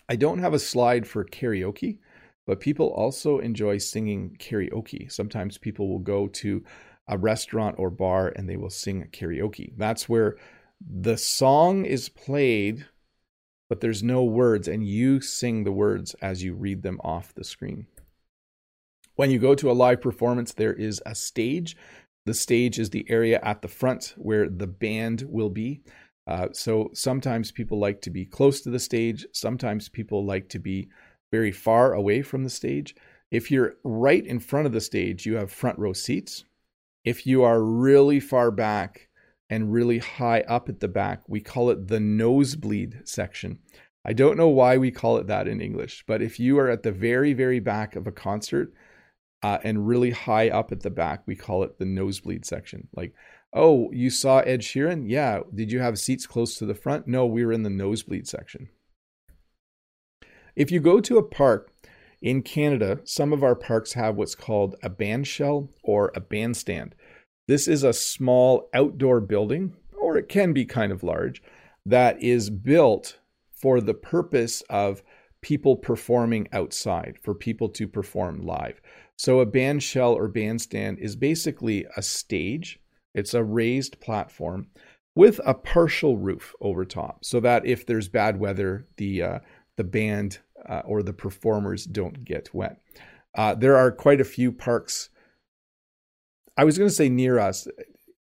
I 0.08 0.16
don't 0.16 0.40
have 0.40 0.54
a 0.54 0.60
slide 0.60 1.08
for 1.08 1.26
karaoke, 1.26 2.00
but 2.46 2.60
people 2.60 2.88
also 2.88 3.40
enjoy 3.40 3.78
singing 3.80 4.38
karaoke. 4.40 5.12
Sometimes 5.12 5.58
people 5.58 5.90
will 5.90 6.00
go 6.00 6.28
to 6.28 6.64
a 7.08 7.18
restaurant 7.18 7.76
or 7.78 7.90
bar 7.90 8.34
and 8.36 8.50
they 8.50 8.58
will 8.58 8.70
sing 8.70 9.08
karaoke. 9.12 9.74
That's 9.78 10.10
where 10.10 10.38
the 10.82 11.18
song 11.18 11.86
is 11.86 12.10
played, 12.10 12.86
but 13.70 13.82
there's 13.82 14.04
no 14.04 14.24
words, 14.24 14.68
and 14.68 14.86
you 14.86 15.22
sing 15.22 15.64
the 15.64 15.72
words 15.72 16.16
as 16.22 16.44
you 16.44 16.54
read 16.54 16.84
them 16.84 17.00
off 17.04 17.34
the 17.34 17.44
screen. 17.44 17.88
When 19.16 19.32
you 19.32 19.40
go 19.40 19.56
to 19.56 19.72
a 19.72 19.74
live 19.74 20.02
performance, 20.02 20.54
there 20.54 20.74
is 20.74 21.02
a 21.06 21.16
stage. 21.16 21.78
The 22.26 22.34
stage 22.34 22.80
is 22.80 22.90
the 22.90 23.06
area 23.10 23.40
at 23.42 23.62
the 23.62 23.68
front 23.68 24.14
where 24.18 24.50
the 24.50 24.68
band 24.68 25.24
will 25.28 25.50
be. 25.50 25.82
Uh, 26.28 26.48
so 26.52 26.90
sometimes 26.94 27.52
people 27.52 27.80
like 27.80 28.02
to 28.02 28.10
be 28.10 28.26
close 28.26 28.62
to 28.62 28.70
the 28.70 28.80
stage. 28.80 29.26
Sometimes 29.32 29.90
people 29.90 30.26
like 30.26 30.50
to 30.50 30.60
be 30.60 30.90
very 31.32 31.52
far 31.52 31.94
away 31.94 32.22
from 32.22 32.44
the 32.44 32.50
stage. 32.50 32.96
If 33.32 33.52
you're 33.52 33.76
right 33.84 34.26
in 34.26 34.40
front 34.40 34.66
of 34.66 34.74
the 34.74 34.82
stage, 34.82 35.26
you 35.26 35.36
have 35.36 35.52
front 35.52 35.80
row 35.80 35.94
seats. 35.94 36.44
If 37.06 37.28
you 37.28 37.44
are 37.44 37.64
really 37.64 38.20
far 38.20 38.50
back 38.50 39.10
and 39.48 39.72
really 39.72 40.00
high 40.00 40.42
up 40.42 40.68
at 40.70 40.80
the 40.80 40.88
back, 40.88 41.22
we 41.28 41.40
call 41.40 41.70
it 41.70 41.88
the 41.88 42.00
nosebleed 42.00 43.02
section. 43.06 43.60
I 44.04 44.14
don't 44.14 44.38
know 44.38 44.50
why 44.50 44.78
we 44.78 44.90
call 44.90 45.18
it 45.18 45.28
that 45.28 45.48
in 45.48 45.62
English, 45.62 46.04
but 46.08 46.24
if 46.24 46.40
you 46.40 46.58
are 46.58 46.70
at 46.70 46.82
the 46.82 46.92
very, 46.92 47.34
very 47.34 47.60
back 47.60 47.96
of 47.96 48.08
a 48.08 48.12
concert 48.12 48.74
uh, 49.44 49.60
and 49.64 49.88
really 49.88 50.12
high 50.12 50.50
up 50.50 50.72
at 50.72 50.82
the 50.82 50.90
back, 50.90 51.22
we 51.28 51.36
call 51.36 51.64
it 51.64 51.78
the 51.78 51.86
nosebleed 51.86 52.44
section. 52.44 52.88
Like, 52.96 53.14
oh, 53.54 53.92
you 53.92 54.10
saw 54.10 54.40
Ed 54.40 54.62
Sheeran? 54.62 55.06
Yeah. 55.08 55.42
Did 55.54 55.72
you 55.72 55.80
have 55.80 56.00
seats 56.00 56.26
close 56.26 56.56
to 56.58 56.66
the 56.66 56.74
front? 56.74 57.08
No, 57.08 57.28
we 57.28 57.46
were 57.46 57.54
in 57.54 57.64
the 57.64 57.70
nosebleed 57.70 58.28
section. 58.28 58.70
If 60.56 60.72
you 60.72 60.80
go 60.80 61.00
to 61.02 61.18
a 61.18 61.24
park 61.24 61.72
in 62.22 62.42
Canada, 62.42 63.00
some 63.04 63.34
of 63.34 63.44
our 63.44 63.56
parks 63.56 63.94
have 63.94 64.16
what's 64.16 64.36
called 64.36 64.76
a 64.84 64.90
bandshell 64.90 65.70
or 65.84 66.12
a 66.16 66.20
bandstand. 66.20 66.96
This 67.48 67.68
is 67.68 67.84
a 67.84 67.94
small 67.94 68.70
outdoor 68.74 69.22
building, 69.22 69.74
or 70.00 70.18
it 70.18 70.30
can 70.30 70.54
be 70.54 70.66
kind 70.66 70.92
of 70.92 71.04
large, 71.04 71.44
that 71.86 72.22
is 72.22 72.50
built 72.50 73.20
for 73.52 73.80
the 73.80 73.94
purpose 73.94 74.62
of 74.70 75.04
people 75.42 75.76
performing 75.76 76.48
outside, 76.52 77.18
for 77.22 77.36
people 77.36 77.70
to 77.70 77.88
perform 77.88 78.42
live. 78.42 78.82
So, 79.18 79.40
a 79.40 79.46
bandshell 79.46 80.16
or 80.16 80.28
bandstand 80.28 81.00
is 81.00 81.16
basically 81.16 81.86
a 81.96 82.02
stage, 82.02 82.80
it's 83.14 83.34
a 83.34 83.44
raised 83.44 84.00
platform 84.00 84.68
with 85.16 85.40
a 85.46 85.54
partial 85.54 86.18
roof 86.18 86.54
over 86.60 86.84
top 86.84 87.24
so 87.24 87.40
that 87.40 87.66
if 87.66 87.86
there's 87.86 88.10
bad 88.10 88.40
weather, 88.40 88.86
the 88.98 89.22
uh, 89.22 89.40
the 89.78 89.84
band 89.84 90.40
uh, 90.68 90.82
or 90.86 91.04
the 91.04 91.14
performers 91.14 91.86
don't 91.86 92.24
get 92.26 92.54
wet. 92.54 92.82
Uh, 93.36 93.54
there 93.54 93.76
are 93.76 93.92
quite 93.92 94.22
a 94.22 94.26
few 94.26 94.52
parks. 94.52 95.10
I 96.58 96.64
was 96.64 96.78
going 96.78 96.90
to 96.90 96.96
say 96.96 97.10
near 97.10 97.38
us. 97.38 97.68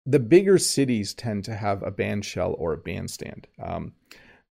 The 0.05 0.19
bigger 0.19 0.57
cities 0.57 1.13
tend 1.13 1.45
to 1.45 1.55
have 1.55 1.81
a 1.81 1.91
band 1.91 2.25
shell 2.25 2.55
or 2.57 2.73
a 2.73 2.77
bandstand. 2.77 3.47
Um, 3.61 3.93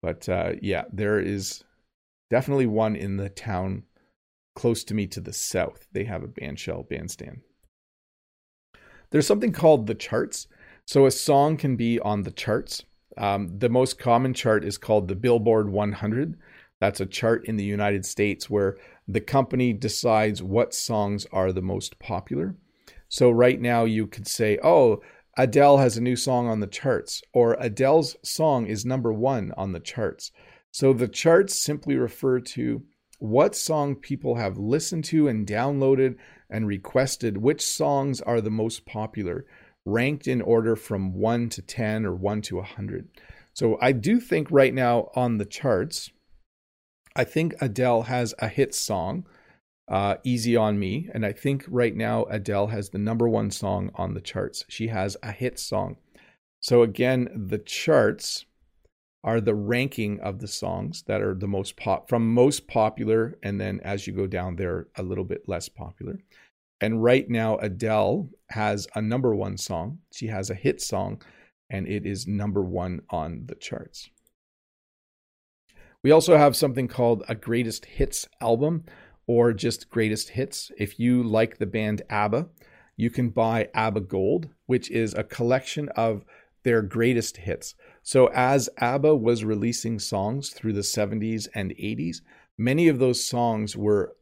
but 0.02 0.30
uh, 0.30 0.54
yeah, 0.62 0.84
there 0.92 1.20
is 1.20 1.64
definitely 2.30 2.68
one 2.68 2.96
in 2.96 3.18
the 3.18 3.30
town 3.30 3.84
close 4.56 4.84
to 4.86 4.94
me 4.94 5.08
to 5.08 5.20
the 5.20 5.34
south. 5.34 5.88
They 5.92 6.06
have 6.06 6.24
a 6.24 6.28
band 6.28 6.60
shell 6.60 6.84
bandstand. 6.84 7.42
There's 9.10 9.28
something 9.28 9.52
called 9.52 9.88
the 9.88 9.96
charts. 9.96 10.48
So 10.86 11.06
a 11.06 11.12
song 11.12 11.58
can 11.58 11.76
be 11.76 12.00
on 12.00 12.24
the 12.24 12.32
charts. 12.32 12.84
Um, 13.18 13.60
the 13.60 13.70
most 13.70 14.00
common 14.00 14.34
chart 14.34 14.64
is 14.64 14.78
called 14.78 15.08
the 15.08 15.16
Billboard 15.16 15.70
100. 15.70 16.38
That's 16.82 17.00
a 17.00 17.06
chart 17.06 17.46
in 17.46 17.58
the 17.58 17.64
United 17.64 18.08
States 18.08 18.50
where 18.50 18.76
the 19.08 19.22
company 19.22 19.72
decides 19.72 20.42
what 20.42 20.74
songs 20.74 21.28
are 21.32 21.52
the 21.52 21.62
most 21.62 22.00
popular. 22.00 22.56
So 23.08 23.30
right 23.30 23.62
now 23.62 23.86
you 23.86 24.08
could 24.08 24.28
say, 24.28 24.58
oh, 24.64 25.00
Adele 25.38 25.78
has 25.78 25.96
a 25.96 26.02
new 26.02 26.16
song 26.16 26.48
on 26.48 26.60
the 26.60 26.68
charts, 26.68 27.22
or 27.34 27.56
Adele's 27.60 28.18
song 28.24 28.66
is 28.66 28.84
number 28.84 29.14
one 29.14 29.54
on 29.56 29.74
the 29.74 29.80
charts. 29.80 30.32
So 30.72 30.92
the 30.92 31.08
charts 31.08 31.56
simply 31.56 31.96
refer 31.96 32.40
to 32.40 32.82
what 33.20 33.56
song 33.56 33.96
people 33.96 34.36
have 34.36 34.58
listened 34.58 35.04
to 35.06 35.28
and 35.28 35.46
downloaded 35.46 36.16
and 36.50 36.68
requested, 36.68 37.38
which 37.38 37.62
songs 37.64 38.22
are 38.22 38.42
the 38.42 38.50
most 38.50 38.88
popular, 38.88 39.46
ranked 39.86 40.28
in 40.28 40.42
order 40.42 40.76
from 40.76 41.14
1 41.14 41.50
to 41.50 41.62
10 41.62 42.08
or 42.08 42.16
1 42.16 42.42
to 42.42 42.56
100. 42.56 43.08
So 43.54 43.78
I 43.80 43.92
do 43.92 44.20
think 44.20 44.48
right 44.50 44.74
now 44.74 45.12
on 45.16 45.38
the 45.38 45.46
charts, 45.46 46.10
I 47.16 47.24
think 47.24 47.56
Adele 47.60 48.04
has 48.04 48.34
a 48.40 48.48
hit 48.48 48.74
song, 48.74 49.26
uh, 49.88 50.16
Easy 50.24 50.56
on 50.56 50.80
Me. 50.80 51.10
And 51.14 51.26
I 51.26 51.34
think 51.34 51.66
right 51.68 51.96
now 51.96 52.24
Adele 52.26 52.68
has 52.68 52.90
the 52.90 52.98
number 52.98 53.28
one 53.28 53.52
song 53.52 53.92
on 53.96 54.14
the 54.14 54.22
charts. 54.22 54.66
She 54.70 54.88
has 54.88 55.18
a 55.22 55.32
hit 55.32 55.60
song. 55.60 55.98
So 56.62 56.84
again, 56.84 57.30
the 57.50 57.58
charts 57.58 58.46
are 59.24 59.42
the 59.42 59.56
ranking 59.56 60.20
of 60.20 60.40
the 60.40 60.48
songs 60.48 61.04
that 61.04 61.22
are 61.22 61.36
the 61.36 61.48
most 61.48 61.76
pop 61.76 62.10
from 62.10 62.34
most 62.34 62.68
popular. 62.68 63.38
And 63.44 63.60
then 63.60 63.80
as 63.82 64.08
you 64.08 64.14
go 64.14 64.28
down, 64.28 64.56
they're 64.56 64.88
a 64.96 65.04
little 65.04 65.26
bit 65.26 65.48
less 65.48 65.70
popular. 65.70 66.20
And 66.80 67.04
right 67.04 67.30
now, 67.30 67.58
Adele 67.58 68.30
has 68.50 68.88
a 68.96 69.02
number 69.02 69.36
one 69.36 69.58
song. 69.58 70.00
She 70.12 70.28
has 70.28 70.50
a 70.50 70.56
hit 70.56 70.82
song, 70.82 71.22
and 71.70 71.88
it 71.88 72.08
is 72.08 72.26
number 72.26 72.64
one 72.64 73.02
on 73.12 73.44
the 73.46 73.54
charts. 73.54 74.10
We 76.04 76.12
also 76.12 76.38
have 76.38 76.56
something 76.56 76.88
called 76.88 77.24
a 77.28 77.36
greatest 77.36 77.86
hits 77.86 78.28
album 78.40 78.86
or 79.28 79.54
just 79.54 79.90
greatest 79.90 80.30
hits. 80.30 80.72
If 80.78 81.00
you 81.00 81.22
like 81.22 81.58
the 81.58 81.66
band 81.68 82.02
ABBA, 82.10 82.50
you 82.98 83.10
can 83.10 83.30
buy 83.30 83.70
ABBA 83.74 84.02
Gold, 84.02 84.50
which 84.66 84.90
is 84.90 85.14
a 85.14 85.24
collection 85.24 85.90
of 85.90 86.26
their 86.64 86.82
greatest 86.82 87.38
hits. 87.38 87.76
So, 88.04 88.28
as 88.34 88.70
ABBA 88.78 89.16
was 89.16 89.44
releasing 89.44 90.00
songs 90.00 90.50
through 90.50 90.74
the 90.74 90.82
70s 90.82 91.48
and 91.54 91.72
80s, 91.72 92.18
many 92.58 92.88
of 92.88 93.00
those 93.00 93.26
songs 93.26 93.76
were 93.76 94.16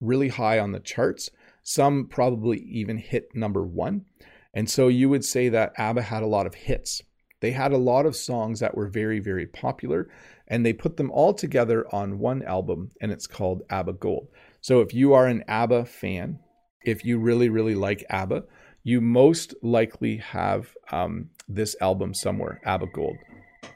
really 0.00 0.28
high 0.28 0.58
on 0.58 0.72
the 0.72 0.80
charts. 0.80 1.30
Some 1.62 2.06
probably 2.06 2.58
even 2.58 2.98
hit 2.98 3.34
number 3.34 3.64
one. 3.64 4.06
And 4.54 4.70
so 4.70 4.88
you 4.88 5.08
would 5.08 5.24
say 5.24 5.48
that 5.50 5.72
ABBA 5.76 6.02
had 6.02 6.22
a 6.22 6.26
lot 6.26 6.46
of 6.46 6.54
hits. 6.54 7.02
They 7.40 7.52
had 7.52 7.72
a 7.72 7.78
lot 7.78 8.06
of 8.06 8.16
songs 8.16 8.60
that 8.60 8.76
were 8.76 8.88
very, 8.88 9.20
very 9.20 9.46
popular 9.46 10.08
and 10.48 10.64
they 10.64 10.72
put 10.72 10.96
them 10.96 11.10
all 11.10 11.32
together 11.32 11.86
on 11.94 12.18
one 12.18 12.42
album, 12.42 12.90
and 13.00 13.12
it's 13.12 13.26
called 13.26 13.62
ABBA 13.70 13.94
Gold. 13.94 14.28
So 14.60 14.80
if 14.80 14.92
you 14.92 15.14
are 15.14 15.26
an 15.26 15.44
ABBA 15.48 15.86
fan, 15.86 16.38
if 16.84 17.04
you 17.04 17.18
really, 17.18 17.48
really 17.48 17.74
like 17.74 18.04
ABBA, 18.10 18.44
you 18.82 19.00
most 19.00 19.54
likely 19.62 20.16
have 20.18 20.72
um, 20.90 21.28
this 21.48 21.76
album 21.80 22.14
somewhere, 22.14 22.60
ABBA 22.64 22.86
Gold. 22.94 23.16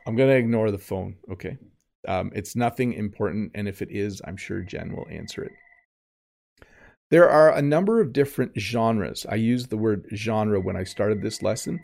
I'm 0.07 0.17
going 0.17 0.31
to 0.31 0.37
ignore 0.37 0.71
the 0.71 0.79
phone, 0.79 1.17
okay? 1.31 1.57
Um, 2.09 2.33
it's 2.35 2.57
nothing 2.57 2.95
important, 2.95 3.53
and 3.55 3.69
if 3.69 3.83
it 3.83 3.91
is, 3.91 4.21
I'm 4.27 4.37
sure 4.37 4.63
Jen 4.63 4.97
will 4.97 5.07
answer 5.11 5.45
it. 5.45 5.53
There 7.11 7.29
are 7.29 7.53
a 7.53 7.61
number 7.61 8.01
of 8.01 8.15
different 8.15 8.59
genres. 8.59 9.27
I 9.29 9.35
used 9.35 9.69
the 9.69 9.77
word 9.77 10.07
genre 10.15 10.59
when 10.61 10.77
I 10.77 10.85
started 10.85 11.21
this 11.21 11.43
lesson. 11.43 11.79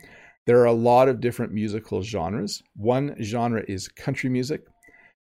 There 0.47 0.59
are 0.61 0.65
a 0.65 0.73
lot 0.73 1.07
of 1.07 1.21
different 1.21 1.53
musical 1.53 2.01
genres. 2.01 2.63
One 2.75 3.15
genre 3.21 3.63
is 3.67 3.87
country 3.87 4.31
music, 4.31 4.63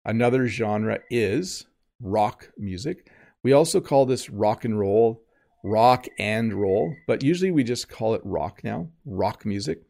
Another 0.05 0.47
genre 0.47 1.01
is 1.11 1.67
rock 2.01 2.51
music. 2.59 3.11
We 3.43 3.53
also 3.53 3.81
call 3.81 4.07
this 4.07 4.31
rock 4.31 4.65
and 4.65 4.79
roll, 4.79 5.23
rock 5.63 6.07
and 6.19 6.53
roll, 6.53 6.95
but 7.07 7.23
usually 7.23 7.51
we 7.51 7.65
just 7.65 7.89
call 7.89 8.15
it 8.15 8.21
rock 8.25 8.63
now, 8.63 8.89
rock 9.05 9.47
music. 9.47 9.83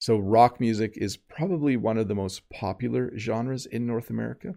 So, 0.00 0.16
rock 0.16 0.60
music 0.60 0.94
is 0.96 1.16
probably 1.16 1.76
one 1.76 1.98
of 1.98 2.06
the 2.06 2.14
most 2.14 2.48
popular 2.50 3.10
genres 3.18 3.66
in 3.66 3.86
North 3.86 4.10
America. 4.10 4.54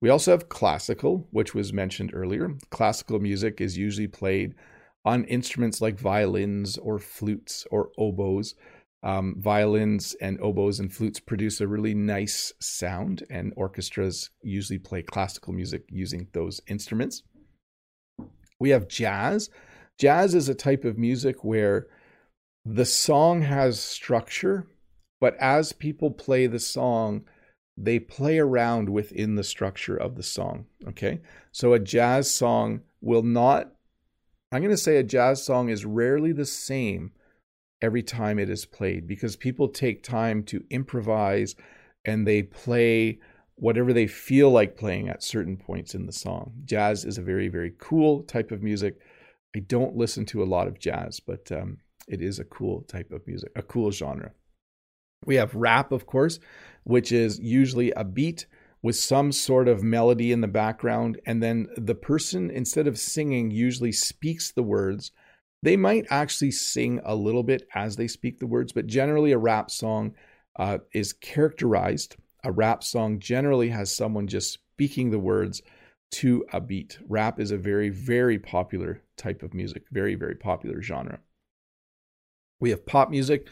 We 0.00 0.08
also 0.08 0.30
have 0.30 0.48
classical, 0.48 1.28
which 1.30 1.54
was 1.54 1.74
mentioned 1.74 2.12
earlier. 2.14 2.54
Classical 2.70 3.20
music 3.20 3.60
is 3.60 3.76
usually 3.76 4.08
played 4.08 4.54
on 5.04 5.24
instruments 5.24 5.80
like 5.80 5.98
violins 5.98 6.78
or 6.78 6.98
flutes 6.98 7.66
or 7.70 7.90
oboes. 7.98 8.54
Um, 9.02 9.36
violins 9.38 10.14
and 10.20 10.38
oboes 10.42 10.78
and 10.78 10.92
flutes 10.92 11.20
produce 11.20 11.60
a 11.60 11.66
really 11.66 11.94
nice 11.94 12.52
sound, 12.60 13.24
and 13.30 13.52
orchestras 13.56 14.30
usually 14.42 14.78
play 14.78 15.02
classical 15.02 15.54
music 15.54 15.84
using 15.88 16.28
those 16.32 16.60
instruments. 16.66 17.22
We 18.58 18.70
have 18.70 18.88
jazz. 18.88 19.48
Jazz 19.98 20.34
is 20.34 20.48
a 20.48 20.54
type 20.54 20.84
of 20.84 20.98
music 20.98 21.42
where 21.44 21.86
the 22.64 22.84
song 22.84 23.40
has 23.42 23.80
structure, 23.80 24.66
but 25.18 25.34
as 25.38 25.72
people 25.72 26.10
play 26.10 26.46
the 26.46 26.58
song, 26.58 27.24
they 27.76 27.98
play 27.98 28.38
around 28.38 28.90
within 28.90 29.36
the 29.36 29.44
structure 29.44 29.96
of 29.96 30.16
the 30.16 30.22
song. 30.22 30.66
Okay. 30.88 31.20
So 31.52 31.72
a 31.72 31.78
jazz 31.78 32.30
song 32.30 32.82
will 33.00 33.22
not, 33.22 33.72
I'm 34.52 34.60
going 34.60 34.70
to 34.70 34.76
say 34.76 34.98
a 34.98 35.02
jazz 35.02 35.42
song 35.42 35.70
is 35.70 35.86
rarely 35.86 36.32
the 36.32 36.44
same 36.44 37.12
every 37.82 38.02
time 38.02 38.38
it 38.38 38.50
is 38.50 38.66
played 38.66 39.06
because 39.06 39.36
people 39.36 39.68
take 39.68 40.02
time 40.02 40.42
to 40.44 40.64
improvise 40.70 41.54
and 42.04 42.26
they 42.26 42.42
play 42.42 43.18
whatever 43.56 43.92
they 43.92 44.06
feel 44.06 44.50
like 44.50 44.76
playing 44.76 45.08
at 45.08 45.22
certain 45.22 45.56
points 45.56 45.94
in 45.94 46.06
the 46.06 46.12
song. 46.12 46.52
Jazz 46.64 47.04
is 47.04 47.18
a 47.18 47.22
very, 47.22 47.48
very 47.48 47.72
cool 47.78 48.22
type 48.22 48.50
of 48.50 48.62
music. 48.62 48.98
I 49.54 49.60
don't 49.60 49.96
listen 49.96 50.24
to 50.26 50.42
a 50.42 50.44
lot 50.44 50.66
of 50.66 50.78
jazz, 50.78 51.20
but 51.20 51.50
um, 51.52 51.78
it 52.08 52.22
is 52.22 52.38
a 52.38 52.44
cool 52.44 52.82
type 52.82 53.12
of 53.12 53.26
music, 53.26 53.52
a 53.54 53.62
cool 53.62 53.90
genre. 53.90 54.32
We 55.26 55.34
have 55.34 55.54
rap, 55.54 55.92
of 55.92 56.06
course, 56.06 56.38
which 56.84 57.12
is 57.12 57.38
usually 57.38 57.90
a 57.92 58.04
beat 58.04 58.46
with 58.82 58.96
some 58.96 59.32
sort 59.32 59.68
of 59.68 59.82
melody 59.82 60.32
in 60.32 60.40
the 60.40 60.48
background. 60.48 61.20
And 61.26 61.42
then 61.42 61.68
the 61.76 61.94
person, 61.94 62.50
instead 62.50 62.86
of 62.86 62.98
singing, 62.98 63.50
usually 63.50 63.92
speaks 63.92 64.50
the 64.50 64.62
words. 64.62 65.12
They 65.62 65.76
might 65.76 66.06
actually 66.10 66.52
sing 66.52 67.00
a 67.04 67.14
little 67.14 67.42
bit 67.42 67.68
as 67.74 67.96
they 67.96 68.08
speak 68.08 68.38
the 68.38 68.46
words, 68.46 68.72
but 68.72 68.86
generally, 68.86 69.32
a 69.32 69.38
rap 69.38 69.70
song 69.70 70.14
uh, 70.56 70.78
is 70.92 71.12
characterized. 71.12 72.16
A 72.44 72.52
rap 72.52 72.82
song 72.82 73.18
generally 73.18 73.68
has 73.68 73.94
someone 73.94 74.26
just 74.26 74.52
speaking 74.52 75.10
the 75.10 75.18
words 75.18 75.60
to 76.12 76.44
a 76.52 76.60
beat. 76.60 76.98
Rap 77.06 77.38
is 77.38 77.50
a 77.50 77.58
very, 77.58 77.90
very 77.90 78.38
popular 78.38 79.02
type 79.16 79.42
of 79.42 79.54
music, 79.54 79.84
very, 79.92 80.14
very 80.14 80.34
popular 80.34 80.80
genre. 80.82 81.20
We 82.58 82.70
have 82.70 82.86
pop 82.86 83.10
music. 83.10 83.46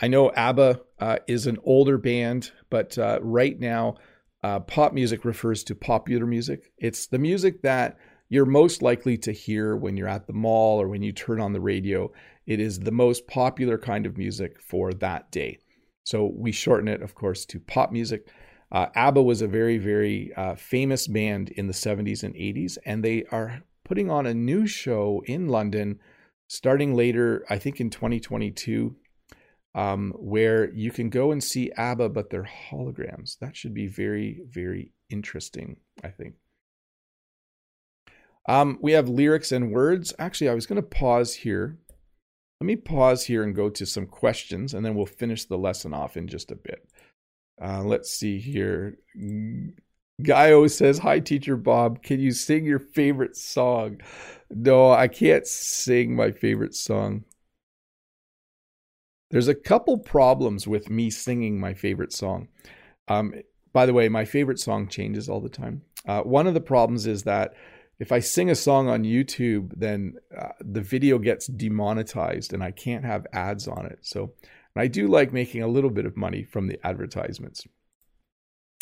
I 0.00 0.08
know 0.08 0.32
ABBA 0.32 0.80
uh, 0.98 1.18
is 1.26 1.46
an 1.46 1.58
older 1.64 1.98
band, 1.98 2.52
but 2.70 2.96
uh, 2.98 3.18
right 3.22 3.58
now, 3.58 3.96
uh, 4.42 4.60
pop 4.60 4.92
music 4.94 5.24
refers 5.24 5.62
to 5.64 5.74
popular 5.74 6.26
music. 6.26 6.72
It's 6.78 7.06
the 7.06 7.18
music 7.18 7.62
that 7.62 7.98
you're 8.30 8.46
most 8.46 8.80
likely 8.80 9.18
to 9.18 9.32
hear 9.32 9.76
when 9.76 9.96
you're 9.96 10.08
at 10.08 10.26
the 10.26 10.32
mall 10.32 10.80
or 10.80 10.88
when 10.88 11.02
you 11.02 11.12
turn 11.12 11.40
on 11.40 11.52
the 11.52 11.60
radio. 11.60 12.10
It 12.46 12.60
is 12.60 12.78
the 12.78 12.92
most 12.92 13.26
popular 13.26 13.76
kind 13.76 14.06
of 14.06 14.16
music 14.16 14.60
for 14.62 14.94
that 14.94 15.30
day. 15.30 15.58
So 16.04 16.32
we 16.34 16.52
shorten 16.52 16.88
it, 16.88 17.02
of 17.02 17.14
course, 17.14 17.44
to 17.46 17.60
pop 17.60 17.92
music. 17.92 18.28
Uh, 18.72 18.86
ABBA 18.94 19.22
was 19.22 19.42
a 19.42 19.48
very, 19.48 19.76
very 19.76 20.32
uh, 20.34 20.54
famous 20.54 21.06
band 21.06 21.50
in 21.50 21.66
the 21.66 21.72
70s 21.72 22.22
and 22.22 22.34
80s, 22.34 22.78
and 22.86 23.04
they 23.04 23.24
are 23.30 23.62
putting 23.84 24.10
on 24.10 24.26
a 24.26 24.32
new 24.32 24.66
show 24.66 25.22
in 25.26 25.48
London 25.48 25.98
starting 26.48 26.94
later, 26.94 27.44
I 27.50 27.58
think 27.58 27.80
in 27.80 27.90
2022 27.90 28.96
um, 29.74 30.12
where 30.18 30.72
you 30.72 30.90
can 30.90 31.10
go 31.10 31.30
and 31.30 31.42
see 31.42 31.70
ABBA, 31.76 32.08
but 32.10 32.30
they're 32.30 32.48
holograms. 32.70 33.38
That 33.38 33.56
should 33.56 33.74
be 33.74 33.86
very, 33.86 34.40
very 34.48 34.92
interesting, 35.10 35.76
I 36.02 36.08
think. 36.08 36.34
Um, 38.48 38.78
we 38.80 38.92
have 38.92 39.08
lyrics 39.08 39.52
and 39.52 39.72
words. 39.72 40.14
Actually, 40.18 40.50
I 40.50 40.54
was 40.54 40.66
going 40.66 40.80
to 40.80 40.88
pause 40.88 41.34
here. 41.34 41.78
Let 42.60 42.66
me 42.66 42.76
pause 42.76 43.24
here 43.24 43.42
and 43.42 43.54
go 43.54 43.70
to 43.70 43.86
some 43.86 44.06
questions, 44.06 44.74
and 44.74 44.84
then 44.84 44.94
we'll 44.94 45.06
finish 45.06 45.44
the 45.44 45.58
lesson 45.58 45.94
off 45.94 46.16
in 46.16 46.28
just 46.28 46.50
a 46.50 46.56
bit. 46.56 46.86
Uh, 47.62 47.82
let's 47.82 48.10
see 48.10 48.38
here. 48.38 48.98
Gaio 50.22 50.70
says, 50.70 50.98
Hi, 50.98 51.20
Teacher 51.20 51.56
Bob. 51.56 52.02
Can 52.02 52.20
you 52.20 52.32
sing 52.32 52.64
your 52.64 52.78
favorite 52.78 53.36
song? 53.36 54.00
No, 54.50 54.90
I 54.90 55.08
can't 55.08 55.46
sing 55.46 56.14
my 56.14 56.32
favorite 56.32 56.74
song. 56.74 57.24
There's 59.30 59.48
a 59.48 59.54
couple 59.54 59.98
problems 59.98 60.66
with 60.66 60.90
me 60.90 61.08
singing 61.08 61.60
my 61.60 61.72
favorite 61.72 62.12
song. 62.12 62.48
Um, 63.08 63.34
by 63.72 63.86
the 63.86 63.94
way, 63.94 64.08
my 64.08 64.24
favorite 64.24 64.58
song 64.58 64.88
changes 64.88 65.28
all 65.28 65.40
the 65.40 65.48
time. 65.48 65.82
Uh, 66.06 66.22
one 66.22 66.46
of 66.46 66.54
the 66.54 66.60
problems 66.60 67.06
is 67.06 67.22
that 67.24 67.54
if 68.00 68.10
I 68.10 68.18
sing 68.18 68.50
a 68.50 68.54
song 68.54 68.88
on 68.88 69.04
YouTube, 69.04 69.74
then 69.76 70.14
uh, 70.36 70.48
the 70.58 70.80
video 70.80 71.18
gets 71.18 71.46
demonetized 71.46 72.54
and 72.54 72.64
I 72.64 72.70
can't 72.70 73.04
have 73.04 73.26
ads 73.34 73.68
on 73.68 73.84
it. 73.84 73.98
So 74.00 74.32
I 74.74 74.86
do 74.86 75.06
like 75.06 75.34
making 75.34 75.62
a 75.62 75.68
little 75.68 75.90
bit 75.90 76.06
of 76.06 76.16
money 76.16 76.42
from 76.42 76.66
the 76.66 76.80
advertisements. 76.82 77.66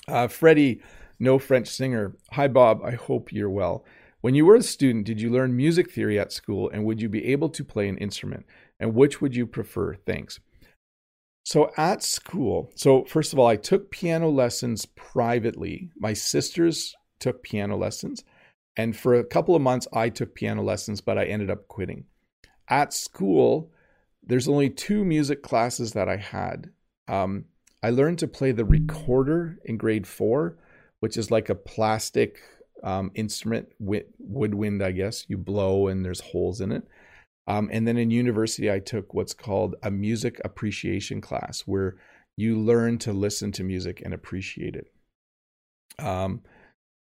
Uh, 0.07 0.29
Freddie, 0.29 0.81
no 1.19 1.41
French 1.41 1.69
singer. 1.69 2.17
Hi, 2.33 2.47
Bob. 2.47 2.81
I 2.85 2.93
hope 2.93 3.33
you're 3.33 3.51
well. 3.51 3.85
When 4.21 4.37
you 4.37 4.47
were 4.47 4.55
a 4.55 4.63
student, 4.63 5.05
did 5.05 5.21
you 5.21 5.31
learn 5.31 5.57
music 5.57 5.91
theory 5.91 6.19
at 6.19 6.33
school 6.33 6.71
and 6.71 6.85
would 6.85 7.03
you 7.03 7.09
be 7.09 7.27
able 7.27 7.49
to 7.51 7.65
play 7.65 7.89
an 7.89 7.99
instrument? 7.99 8.47
And 8.79 8.95
which 8.95 9.21
would 9.21 9.35
you 9.35 9.49
prefer? 9.49 9.95
Thanks. 9.95 10.39
So 11.45 11.73
at 11.77 12.05
school, 12.05 12.71
so 12.77 13.05
first 13.05 13.33
of 13.33 13.41
all, 13.41 13.49
I 13.49 13.57
took 13.57 13.91
piano 13.91 14.29
lessons 14.29 14.87
privately. 14.87 15.91
My 15.97 16.13
sisters 16.13 16.95
took 17.19 17.43
piano 17.43 17.77
lessons. 17.77 18.23
And 18.79 18.97
for 18.97 19.15
a 19.15 19.25
couple 19.25 19.57
of 19.57 19.61
months, 19.61 19.89
I 19.93 20.09
took 20.09 20.37
piano 20.37 20.63
lessons, 20.63 21.01
but 21.01 21.19
I 21.19 21.25
ended 21.25 21.51
up 21.51 21.67
quitting. 21.67 22.05
At 22.69 22.95
school, 22.95 23.73
there's 24.23 24.49
only 24.49 24.71
two 24.71 25.05
music 25.05 25.43
classes 25.43 25.93
that 25.93 26.09
I 26.09 26.17
had. 26.17 26.71
Um, 27.09 27.47
I 27.83 27.91
learned 27.91 28.21
to 28.21 28.29
play 28.29 28.53
the 28.53 28.65
recorder 28.65 29.59
in 29.65 29.79
grade 29.79 30.07
four, 30.07 30.59
which 31.01 31.17
is 31.17 31.31
like 31.31 31.49
a 31.49 31.57
plastic 31.57 32.39
um, 32.85 33.11
instrument, 33.15 33.69
woodwind, 33.81 34.83
I 34.83 34.93
guess. 34.93 35.25
You 35.29 35.39
blow 35.39 35.89
and 35.89 36.05
there's 36.05 36.21
holes 36.21 36.61
in 36.61 36.71
it. 36.71 36.87
Um, 37.49 37.71
and 37.73 37.89
then 37.89 37.97
in 37.97 38.11
university, 38.11 38.71
I 38.71 38.79
took 38.79 39.13
what's 39.13 39.35
called 39.35 39.75
a 39.83 39.91
music 39.91 40.41
appreciation 40.45 41.21
class, 41.21 41.63
where 41.63 41.97
you 42.37 42.57
learn 42.57 42.99
to 42.99 43.13
listen 43.13 43.51
to 43.53 43.65
music 43.65 44.03
and 44.05 44.15
appreciate 44.15 44.77
it. 44.77 44.93
Um, 45.99 46.43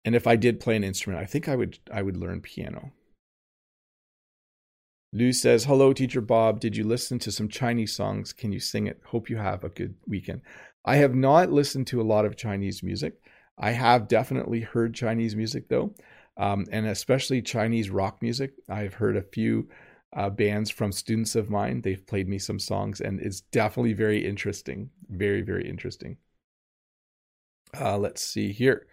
and 0.04 0.14
if 0.14 0.26
I 0.26 0.36
did 0.36 0.60
play 0.60 0.76
an 0.76 0.84
instrument, 0.84 1.22
I 1.22 1.26
think 1.26 1.48
I 1.48 1.56
would 1.56 1.78
I 1.92 2.02
would 2.02 2.16
learn 2.16 2.40
piano. 2.40 2.92
Lou 5.12 5.32
says, 5.32 5.64
"Hello, 5.64 5.92
teacher 5.92 6.20
Bob. 6.20 6.60
Did 6.60 6.76
you 6.76 6.84
listen 6.84 7.18
to 7.20 7.32
some 7.32 7.48
Chinese 7.48 7.94
songs? 7.94 8.32
Can 8.32 8.52
you 8.52 8.60
sing 8.60 8.86
it? 8.86 9.00
Hope 9.06 9.28
you 9.28 9.36
have 9.36 9.62
a 9.64 9.68
good 9.68 9.94
weekend." 10.06 10.42
I 10.84 10.96
have 10.96 11.14
not 11.14 11.52
listened 11.52 11.86
to 11.88 12.00
a 12.00 12.02
lot 12.02 12.24
of 12.24 12.36
Chinese 12.36 12.82
music. 12.82 13.20
I 13.56 13.72
have 13.72 14.08
definitely 14.08 14.60
heard 14.60 14.94
Chinese 14.94 15.36
music 15.36 15.68
though, 15.68 15.94
um, 16.36 16.66
and 16.72 16.86
especially 16.86 17.42
Chinese 17.42 17.90
rock 17.90 18.20
music. 18.20 18.54
I've 18.68 18.94
heard 18.94 19.16
a 19.16 19.22
few 19.22 19.68
uh, 20.14 20.30
bands 20.30 20.70
from 20.70 20.92
students 20.92 21.36
of 21.36 21.50
mine. 21.50 21.82
They've 21.82 22.04
played 22.06 22.28
me 22.28 22.38
some 22.38 22.58
songs, 22.58 23.00
and 23.00 23.20
it's 23.20 23.40
definitely 23.40 23.92
very 23.92 24.26
interesting. 24.26 24.90
Very, 25.08 25.42
very 25.42 25.68
interesting. 25.68 26.16
Uh, 27.78 27.96
let's 27.98 28.22
see 28.22 28.52
here. 28.52 28.86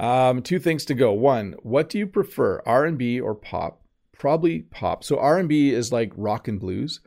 Um, 0.00 0.40
two 0.40 0.58
things 0.58 0.86
to 0.86 0.94
go. 0.94 1.12
One, 1.12 1.54
what 1.62 1.90
do 1.90 1.98
you 1.98 2.06
prefer, 2.06 2.62
R 2.64 2.86
and 2.86 2.96
B 2.96 3.20
or 3.20 3.34
pop? 3.34 3.82
Probably 4.16 4.62
pop. 4.62 5.04
So 5.04 5.18
R 5.18 5.38
and 5.38 5.48
B 5.48 5.70
is 5.70 5.92
like 5.92 6.12
rock 6.16 6.48
and 6.48 6.58
blues. 6.58 7.00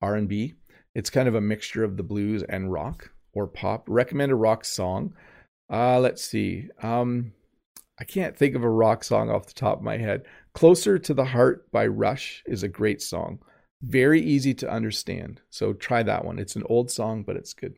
R 0.00 0.14
and 0.14 0.28
B. 0.28 0.54
It's 0.94 1.10
kind 1.10 1.26
of 1.26 1.34
a 1.34 1.40
mixture 1.40 1.82
of 1.82 1.96
the 1.96 2.04
blues 2.04 2.44
and 2.48 2.72
rock 2.72 3.10
or 3.32 3.48
pop. 3.48 3.84
Recommend 3.88 4.30
a 4.30 4.36
rock 4.36 4.64
song. 4.64 5.12
Uh, 5.68 5.98
let's 5.98 6.22
see. 6.22 6.68
Um, 6.82 7.32
I 7.98 8.04
can't 8.04 8.36
think 8.36 8.54
of 8.54 8.62
a 8.62 8.70
rock 8.70 9.02
song 9.02 9.28
off 9.28 9.46
the 9.46 9.52
top 9.52 9.78
of 9.78 9.84
my 9.84 9.98
head. 9.98 10.22
Closer 10.54 11.00
to 11.00 11.14
the 11.14 11.24
Heart 11.24 11.70
by 11.72 11.86
Rush 11.88 12.44
is 12.46 12.62
a 12.62 12.68
great 12.68 13.02
song. 13.02 13.40
Very 13.82 14.20
easy 14.22 14.54
to 14.54 14.70
understand. 14.70 15.40
So 15.50 15.72
try 15.72 16.04
that 16.04 16.24
one. 16.24 16.38
It's 16.38 16.54
an 16.54 16.64
old 16.66 16.92
song, 16.92 17.24
but 17.24 17.36
it's 17.36 17.54
good. 17.54 17.76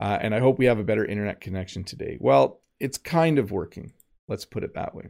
Uh, 0.00 0.18
and 0.20 0.34
I 0.34 0.38
hope 0.38 0.58
we 0.58 0.66
have 0.66 0.78
a 0.78 0.84
better 0.84 1.04
internet 1.04 1.40
connection 1.40 1.82
today. 1.82 2.16
Well, 2.20 2.60
it's 2.80 2.98
kind 2.98 3.38
of 3.38 3.50
working. 3.50 3.92
Let's 4.28 4.44
put 4.44 4.64
it 4.64 4.74
that 4.74 4.94
way. 4.94 5.08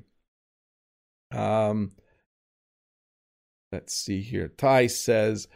Um, 1.33 1.93
let's 3.73 3.95
see 3.95 4.23
here. 4.23 4.49
Ty 4.49 4.87
says, 4.87 5.49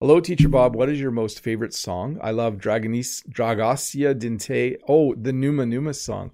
Hello, 0.00 0.18
Teacher 0.18 0.48
Bob. 0.48 0.74
What 0.74 0.88
is 0.88 0.98
your 0.98 1.10
most 1.10 1.40
favorite 1.40 1.74
song? 1.74 2.18
I 2.22 2.30
love 2.30 2.56
Draganis, 2.56 3.22
Dragacia 3.28 4.14
Dinte. 4.14 4.78
Oh, 4.88 5.14
the 5.14 5.32
Numa 5.32 5.66
Numa 5.66 5.92
song. 5.92 6.30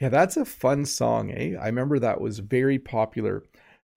Yeah, 0.00 0.08
that's 0.08 0.36
a 0.36 0.44
fun 0.44 0.84
song, 0.84 1.30
eh? 1.30 1.54
I 1.60 1.66
remember 1.66 2.00
that 2.00 2.20
was 2.20 2.40
very 2.40 2.78
popular 2.80 3.44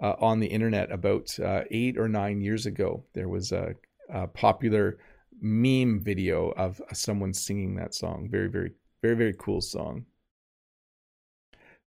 uh, 0.02 0.14
on 0.20 0.40
the 0.40 0.48
internet 0.48 0.92
about 0.92 1.38
uh, 1.40 1.64
eight 1.72 1.98
or 1.98 2.08
nine 2.08 2.42
years 2.42 2.68
ago. 2.68 3.04
There 3.16 3.28
was 3.28 3.52
a, 3.52 3.74
a, 4.14 4.28
popular 4.28 5.00
meme 5.42 6.04
video 6.04 6.52
of 6.52 6.80
someone 6.94 7.34
singing 7.34 7.76
that 7.76 7.96
song. 7.96 8.30
Very, 8.30 8.50
very, 8.50 8.74
very, 9.02 9.16
very 9.16 9.34
cool 9.40 9.62
song. 9.62 10.06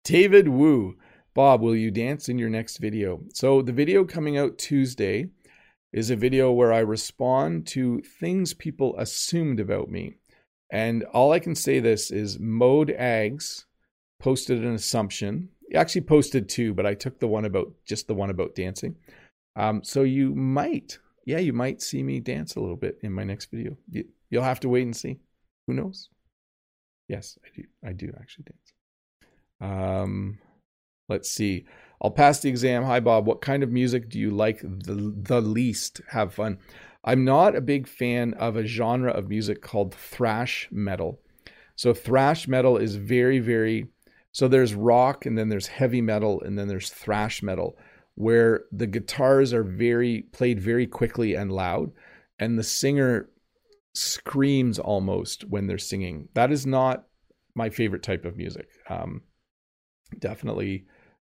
David 0.04 0.50
Wu, 0.50 0.98
Bob, 1.34 1.62
will 1.62 1.76
you 1.76 1.90
dance 1.90 2.28
in 2.28 2.38
your 2.38 2.50
next 2.50 2.78
video? 2.78 3.22
So, 3.34 3.62
the 3.62 3.72
video 3.72 4.04
coming 4.04 4.38
out 4.38 4.58
Tuesday 4.58 5.30
is 5.94 6.10
a 6.10 6.16
video 6.18 6.52
where 6.52 6.74
I 6.74 6.80
respond 6.80 7.68
to 7.68 8.02
things 8.02 8.54
people 8.54 8.98
assumed 8.98 9.62
about 9.62 9.90
me. 9.90 10.16
And 10.70 11.04
all 11.14 11.32
I 11.32 11.40
can 11.40 11.56
say 11.56 11.80
this 11.80 12.12
is 12.12 12.38
Mode 12.38 12.90
Ags 12.90 13.64
posted 14.20 14.66
an 14.66 14.74
assumption. 14.74 15.50
He 15.70 15.76
actually 15.76 16.02
posted 16.02 16.50
two, 16.50 16.74
but 16.74 16.86
I 16.86 16.96
took 16.96 17.20
the 17.20 17.28
one 17.28 17.46
about 17.46 17.72
just 17.86 18.08
the 18.08 18.16
one 18.16 18.30
about 18.30 18.56
dancing. 18.56 18.98
Um, 19.56 19.84
so 19.84 20.02
you 20.02 20.36
might, 20.36 21.00
yeah, 21.26 21.40
you 21.40 21.54
might 21.54 21.82
see 21.82 22.04
me 22.04 22.20
dance 22.20 22.56
a 22.56 22.60
little 22.60 22.76
bit 22.76 22.98
in 23.04 23.14
my 23.14 23.24
next 23.24 23.52
video. 23.52 23.78
You'll 24.30 24.44
have 24.44 24.60
to 24.62 24.70
wait 24.70 24.84
and 24.84 24.96
see. 24.96 25.20
Who 25.68 25.74
knows? 25.74 26.10
Yes, 27.08 27.38
I 27.46 27.48
do. 27.56 27.64
I 27.86 27.94
do 27.94 28.14
actually 28.20 28.46
dance. 28.46 28.73
Um, 29.64 30.40
Let's 31.10 31.30
see. 31.30 31.66
I'll 32.02 32.12
pass 32.12 32.40
the 32.40 32.50
exam. 32.50 32.84
Hi, 32.84 33.00
Bob. 33.00 33.26
What 33.26 33.42
kind 33.42 33.64
of 33.64 33.72
music 33.72 34.10
do 34.10 34.20
you 34.20 34.32
like 34.32 34.62
the, 34.62 35.14
the 35.16 35.42
least? 35.42 36.02
Have 36.10 36.34
fun. 36.34 36.60
I'm 37.04 37.26
not 37.26 37.56
a 37.56 37.62
big 37.62 37.88
fan 37.88 38.34
of 38.36 38.56
a 38.56 38.66
genre 38.66 39.12
of 39.12 39.30
music 39.30 39.62
called 39.62 39.94
thrash 39.94 40.68
metal. 40.72 41.20
So, 41.76 41.94
thrash 41.94 42.48
metal 42.48 42.78
is 42.78 42.96
very, 42.96 43.40
very. 43.40 43.88
So, 44.32 44.48
there's 44.48 44.74
rock, 44.74 45.26
and 45.26 45.38
then 45.38 45.50
there's 45.50 45.68
heavy 45.68 46.02
metal, 46.02 46.42
and 46.42 46.58
then 46.58 46.68
there's 46.68 46.90
thrash 46.90 47.44
metal, 47.44 47.78
where 48.16 48.64
the 48.72 48.88
guitars 48.88 49.54
are 49.54 49.64
very 49.64 50.22
played 50.32 50.60
very 50.60 50.88
quickly 50.88 51.36
and 51.36 51.52
loud, 51.52 51.92
and 52.40 52.58
the 52.58 52.64
singer 52.64 53.30
screams 53.94 54.80
almost 54.80 55.44
when 55.50 55.68
they're 55.68 55.78
singing. 55.78 56.30
That 56.34 56.52
is 56.52 56.66
not 56.66 57.06
my 57.56 57.70
favorite 57.70 58.04
type 58.04 58.26
of 58.26 58.38
music. 58.38 58.68
Um, 58.90 59.22
definitely 60.20 60.86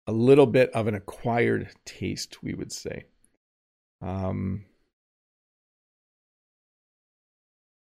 a 0.06 0.12
little 0.12 0.46
bit 0.46 0.70
of 0.70 0.86
an 0.86 0.94
acquired 0.94 1.70
taste, 1.84 2.42
we 2.42 2.54
would 2.54 2.72
say. 2.72 3.04
Um, 4.02 4.64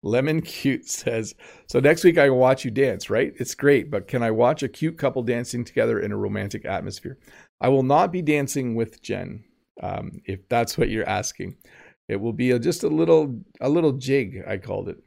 Lemon 0.02 0.42
Cute 0.42 0.86
says, 0.88 1.34
So 1.66 1.80
next 1.80 2.04
week 2.04 2.18
I 2.18 2.26
can 2.26 2.36
watch 2.36 2.64
you 2.64 2.70
dance, 2.70 3.08
right? 3.08 3.32
It's 3.38 3.54
great, 3.54 3.90
but 3.90 4.08
can 4.08 4.22
I 4.22 4.30
watch 4.30 4.62
a 4.62 4.68
cute 4.68 4.98
couple 4.98 5.22
dancing 5.22 5.64
together 5.64 6.00
in 6.00 6.12
a 6.12 6.16
romantic 6.16 6.64
atmosphere? 6.64 7.18
I 7.60 7.68
will 7.68 7.82
not 7.82 8.12
be 8.12 8.22
dancing 8.22 8.74
with 8.74 9.02
Jen, 9.02 9.44
um, 9.82 10.20
if 10.26 10.48
that's 10.48 10.76
what 10.76 10.88
you're 10.90 11.08
asking. 11.08 11.56
It 12.08 12.16
will 12.16 12.32
be 12.32 12.50
a, 12.50 12.58
just 12.58 12.82
a 12.82 12.88
little 12.88 13.40
a 13.60 13.68
little 13.68 13.92
jig, 13.92 14.42
I 14.46 14.58
called 14.58 14.88
it. 14.88 14.98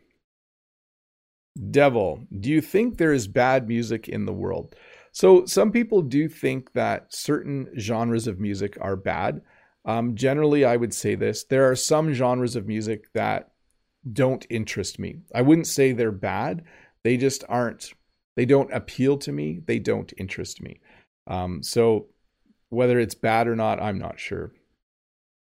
Devil, 1.71 2.25
do 2.39 2.49
you 2.49 2.61
think 2.61 2.97
there 2.97 3.13
is 3.13 3.27
bad 3.27 3.67
music 3.67 4.09
in 4.09 4.25
the 4.25 4.33
world? 4.33 4.75
So 5.15 5.45
some 5.45 5.71
people 5.71 6.01
do 6.01 6.27
think 6.27 6.73
that 6.73 7.13
certain 7.13 7.69
genres 7.79 8.27
of 8.27 8.41
music 8.41 8.77
are 8.81 8.97
bad. 8.97 9.41
Um, 9.85 10.13
generally, 10.13 10.65
I 10.65 10.75
would 10.75 10.93
say 10.93 11.15
this: 11.15 11.45
there 11.45 11.71
are 11.71 11.75
some 11.75 12.11
genres 12.11 12.57
of 12.57 12.67
music 12.67 13.13
that 13.13 13.53
don't 14.11 14.45
interest 14.49 14.99
me. 14.99 15.21
I 15.33 15.41
wouldn't 15.41 15.67
say 15.67 15.93
they're 15.93 16.11
bad; 16.11 16.65
they 17.03 17.15
just 17.15 17.45
aren't. 17.47 17.93
They 18.35 18.43
don't 18.45 18.73
appeal 18.73 19.17
to 19.19 19.31
me. 19.31 19.61
They 19.65 19.79
don't 19.79 20.11
interest 20.17 20.61
me. 20.61 20.81
Um, 21.27 21.63
so 21.63 22.07
whether 22.67 22.99
it's 22.99 23.15
bad 23.15 23.47
or 23.47 23.55
not, 23.55 23.81
I'm 23.81 23.97
not 23.97 24.19
sure. 24.19 24.51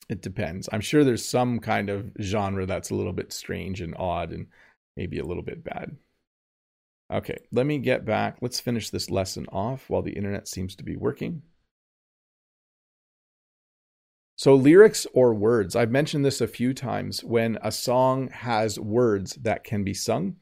It 0.08 0.22
depends. 0.22 0.68
I'm 0.72 0.80
sure 0.80 1.04
there's 1.04 1.24
some 1.24 1.60
kind 1.60 1.88
of 1.88 2.10
genre 2.20 2.66
that's 2.66 2.90
a 2.90 2.96
little 2.96 3.12
bit 3.12 3.32
strange 3.32 3.80
and 3.80 3.94
odd 3.96 4.32
and 4.32 4.48
maybe 4.96 5.20
a 5.20 5.24
little 5.24 5.44
bit 5.44 5.62
bad. 5.62 5.96
Okay, 7.12 7.36
let 7.52 7.66
me 7.66 7.78
get 7.78 8.06
back. 8.06 8.38
Let's 8.40 8.58
finish 8.58 8.88
this 8.88 9.10
lesson 9.10 9.46
off 9.52 9.90
while 9.90 10.00
the 10.00 10.12
internet 10.12 10.48
seems 10.48 10.74
to 10.76 10.84
be 10.84 10.96
working. 10.96 11.42
So, 14.36 14.54
lyrics 14.54 15.06
or 15.12 15.34
words. 15.34 15.76
I've 15.76 15.90
mentioned 15.90 16.24
this 16.24 16.40
a 16.40 16.48
few 16.48 16.72
times. 16.72 17.22
When 17.22 17.58
a 17.62 17.70
song 17.70 18.28
has 18.28 18.80
words 18.80 19.34
that 19.42 19.62
can 19.62 19.84
be 19.84 19.92
sung, 19.92 20.36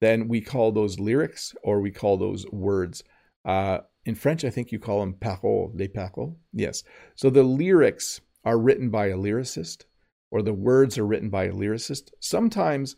then 0.00 0.28
we 0.28 0.40
call 0.40 0.70
those 0.70 1.00
lyrics 1.00 1.54
or 1.64 1.80
we 1.80 1.90
call 1.90 2.16
those 2.16 2.46
words. 2.52 3.02
Uh, 3.44 3.78
in 4.04 4.14
French, 4.14 4.44
I 4.44 4.50
think 4.50 4.70
you 4.70 4.78
call 4.78 5.00
them 5.00 5.14
paroles, 5.14 5.72
les 5.74 5.88
paroles. 5.88 6.36
Yes. 6.52 6.84
So, 7.16 7.30
the 7.30 7.42
lyrics 7.42 8.20
are 8.44 8.58
written 8.58 8.90
by 8.90 9.06
a 9.06 9.16
lyricist 9.16 9.86
or 10.30 10.40
the 10.40 10.54
words 10.54 10.98
are 10.98 11.06
written 11.06 11.30
by 11.30 11.44
a 11.44 11.52
lyricist. 11.52 12.10
Sometimes 12.20 12.94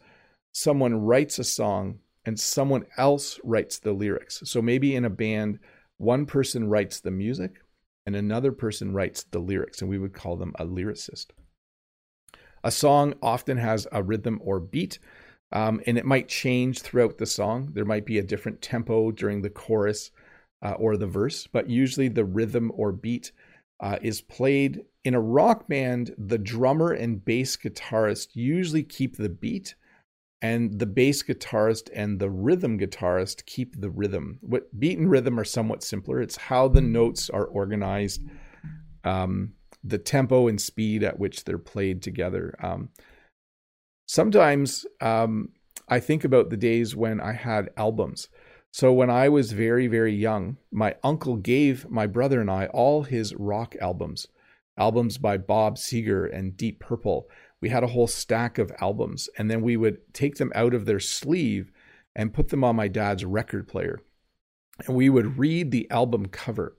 someone 0.53 0.95
writes 0.95 1.39
a 1.39 1.45
song 1.45 2.01
and 2.27 2.39
someone 2.39 2.87
else 2.97 3.39
writes 3.45 3.79
the 3.79 3.93
lyrics. 3.93 4.43
So 4.45 4.63
maybe 4.63 4.95
in 4.95 5.05
a 5.05 5.11
band, 5.11 5.59
one 5.99 6.27
person 6.27 6.69
writes 6.69 7.01
the 7.01 7.11
music 7.11 7.61
and 8.07 8.17
another 8.17 8.53
person 8.53 8.93
writes 8.93 9.25
the 9.25 9.39
lyrics, 9.39 9.81
and 9.81 9.89
we 9.89 9.99
would 9.99 10.13
call 10.13 10.37
them 10.37 10.53
a 10.59 10.65
lyricist. 10.65 11.29
A 12.63 12.71
song 12.71 13.15
often 13.23 13.57
has 13.59 13.87
a 13.93 14.03
rhythm 14.03 14.41
or 14.43 14.61
beat, 14.61 14.99
um, 15.53 15.81
and 15.87 15.97
it 15.97 16.05
might 16.05 16.29
change 16.29 16.81
throughout 16.81 17.19
the 17.19 17.27
song. 17.27 17.71
There 17.73 17.85
might 17.85 18.07
be 18.07 18.19
a 18.19 18.23
different 18.23 18.61
tempo 18.61 19.11
during 19.11 19.43
the 19.43 19.51
chorus 19.51 20.11
uh, 20.63 20.73
or 20.73 20.97
the 20.97 21.07
verse, 21.07 21.47
but 21.47 21.71
usually 21.71 22.09
the 22.09 22.25
rhythm 22.25 22.73
or 22.75 22.93
beat 22.93 23.33
uh, 23.81 23.99
is 24.03 24.21
played 24.21 24.83
in 25.05 25.15
a 25.15 25.21
rock 25.21 25.69
band. 25.69 26.15
The 26.17 26.39
drummer 26.39 26.93
and 26.93 27.25
bass 27.25 27.57
guitarist 27.57 28.29
usually 28.35 28.83
keep 28.83 29.17
the 29.17 29.29
beat 29.29 29.75
and 30.45 30.79
the 30.79 30.85
bass 30.85 31.23
guitarist 31.23 31.89
and 31.95 32.21
the 32.21 32.29
rhythm 32.29 32.79
guitarist 32.79 33.47
keep 33.47 33.81
the 33.81 33.89
rhythm. 33.89 34.39
What 34.43 34.79
beat 34.79 34.99
and 34.99 35.11
rhythm 35.11 35.41
are 35.41 35.45
somewhat 35.45 35.83
simpler. 35.83 36.21
It's 36.21 36.37
how 36.37 36.69
the 36.69 36.83
notes 36.83 37.31
are 37.31 37.47
organized, 37.47 38.21
um, 39.05 39.55
the 39.83 39.97
tempo 39.97 40.47
and 40.47 40.61
speed 40.61 41.03
at 41.03 41.19
which 41.19 41.45
they're 41.45 41.57
played 41.57 42.03
together. 42.03 42.55
Um, 42.63 42.91
sometimes 44.05 44.85
um, 45.01 45.49
I 45.89 45.99
think 45.99 46.25
about 46.25 46.51
the 46.51 46.59
days 46.59 46.95
when 46.95 47.23
I 47.23 47.33
had 47.33 47.71
albums. 47.79 48.29
So 48.71 48.93
when 48.93 49.09
I 49.09 49.31
was 49.31 49.53
very 49.53 49.87
very 49.87 50.15
young, 50.15 50.59
my 50.71 50.95
uncle 51.03 51.37
gave 51.37 51.89
my 51.89 52.07
brother 52.07 52.43
and 52.43 52.51
I 52.51 52.67
all 52.67 53.05
his 53.05 53.35
rock 53.35 53.77
albums, 53.81 54.27
albums 54.77 55.17
by 55.17 55.39
Bob 55.39 55.77
Seger 55.77 56.31
and 56.31 56.55
Deep 56.55 56.81
Purple 56.81 57.31
we 57.65 57.71
had 57.71 57.83
a 57.83 57.87
whole 57.87 58.07
stack 58.07 58.59
of 58.59 58.71
albums 58.79 59.27
and 59.39 59.51
then 59.51 59.63
we 59.63 59.75
would 59.75 59.97
take 60.13 60.37
them 60.37 60.53
out 60.55 60.75
of 60.75 60.85
their 60.85 61.01
sleeve 61.01 61.73
and 62.15 62.35
put 62.35 62.51
them 62.51 62.63
on 62.63 62.77
my 62.77 62.89
dad's 62.89 63.25
record 63.25 63.67
player. 63.67 64.01
And 64.87 64.95
we 64.95 65.09
would 65.09 65.39
read 65.39 65.71
the 65.71 65.91
album 65.91 66.27
cover. 66.27 66.77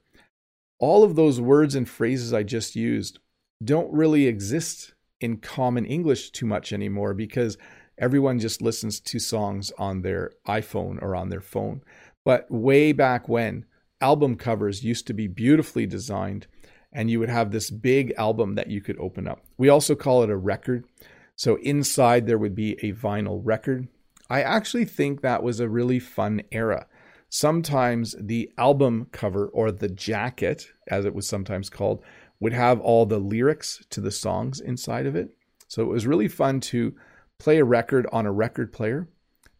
All 0.77 1.03
of 1.03 1.15
those 1.15 1.41
words 1.41 1.73
and 1.73 1.89
phrases 1.89 2.33
i 2.33 2.43
just 2.43 2.75
used 2.75 3.17
don't 3.63 3.91
really 3.91 4.27
exist 4.27 4.93
in 5.19 5.37
common 5.37 5.85
english 5.85 6.29
too 6.29 6.45
much 6.45 6.71
anymore 6.71 7.15
because 7.15 7.57
everyone 7.97 8.37
just 8.37 8.61
listens 8.61 8.99
to 8.99 9.17
songs 9.17 9.71
on 9.79 10.03
their 10.03 10.33
iphone 10.47 11.01
or 11.01 11.15
on 11.15 11.29
their 11.29 11.41
phone. 11.41 11.81
But 12.23 12.45
way 12.51 12.91
back 12.91 13.27
when 13.27 13.65
album 14.01 14.35
covers 14.35 14.83
used 14.83 15.07
to 15.07 15.13
be 15.13 15.25
beautifully 15.25 15.87
designed 15.87 16.45
and 16.95 17.11
you 17.11 17.19
would 17.19 17.29
have 17.29 17.51
this 17.51 17.69
big 17.69 18.13
album 18.17 18.55
that 18.55 18.69
you 18.69 18.81
could 18.81 18.97
open 18.99 19.27
up. 19.27 19.43
We 19.57 19.67
also 19.67 19.93
call 19.95 20.23
it 20.23 20.29
a 20.29 20.37
record. 20.37 20.85
So 21.35 21.57
inside 21.57 22.25
there 22.25 22.37
would 22.37 22.55
be 22.55 22.77
a 22.81 22.93
vinyl 22.93 23.41
record. 23.43 23.89
I 24.29 24.41
actually 24.41 24.85
think 24.85 25.21
that 25.21 25.43
was 25.43 25.59
a 25.59 25.69
really 25.69 25.99
fun 25.99 26.41
era. 26.51 26.87
Sometimes 27.29 28.15
the 28.17 28.49
album 28.57 29.07
cover 29.11 29.47
or 29.47 29.71
the 29.71 29.89
jacket, 29.89 30.67
as 30.87 31.03
it 31.03 31.13
was 31.13 31.27
sometimes 31.27 31.69
called, 31.69 32.01
would 32.39 32.53
have 32.53 32.79
all 32.79 33.05
the 33.05 33.19
lyrics 33.19 33.83
to 33.89 33.99
the 33.99 34.11
songs 34.11 34.61
inside 34.61 35.05
of 35.05 35.17
it. 35.17 35.29
So 35.67 35.81
it 35.83 35.89
was 35.89 36.07
really 36.07 36.29
fun 36.29 36.61
to 36.61 36.95
play 37.39 37.57
a 37.57 37.65
record 37.65 38.07
on 38.13 38.25
a 38.25 38.31
record 38.31 38.71
player, 38.71 39.09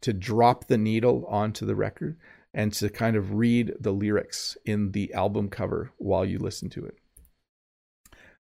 to 0.02 0.14
drop 0.14 0.68
the 0.68 0.78
needle 0.78 1.26
onto 1.28 1.66
the 1.66 1.76
record, 1.76 2.18
and 2.54 2.72
to 2.74 2.90
kind 2.90 3.18
of 3.18 3.34
read 3.34 3.74
the 3.78 3.92
lyrics 3.92 4.56
in 4.64 4.94
the 4.94 5.14
album 5.14 5.50
cover 5.50 5.92
while 5.98 6.24
you 6.24 6.40
listen 6.40 6.70
to 6.70 6.86
it. 6.86 6.98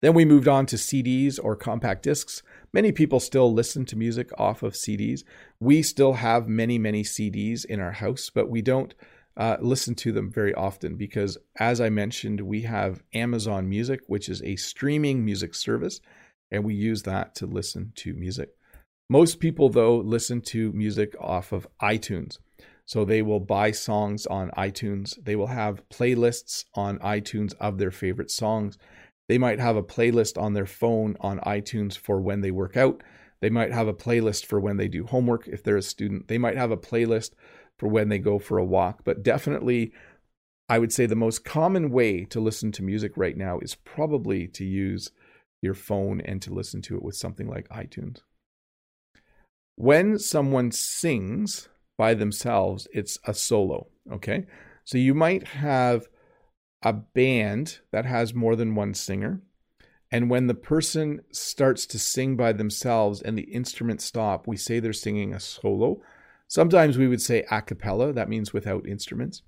Then 0.05 0.13
we 0.13 0.27
moved 0.27 0.49
on 0.49 0.67
to 0.67 0.77
CDs 0.77 1.39
or 1.43 1.57
compact 1.57 2.03
discs. 2.03 2.43
Many 2.75 2.93
people 2.93 3.21
still 3.21 3.51
listen 3.51 3.87
to 3.87 3.97
music 3.97 4.29
off 4.37 4.63
of 4.63 4.75
CDs. 4.75 5.25
We 5.61 5.81
still 5.81 6.13
have 6.13 6.47
many, 6.47 6.77
many 6.77 7.05
CDs 7.05 7.65
in 7.65 7.81
our 7.81 7.93
house, 7.93 8.29
but 8.29 8.51
we 8.51 8.61
don't 8.61 8.93
uh, 9.39 9.57
listen 9.63 9.95
to 9.95 10.13
them 10.13 10.31
very 10.31 10.53
often 10.53 10.97
because, 10.97 11.39
as 11.59 11.81
I 11.81 11.89
mentioned, 11.89 12.43
we 12.43 12.61
have 12.65 13.03
Amazon 13.15 13.67
Music, 13.67 14.01
which 14.07 14.29
is 14.29 14.43
a 14.43 14.57
streaming 14.57 15.25
music 15.25 15.55
service, 15.55 16.03
and 16.51 16.65
we 16.65 16.75
use 16.75 17.05
that 17.05 17.35
to 17.37 17.47
listen 17.47 17.95
to 17.97 18.13
music. 18.13 18.51
Most 19.09 19.41
people, 19.41 19.71
though, 19.71 19.97
listen 19.97 20.43
to 20.49 20.71
music 20.73 21.15
off 21.19 21.51
of 21.51 21.67
iTunes. 21.81 22.37
So 22.87 23.07
they 23.07 23.23
will 23.23 23.41
buy 23.41 23.71
songs 23.71 24.27
on 24.27 24.51
iTunes. 24.51 25.15
They 25.25 25.37
will 25.37 25.47
have 25.47 25.89
playlists 25.89 26.67
on 26.75 26.99
iTunes 26.99 27.55
of 27.59 27.79
their 27.79 27.91
favorite 27.91 28.31
songs. 28.31 28.77
They 29.29 29.39
might 29.39 29.59
have 29.59 29.77
a 29.77 29.83
playlist 29.83 30.41
on 30.41 30.53
their 30.53 30.67
phone 30.67 31.17
on 31.21 31.39
iTunes 31.41 31.97
for 31.97 32.21
when 32.21 32.41
they 32.41 32.51
work 32.51 32.77
out. 32.77 33.03
They 33.41 33.51
might 33.51 33.73
have 33.73 33.89
a 33.89 33.95
playlist 33.95 34.47
for 34.47 34.61
when 34.61 34.77
they 34.77 34.89
do 34.89 35.07
homework 35.07 35.49
if 35.49 35.63
they're 35.63 35.77
a 35.77 35.83
student. 35.83 36.29
They 36.29 36.39
might 36.39 36.57
have 36.57 36.71
a 36.71 36.77
playlist 36.77 37.31
for 37.79 37.89
when 37.89 38.09
they 38.09 38.19
go 38.19 38.39
for 38.39 38.59
a 38.59 38.65
walk. 38.65 39.03
But 39.05 39.23
definitely, 39.23 39.93
I 40.69 40.79
would 40.79 40.93
say 40.93 41.07
the 41.07 41.17
most 41.17 41.45
common 41.45 41.91
way 41.91 42.25
to 42.27 42.41
listen 42.41 42.73
to 42.73 42.83
music 42.83 43.13
right 43.17 43.37
now 43.37 43.59
is 43.61 43.75
probably 43.75 44.47
to 44.49 44.65
use 44.65 45.11
your 45.63 45.75
phone 45.75 46.21
and 46.21 46.41
to 46.43 46.53
listen 46.53 46.83
to 46.83 46.97
it 46.97 47.03
with 47.03 47.17
something 47.17 47.49
like 47.49 47.69
iTunes. 47.69 48.21
When 49.77 50.19
someone 50.19 50.71
sings 50.71 51.69
by 51.97 52.15
themselves, 52.15 52.87
it's 52.93 53.19
a 53.27 53.35
solo. 53.35 53.89
Okay. 54.13 54.47
So 54.85 54.99
you 54.99 55.15
might 55.15 55.49
have 55.49 56.09
a 56.85 56.93
band 56.93 57.79
that 57.91 58.05
has 58.05 58.35
more 58.35 58.55
than 58.55 58.75
one 58.75 58.93
singer. 58.95 59.41
And 60.13 60.31
when 60.31 60.47
the 60.47 60.55
person 60.55 61.23
starts 61.33 61.87
to 61.87 61.99
sing 61.99 62.37
by 62.37 62.53
themselves 62.53 63.23
and 63.23 63.37
the 63.37 63.43
instruments 63.43 64.05
stop, 64.05 64.47
we 64.47 64.57
say 64.57 64.79
they're 64.79 64.93
singing 64.93 65.35
a 65.35 65.41
solo. 65.41 66.01
Sometimes 66.47 66.99
we 66.99 67.09
would 67.09 67.23
say 67.23 67.45
a 67.51 67.63
cappella, 67.63 68.13
that 68.13 68.29
means 68.29 68.53
without 68.53 68.87
instruments. 68.87 69.43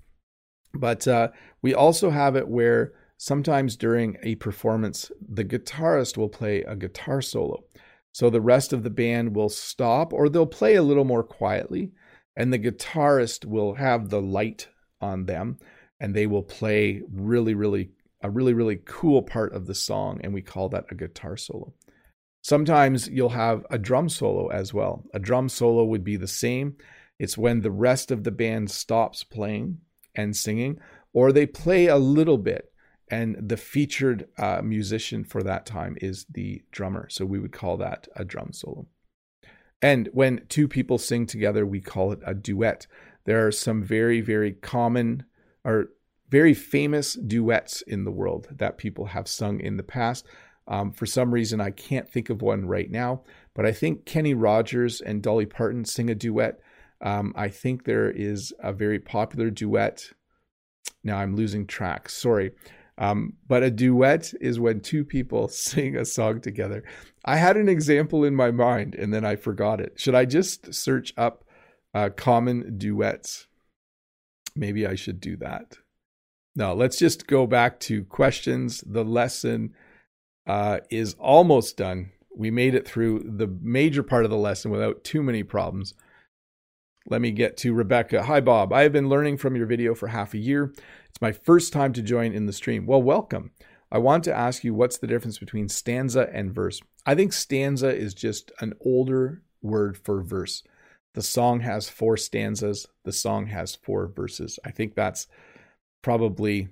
But 0.75 1.07
uh, 1.07 1.29
we 1.63 1.75
also 1.75 2.11
have 2.11 2.35
it 2.37 2.49
where 2.49 2.95
sometimes 3.19 3.77
during 3.77 4.17
a 4.23 4.35
performance, 4.37 5.13
the 5.21 5.45
guitarist 5.45 6.17
will 6.17 6.29
play 6.29 6.63
a 6.63 6.75
guitar 6.75 7.21
solo. 7.21 7.65
So 8.13 8.31
the 8.31 8.41
rest 8.41 8.73
of 8.73 8.83
the 8.83 8.91
band 8.91 9.37
will 9.37 9.51
stop 9.51 10.13
or 10.13 10.29
they'll 10.29 10.47
play 10.47 10.75
a 10.75 10.83
little 10.83 11.05
more 11.05 11.23
quietly, 11.23 11.93
and 12.35 12.51
the 12.51 12.59
guitarist 12.59 13.45
will 13.45 13.75
have 13.75 14.09
the 14.09 14.23
light 14.23 14.69
on 15.01 15.27
them 15.27 15.59
and 16.01 16.15
they 16.15 16.27
will 16.27 16.43
play 16.43 17.03
really, 17.11 17.55
really, 17.55 17.91
a 18.23 18.31
really, 18.31 18.55
really 18.55 18.77
cool 18.85 19.23
part 19.23 19.55
of 19.55 19.67
the 19.67 19.75
song. 19.75 20.21
And 20.23 20.35
we 20.35 20.43
call 20.43 20.69
that 20.71 20.87
a 20.91 20.95
guitar 20.95 21.37
solo. 21.37 21.73
Sometimes 22.43 23.09
you'll 23.09 23.31
have 23.31 23.67
a 23.71 23.79
drum 23.79 24.09
solo 24.09 24.49
as 24.49 24.73
well. 24.73 25.05
A 25.13 25.19
drum 25.19 25.49
solo 25.49 25.85
would 25.85 26.05
be 26.05 26.17
the 26.17 26.29
same. 26.29 26.77
It's 27.19 27.37
when 27.37 27.61
the 27.61 27.71
rest 27.71 28.11
of 28.11 28.25
the 28.25 28.31
band 28.31 28.71
stops 28.71 29.25
playing 29.25 29.79
and 30.15 30.37
singing, 30.37 30.79
or 31.13 31.33
they 31.33 31.47
play 31.47 31.87
a 31.87 31.97
little 31.97 32.39
bit, 32.39 32.73
and 33.11 33.37
the 33.49 33.57
featured 33.57 34.29
uh, 34.39 34.61
musician 34.63 35.25
for 35.25 35.43
that 35.43 35.67
time 35.67 35.97
is 36.01 36.27
the 36.31 36.63
drummer. 36.71 37.09
So 37.09 37.25
we 37.25 37.39
would 37.39 37.53
call 37.53 37.79
that 37.79 38.07
a 38.15 38.25
drum 38.25 38.53
solo. 38.53 38.87
And 39.83 40.09
when 40.13 40.47
two 40.49 40.69
people 40.69 40.99
sing 40.99 41.27
together, 41.27 41.67
we 41.67 41.81
call 41.81 42.13
it 42.13 42.21
a 42.25 42.35
duet. 42.35 42.87
There 43.25 43.47
are 43.47 43.53
some 43.53 43.83
very, 43.83 44.21
very 44.21 44.53
common 44.53 45.25
or 45.67 45.89
very 46.31 46.55
famous 46.55 47.15
duets 47.15 47.83
in 47.83 48.05
the 48.05 48.11
world 48.11 48.49
that 48.53 48.79
people 48.79 49.07
have 49.07 49.29
sung 49.29 49.61
in 49.61 49.77
the 49.77 49.83
past. 49.83 50.25
Um, 50.69 50.93
for 50.93 51.07
some 51.07 51.33
reason, 51.33 51.61
I 51.61 51.71
can't 51.71 52.09
think 52.09 52.31
of 52.31 52.41
one 52.41 52.67
right 52.67 52.91
now, 52.91 53.23
but 53.55 53.67
I 53.67 53.73
think 53.73 54.07
Kenny 54.07 54.33
Rogers 54.33 55.01
and 55.01 55.23
Dolly 55.23 55.47
Parton 55.47 55.85
sing 55.85 56.09
a 56.09 56.15
duet. 56.15 56.61
Um, 57.01 57.33
I 57.37 57.49
think 57.49 57.85
there 57.85 58.11
is 58.11 58.55
a 58.61 58.73
very 58.73 58.99
popular 58.99 59.51
duet. 59.51 60.11
Now 61.05 61.19
I'm 61.19 61.37
losing 61.37 61.67
track. 61.67 62.09
Sorry. 62.09 62.53
Um, 62.99 63.35
but 63.47 63.63
a 63.63 63.71
duet 63.71 64.33
is 64.41 64.59
when 64.59 64.81
two 64.81 65.05
people 65.05 65.49
sing 65.49 65.97
a 65.97 66.05
song 66.05 66.41
together. 66.41 66.85
I 67.25 67.37
had 67.37 67.57
an 67.57 67.69
example 67.69 68.25
in 68.25 68.35
my 68.35 68.51
mind 68.51 68.95
and 68.95 69.13
then 69.13 69.25
I 69.25 69.37
forgot 69.37 69.81
it. 69.81 69.95
Should 69.97 70.15
I 70.15 70.25
just 70.25 70.73
search 70.73 71.13
up 71.17 71.45
uh, 71.93 72.11
common 72.11 72.79
duets? 72.79 73.47
Maybe 74.57 74.87
I 74.87 74.95
should 74.95 75.21
do 75.21 75.37
that. 75.37 75.79
Now, 76.57 76.73
let's 76.73 76.99
just 76.99 77.27
go 77.27 77.47
back 77.47 77.79
to 77.81 78.05
questions. 78.05 78.83
The 78.87 79.05
lesson 79.05 79.75
uh, 80.47 80.79
is 80.91 81.15
almost 81.19 81.77
done. 81.77 82.13
We 82.35 82.51
made 82.51 82.75
it 82.75 82.89
through 82.89 83.31
the 83.37 83.47
major 83.47 84.03
part 84.03 84.25
of 84.25 84.31
the 84.31 84.37
lesson 84.39 84.71
without 84.71 85.05
too 85.05 85.23
many 85.23 85.43
problems. 85.43 85.93
Let 87.09 87.21
me 87.21 87.31
get 87.31 87.57
to 87.59 87.75
Rebecca. 87.75 88.25
Hi, 88.25 88.41
Bob. 88.41 88.73
I 88.73 88.83
have 88.83 88.93
been 88.93 89.09
learning 89.09 89.37
from 89.37 89.55
your 89.55 89.67
video 89.67 89.95
for 89.95 90.09
half 90.09 90.35
a 90.35 90.39
year. 90.39 90.73
It's 91.09 91.21
my 91.21 91.33
first 91.33 91.73
time 91.73 91.93
to 91.93 92.03
join 92.03 92.33
in 92.33 92.47
the 92.47 92.53
stream. 92.53 92.87
Well, 92.87 93.03
welcome. 93.03 93.53
I 93.93 93.99
want 93.99 94.25
to 94.25 94.35
ask 94.35 94.65
you 94.65 94.75
what's 94.75 94.99
the 94.99 95.07
difference 95.07 95.39
between 95.39 95.69
stanza 95.69 96.29
and 96.33 96.55
verse? 96.55 96.81
I 97.05 97.15
think 97.15 97.33
stanza 97.33 97.95
is 97.95 98.15
just 98.15 98.51
an 98.61 98.73
older 98.81 99.43
word 99.63 99.97
for 99.97 100.23
verse. 100.23 100.63
The 101.17 101.23
song 101.23 101.61
has 101.61 101.89
four 101.89 102.19
stanzas, 102.19 102.87
the 103.05 103.13
song 103.13 103.47
has 103.47 103.75
four 103.75 104.07
verses. 104.07 104.59
I 104.67 104.71
think 104.71 104.95
that's 104.95 105.27
probably, 106.03 106.69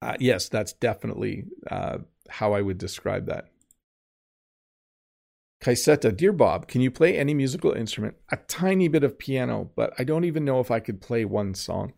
uh, 0.00 0.16
yes, 0.18 0.48
that's 0.48 0.72
definitely 0.72 1.44
uh, 1.70 1.98
how 2.30 2.54
I 2.54 2.62
would 2.62 2.78
describe 2.78 3.26
that. 3.26 3.50
Kaiseta, 5.62 6.16
dear 6.16 6.32
Bob, 6.32 6.66
can 6.66 6.80
you 6.80 6.90
play 6.90 7.18
any 7.18 7.34
musical 7.34 7.72
instrument? 7.72 8.14
A 8.32 8.38
tiny 8.38 8.88
bit 8.88 9.04
of 9.04 9.18
piano, 9.18 9.70
but 9.76 9.92
I 9.98 10.04
don't 10.04 10.24
even 10.24 10.46
know 10.46 10.60
if 10.60 10.70
I 10.70 10.80
could 10.80 11.02
play 11.02 11.26
one 11.26 11.52
song. 11.52 11.92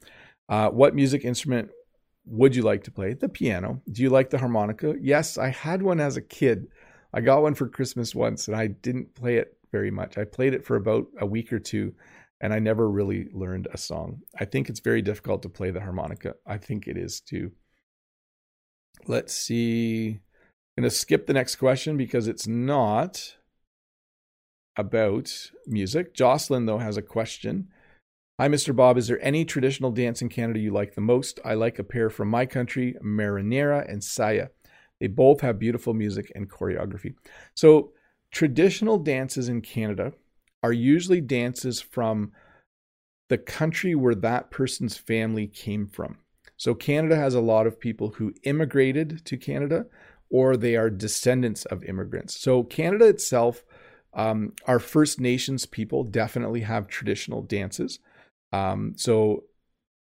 Uh, 0.48 0.70
what 0.70 0.96
music 0.96 1.24
instrument 1.24 1.70
would 2.24 2.56
you 2.56 2.62
like 2.62 2.82
to 2.82 2.90
play? 2.90 3.14
The 3.14 3.28
piano. 3.28 3.80
Do 3.92 4.02
you 4.02 4.10
like 4.10 4.30
the 4.30 4.38
harmonica? 4.38 4.96
Yes, 5.00 5.38
I 5.38 5.50
had 5.50 5.82
one 5.82 6.00
as 6.00 6.16
a 6.16 6.20
kid. 6.20 6.66
I 7.14 7.20
got 7.20 7.42
one 7.42 7.54
for 7.54 7.68
Christmas 7.68 8.12
once 8.12 8.48
and 8.48 8.56
I 8.56 8.66
didn't 8.66 9.14
play 9.14 9.36
it 9.36 9.55
very 9.72 9.90
much. 9.90 10.18
I 10.18 10.24
played 10.24 10.54
it 10.54 10.64
for 10.64 10.76
about 10.76 11.06
a 11.20 11.26
week 11.26 11.52
or 11.52 11.58
two 11.58 11.94
and 12.40 12.52
I 12.52 12.58
never 12.58 12.88
really 12.88 13.28
learned 13.32 13.68
a 13.72 13.78
song. 13.78 14.20
I 14.38 14.44
think 14.44 14.68
it's 14.68 14.80
very 14.80 15.02
difficult 15.02 15.42
to 15.42 15.48
play 15.48 15.70
the 15.70 15.80
harmonica. 15.80 16.34
I 16.46 16.58
think 16.58 16.86
it 16.86 16.96
is 16.96 17.20
too. 17.20 17.52
Let's 19.06 19.34
see. 19.34 20.20
I'm 20.76 20.82
going 20.82 20.90
to 20.90 20.94
skip 20.96 21.26
the 21.26 21.32
next 21.32 21.56
question 21.56 21.96
because 21.96 22.28
it's 22.28 22.46
not 22.46 23.36
about 24.76 25.50
music. 25.66 26.12
Jocelyn, 26.12 26.66
though, 26.66 26.78
has 26.78 26.98
a 26.98 27.02
question. 27.02 27.68
Hi, 28.38 28.48
Mr. 28.48 28.76
Bob. 28.76 28.98
Is 28.98 29.08
there 29.08 29.24
any 29.24 29.46
traditional 29.46 29.90
dance 29.90 30.20
in 30.20 30.28
Canada 30.28 30.58
you 30.58 30.70
like 30.70 30.94
the 30.94 31.00
most? 31.00 31.40
I 31.44 31.54
like 31.54 31.78
a 31.78 31.84
pair 31.84 32.10
from 32.10 32.28
my 32.28 32.44
country, 32.44 32.94
Marinera 33.02 33.90
and 33.90 34.04
Saya. 34.04 34.48
They 35.00 35.06
both 35.06 35.40
have 35.40 35.58
beautiful 35.58 35.94
music 35.94 36.30
and 36.34 36.50
choreography. 36.50 37.14
So, 37.54 37.92
traditional 38.36 38.98
dances 38.98 39.48
in 39.48 39.62
Canada 39.62 40.12
are 40.62 40.70
usually 40.70 41.22
dances 41.22 41.80
from 41.80 42.32
the 43.30 43.38
country 43.38 43.94
where 43.94 44.14
that 44.14 44.50
person's 44.50 44.94
family 44.94 45.46
came 45.46 45.86
from. 45.86 46.18
So, 46.58 46.74
Canada 46.74 47.16
has 47.16 47.34
a 47.34 47.40
lot 47.40 47.66
of 47.66 47.80
people 47.80 48.10
who 48.10 48.34
immigrated 48.42 49.24
to 49.24 49.38
Canada 49.38 49.86
or 50.28 50.54
they 50.54 50.76
are 50.76 50.90
descendants 50.90 51.64
of 51.64 51.82
immigrants. 51.84 52.38
So, 52.38 52.62
Canada 52.62 53.06
itself, 53.06 53.64
um, 54.12 54.52
our 54.66 54.80
First 54.80 55.18
Nations 55.18 55.64
people 55.64 56.04
definitely 56.04 56.60
have 56.60 56.88
traditional 56.88 57.40
dances. 57.40 58.00
Um, 58.52 58.92
so, 58.98 59.44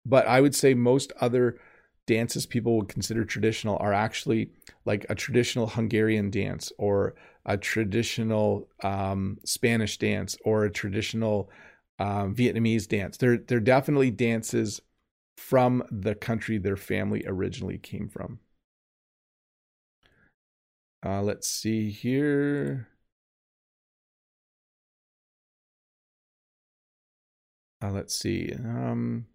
but 0.05 0.27
I 0.27 0.41
would 0.41 0.57
say 0.57 0.75
most 0.75 1.13
other 1.21 1.61
dances 2.09 2.47
people 2.47 2.79
would 2.79 2.89
consider 2.89 3.25
traditional 3.25 3.77
are 3.79 3.93
actually 3.93 4.51
like 4.85 5.07
a 5.09 5.15
traditional 5.15 5.69
Hungarian 5.69 6.31
dance 6.31 6.73
or 6.79 7.15
a 7.47 7.57
traditional 7.57 8.69
um, 8.83 9.39
Spanish 9.45 9.99
dance 9.99 10.37
or 10.45 10.65
a 10.65 10.71
traditional 10.71 11.51
um, 11.99 12.35
Vietnamese 12.35 12.89
dance. 12.89 13.17
They're 13.17 13.39
they're 13.39 13.61
definitely 13.61 14.11
dances 14.11 14.81
from 15.37 15.83
the 15.91 16.15
country 16.15 16.59
their 16.59 16.77
family 16.77 17.25
originally 17.27 17.79
came 17.79 18.09
from. 18.09 18.39
Uh, 21.05 21.23
let's 21.23 21.49
see 21.49 21.91
here. 21.91 22.89
Uh, 27.83 27.91
let's 27.91 28.15
see. 28.19 28.53
Um, 28.55 29.27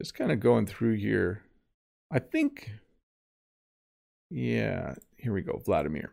just 0.00 0.14
kind 0.14 0.32
of 0.32 0.40
going 0.40 0.66
through 0.66 0.94
here. 0.96 1.42
I 2.10 2.18
think, 2.18 2.72
yeah, 4.30 4.94
here 5.18 5.32
we 5.32 5.42
go. 5.42 5.60
Vladimir. 5.64 6.12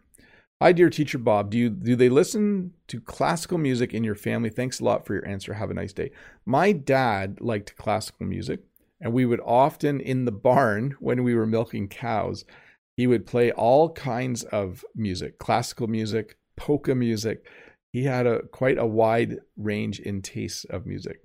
Hi, 0.62 0.72
dear 0.72 0.89
teacher 0.89 1.18
Bob. 1.18 1.51
Do 1.51 1.58
you 1.58 1.70
do 1.70 1.95
they 1.95 2.10
listen 2.10 2.74
to 2.88 2.99
classical 3.01 3.58
music 3.58 3.93
in 3.93 4.03
your 4.03 4.16
family? 4.16 4.49
Thanks 4.49 4.80
a 4.80 4.84
lot 4.84 5.06
for 5.06 5.14
your 5.14 5.28
answer. 5.28 5.53
Have 5.53 5.72
a 5.72 5.76
nice 5.76 5.93
day. 5.93 6.12
My 6.45 6.72
dad 6.72 7.39
liked 7.41 7.78
classical 7.78 8.26
music, 8.26 8.62
and 9.01 9.14
we 9.14 9.26
would 9.26 9.41
often 9.45 9.99
in 9.99 10.26
the 10.26 10.32
barn 10.32 10.95
when 10.99 11.24
we 11.24 11.36
were 11.36 11.45
milking 11.45 11.88
cows, 11.88 12.45
he 12.97 13.08
would 13.08 13.26
play 13.26 13.51
all 13.51 13.91
kinds 13.91 14.43
of 14.43 14.84
music, 14.95 15.38
classical 15.39 15.88
music, 15.88 16.38
polka 16.56 16.95
music 16.95 17.45
he 17.95 18.03
had 18.03 18.28
a 18.28 18.41
quite 18.47 18.78
a 18.78 18.86
wide 18.86 19.39
range 19.56 20.01
in 20.01 20.22
tastes 20.22 20.66
of 20.66 20.86
music. 20.86 21.22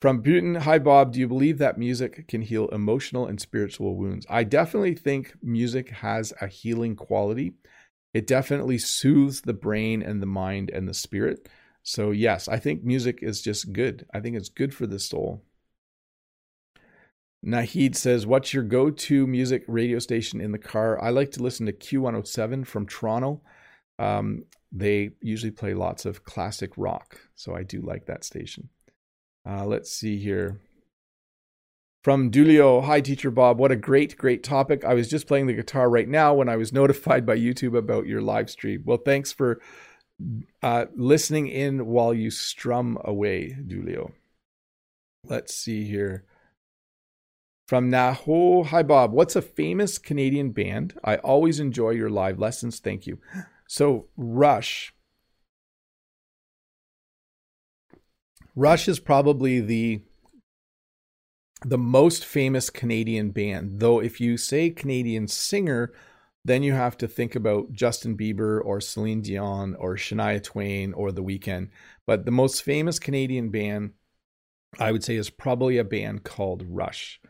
From 0.00 0.22
Putin, 0.22 0.58
hi 0.58 0.78
Bob, 0.78 1.12
do 1.12 1.18
you 1.18 1.26
believe 1.26 1.58
that 1.58 1.76
music 1.76 2.28
can 2.28 2.42
heal 2.42 2.68
emotional 2.68 3.26
and 3.26 3.40
spiritual 3.40 3.96
wounds? 3.96 4.24
I 4.30 4.44
definitely 4.44 4.94
think 4.94 5.34
music 5.42 5.90
has 5.90 6.32
a 6.40 6.46
healing 6.46 6.94
quality. 6.94 7.54
It 8.14 8.24
definitely 8.24 8.78
soothes 8.78 9.40
the 9.40 9.54
brain 9.54 10.00
and 10.00 10.22
the 10.22 10.26
mind 10.26 10.70
and 10.70 10.88
the 10.88 10.94
spirit. 10.94 11.48
So, 11.82 12.12
yes, 12.12 12.46
I 12.46 12.60
think 12.60 12.84
music 12.84 13.18
is 13.22 13.42
just 13.42 13.72
good. 13.72 14.06
I 14.14 14.20
think 14.20 14.36
it's 14.36 14.48
good 14.48 14.72
for 14.72 14.86
the 14.86 15.00
soul. 15.00 15.42
Nahid 17.44 17.96
says, 17.96 18.24
What's 18.24 18.54
your 18.54 18.62
go 18.62 18.90
to 18.90 19.26
music 19.26 19.64
radio 19.66 19.98
station 19.98 20.40
in 20.40 20.52
the 20.52 20.58
car? 20.58 21.02
I 21.02 21.10
like 21.10 21.32
to 21.32 21.42
listen 21.42 21.66
to 21.66 21.72
Q107 21.72 22.68
from 22.68 22.86
Toronto. 22.86 23.40
Um, 23.98 24.44
they 24.70 25.10
usually 25.20 25.50
play 25.50 25.74
lots 25.74 26.04
of 26.04 26.22
classic 26.22 26.70
rock. 26.76 27.18
So 27.34 27.56
I 27.56 27.64
do 27.64 27.80
like 27.80 28.06
that 28.06 28.22
station. 28.22 28.68
Uh, 29.46 29.64
let's 29.64 29.90
see 29.90 30.18
here. 30.18 30.60
From 32.04 32.30
Dulio, 32.30 32.84
hi 32.84 33.00
teacher 33.00 33.30
Bob. 33.30 33.58
What 33.58 33.72
a 33.72 33.76
great, 33.76 34.16
great 34.16 34.42
topic. 34.42 34.84
I 34.84 34.94
was 34.94 35.08
just 35.08 35.26
playing 35.26 35.46
the 35.46 35.52
guitar 35.52 35.90
right 35.90 36.08
now 36.08 36.32
when 36.32 36.48
I 36.48 36.56
was 36.56 36.72
notified 36.72 37.26
by 37.26 37.36
YouTube 37.36 37.76
about 37.76 38.06
your 38.06 38.22
live 38.22 38.48
stream. 38.50 38.82
Well, 38.84 38.98
thanks 38.98 39.32
for 39.32 39.60
uh, 40.62 40.86
listening 40.96 41.48
in 41.48 41.86
while 41.86 42.14
you 42.14 42.30
strum 42.30 42.98
away, 43.04 43.56
Dulio. 43.66 44.12
Let's 45.24 45.54
see 45.54 45.84
here. 45.84 46.24
From 47.66 47.90
Naho, 47.90 48.64
hi 48.64 48.82
Bob. 48.82 49.12
What's 49.12 49.36
a 49.36 49.42
famous 49.42 49.98
Canadian 49.98 50.52
band? 50.52 50.94
I 51.04 51.16
always 51.16 51.60
enjoy 51.60 51.90
your 51.90 52.08
live 52.08 52.38
lessons. 52.38 52.78
Thank 52.78 53.06
you. 53.06 53.18
So 53.66 54.06
Rush. 54.16 54.94
Rush 58.58 58.88
is 58.88 58.98
probably 58.98 59.60
the 59.60 60.02
the 61.64 61.78
most 61.78 62.24
famous 62.24 62.70
Canadian 62.70 63.30
band. 63.30 63.78
Though, 63.78 64.00
if 64.00 64.20
you 64.20 64.36
say 64.36 64.70
Canadian 64.70 65.28
singer, 65.28 65.92
then 66.44 66.64
you 66.64 66.72
have 66.72 66.96
to 66.98 67.06
think 67.06 67.36
about 67.36 67.72
Justin 67.72 68.16
Bieber 68.16 68.60
or 68.64 68.80
Celine 68.80 69.22
Dion 69.22 69.76
or 69.78 69.94
Shania 69.94 70.42
Twain 70.42 70.92
or 70.92 71.12
The 71.12 71.22
Weeknd. 71.22 71.68
But 72.04 72.24
the 72.24 72.32
most 72.32 72.64
famous 72.64 72.98
Canadian 72.98 73.50
band, 73.50 73.92
I 74.76 74.90
would 74.90 75.04
say, 75.04 75.14
is 75.14 75.30
probably 75.30 75.78
a 75.78 75.84
band 75.84 76.24
called 76.24 76.64
Rush. 76.66 77.20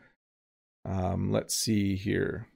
Um, 0.83 1.31
let's 1.31 1.53
see 1.53 1.95
here. 1.95 2.47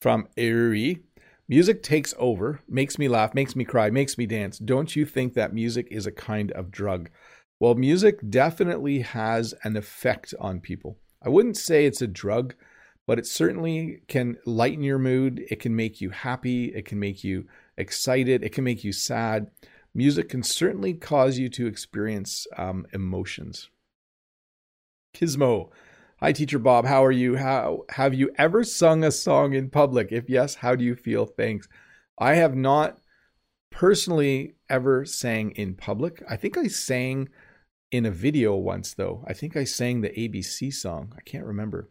From 0.00 0.28
Erie. 0.34 1.02
Music 1.48 1.82
takes 1.82 2.12
over, 2.18 2.60
makes 2.68 2.98
me 2.98 3.08
laugh, 3.08 3.32
makes 3.34 3.56
me 3.56 3.64
cry, 3.64 3.88
makes 3.88 4.18
me 4.18 4.26
dance. 4.26 4.58
Don't 4.58 4.94
you 4.94 5.06
think 5.06 5.32
that 5.32 5.54
music 5.54 5.88
is 5.90 6.06
a 6.06 6.12
kind 6.12 6.52
of 6.52 6.70
drug? 6.70 7.08
Well, 7.58 7.74
music 7.74 8.18
definitely 8.28 9.00
has 9.00 9.54
an 9.64 9.76
effect 9.76 10.34
on 10.38 10.60
people. 10.60 10.98
I 11.22 11.30
wouldn't 11.30 11.56
say 11.56 11.86
it's 11.86 12.02
a 12.02 12.06
drug, 12.06 12.54
but 13.06 13.18
it 13.18 13.26
certainly 13.26 14.02
can 14.08 14.36
lighten 14.44 14.84
your 14.84 14.98
mood. 14.98 15.42
It 15.50 15.58
can 15.58 15.74
make 15.74 16.02
you 16.02 16.10
happy. 16.10 16.66
It 16.66 16.84
can 16.84 17.00
make 17.00 17.24
you 17.24 17.46
excited. 17.78 18.44
It 18.44 18.52
can 18.52 18.64
make 18.64 18.84
you 18.84 18.92
sad. 18.92 19.50
Music 19.94 20.28
can 20.28 20.42
certainly 20.42 20.92
cause 20.92 21.38
you 21.38 21.48
to 21.48 21.66
experience 21.66 22.46
um, 22.58 22.86
emotions. 22.92 23.70
Kismo, 25.14 25.70
hi, 26.20 26.32
Teacher 26.32 26.58
Bob. 26.58 26.84
How 26.84 27.04
are 27.04 27.12
you? 27.12 27.36
How 27.36 27.84
have 27.90 28.14
you 28.14 28.30
ever 28.36 28.64
sung 28.64 29.04
a 29.04 29.10
song 29.10 29.54
in 29.54 29.70
public? 29.70 30.12
If 30.12 30.28
yes, 30.28 30.56
how 30.56 30.74
do 30.74 30.84
you 30.84 30.94
feel? 30.94 31.26
Thanks. 31.26 31.68
I 32.18 32.34
have 32.34 32.54
not 32.54 32.98
personally 33.70 34.54
ever 34.68 35.04
sang 35.04 35.52
in 35.52 35.74
public. 35.74 36.22
I 36.28 36.36
think 36.36 36.58
I 36.58 36.66
sang 36.66 37.28
in 37.90 38.04
a 38.06 38.10
video 38.10 38.56
once, 38.56 38.94
though. 38.94 39.24
I 39.26 39.32
think 39.32 39.56
I 39.56 39.64
sang 39.64 40.00
the 40.00 40.10
ABC 40.10 40.72
song. 40.72 41.12
I 41.16 41.20
can't 41.22 41.46
remember. 41.46 41.88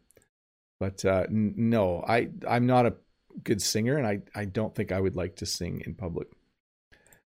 But 0.80 1.04
uh, 1.06 1.26
n- 1.30 1.54
no, 1.58 2.04
I 2.08 2.30
I'm 2.48 2.68
not 2.68 2.86
a 2.86 2.96
good 3.44 3.62
singer, 3.62 3.98
and 3.98 4.06
I 4.06 4.20
I 4.36 4.46
don't 4.46 4.76
think 4.76 4.92
I 4.92 5.00
would 5.00 5.16
like 5.16 5.38
to 5.38 5.46
sing 5.46 5.82
in 5.86 5.96
public. 5.96 6.28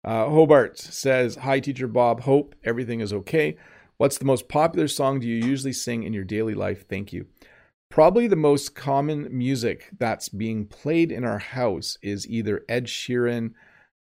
Uh, 0.02 0.28
Hobart 0.28 0.78
says, 0.78 1.36
"Hi, 1.36 1.60
teacher 1.60 1.88
Bob. 1.88 2.22
Hope 2.22 2.54
everything 2.64 3.00
is 3.00 3.12
okay. 3.12 3.56
What's 4.00 4.16
the 4.16 4.24
most 4.24 4.48
popular 4.48 4.88
song 4.88 5.20
do 5.20 5.28
you 5.28 5.44
usually 5.46 5.74
sing 5.74 6.04
in 6.04 6.14
your 6.14 6.24
daily 6.24 6.54
life? 6.54 6.88
Thank 6.88 7.12
you." 7.12 7.26
Probably 7.90 8.26
the 8.26 8.34
most 8.34 8.74
common 8.74 9.28
music 9.30 9.90
that's 9.98 10.30
being 10.30 10.66
played 10.66 11.12
in 11.12 11.22
our 11.22 11.38
house 11.38 11.98
is 12.00 12.26
either 12.26 12.64
Ed 12.66 12.86
Sheeran 12.86 13.52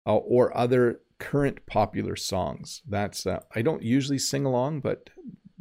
uh, 0.07 0.15
or 0.15 0.55
other 0.55 1.01
current 1.17 1.65
popular 1.65 2.15
songs. 2.15 2.81
That's 2.87 3.27
uh, 3.27 3.41
I 3.53 3.61
don't 3.61 3.83
usually 3.83 4.19
sing 4.19 4.45
along, 4.45 4.79
but 4.79 5.09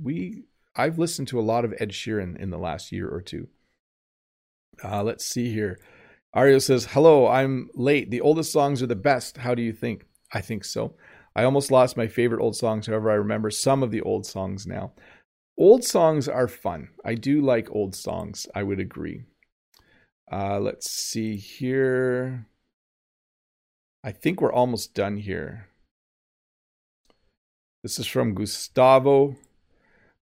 we 0.01 0.45
I've 0.77 1.01
listened 1.01 1.27
to 1.29 1.41
a 1.41 1.49
lot 1.53 1.65
of 1.65 1.75
Ed 1.81 1.91
Sheeran 1.91 2.39
in 2.39 2.51
the 2.51 2.59
last 2.59 2.93
year 2.93 3.09
or 3.09 3.21
two. 3.21 3.49
Uh, 4.85 5.03
let's 5.03 5.25
see 5.25 5.53
here. 5.53 5.81
Ario 6.37 6.63
says, 6.63 6.85
Hello, 6.93 7.27
I'm 7.27 7.71
late. 7.75 8.13
The 8.13 8.21
oldest 8.21 8.53
songs 8.53 8.85
are 8.85 8.87
the 8.87 8.95
best. 8.95 9.39
How 9.39 9.57
do 9.57 9.63
you 9.63 9.73
think? 9.73 10.05
I 10.33 10.43
think 10.43 10.65
so. 10.65 10.95
I 11.39 11.45
almost 11.45 11.71
lost 11.71 11.97
my 11.97 12.09
favorite 12.09 12.43
old 12.43 12.57
songs. 12.57 12.89
However, 12.89 13.13
I 13.13 13.15
remember 13.15 13.49
some 13.53 13.85
of 13.85 13.93
the 13.93 14.01
old 14.01 14.27
songs 14.27 14.67
now. 14.67 14.91
Old 15.57 15.85
songs 15.85 16.29
are 16.29 16.49
fun. 16.49 16.89
I 17.05 17.15
do 17.15 17.41
like 17.41 17.71
old 17.71 17.95
songs. 17.95 18.49
I 18.57 18.65
would 18.65 18.81
agree. 18.81 19.23
Uh, 20.33 20.59
let's 20.59 20.91
see 20.91 21.37
here. 21.37 22.49
I 24.03 24.11
think 24.11 24.41
we're 24.41 24.53
almost 24.53 24.95
done 24.95 25.17
here. 25.17 25.69
This 27.85 28.01
is 28.01 28.09
from 28.09 28.35
Gustavo. 28.35 29.37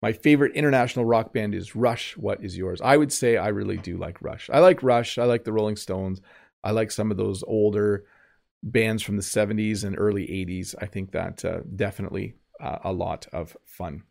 My 0.02 0.12
favorite 0.12 0.56
international 0.56 1.04
rock 1.04 1.32
band 1.32 1.54
is 1.54 1.76
Rush. 1.76 2.16
What 2.16 2.42
is 2.42 2.58
yours? 2.58 2.80
I 2.82 2.96
would 2.96 3.12
say 3.12 3.36
I 3.36 3.48
really 3.50 3.76
do 3.76 3.98
like 3.98 4.20
Rush. 4.20 4.50
I 4.52 4.58
like 4.58 4.82
Rush. 4.82 5.16
I 5.16 5.26
like 5.26 5.44
the 5.44 5.52
Rolling 5.52 5.76
Stones. 5.76 6.20
I 6.64 6.72
like 6.72 6.90
some 6.90 7.12
of 7.12 7.16
those 7.16 7.44
older 7.44 8.04
bands 8.64 9.02
from 9.02 9.16
the 9.16 9.22
70s 9.22 9.84
and 9.84 9.96
early 9.98 10.26
80s. 10.26 10.74
I 10.80 10.86
think 10.86 11.12
that 11.12 11.44
uh, 11.44 11.60
definitely 11.76 12.34
uh, 12.60 12.78
a 12.82 12.92
lot 12.92 13.26
of 13.32 13.56
fun. 13.64 14.02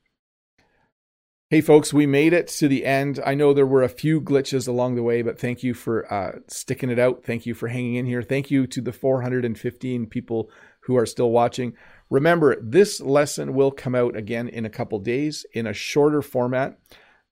Hey, 1.49 1.61
folks, 1.61 1.93
we 1.93 2.07
made 2.07 2.33
it 2.33 2.47
to 2.47 2.67
the 2.67 2.85
end. 2.85 3.19
I 3.23 3.35
know 3.35 3.53
there 3.53 3.65
were 3.65 3.83
a 3.83 3.89
few 3.89 4.21
glitches 4.21 4.67
along 4.67 4.95
the 4.95 5.03
way, 5.03 5.21
but 5.21 5.39
thank 5.39 5.61
you 5.61 5.73
for 5.73 6.11
uh, 6.11 6.39
sticking 6.47 6.89
it 6.89 6.97
out. 6.97 7.23
Thank 7.23 7.45
you 7.45 7.53
for 7.53 7.67
hanging 7.67 7.95
in 7.95 8.05
here. 8.05 8.23
Thank 8.23 8.49
you 8.49 8.65
to 8.67 8.81
the 8.81 8.93
415 8.93 10.07
people 10.07 10.49
who 10.85 10.97
are 10.97 11.05
still 11.05 11.31
watching. 11.31 11.73
Remember, 12.09 12.57
this 12.61 13.01
lesson 13.01 13.53
will 13.53 13.71
come 13.71 13.95
out 13.95 14.15
again 14.15 14.47
in 14.47 14.65
a 14.65 14.69
couple 14.69 14.99
days 14.99 15.45
in 15.53 15.67
a 15.67 15.73
shorter 15.73 16.21
format. 16.21 16.79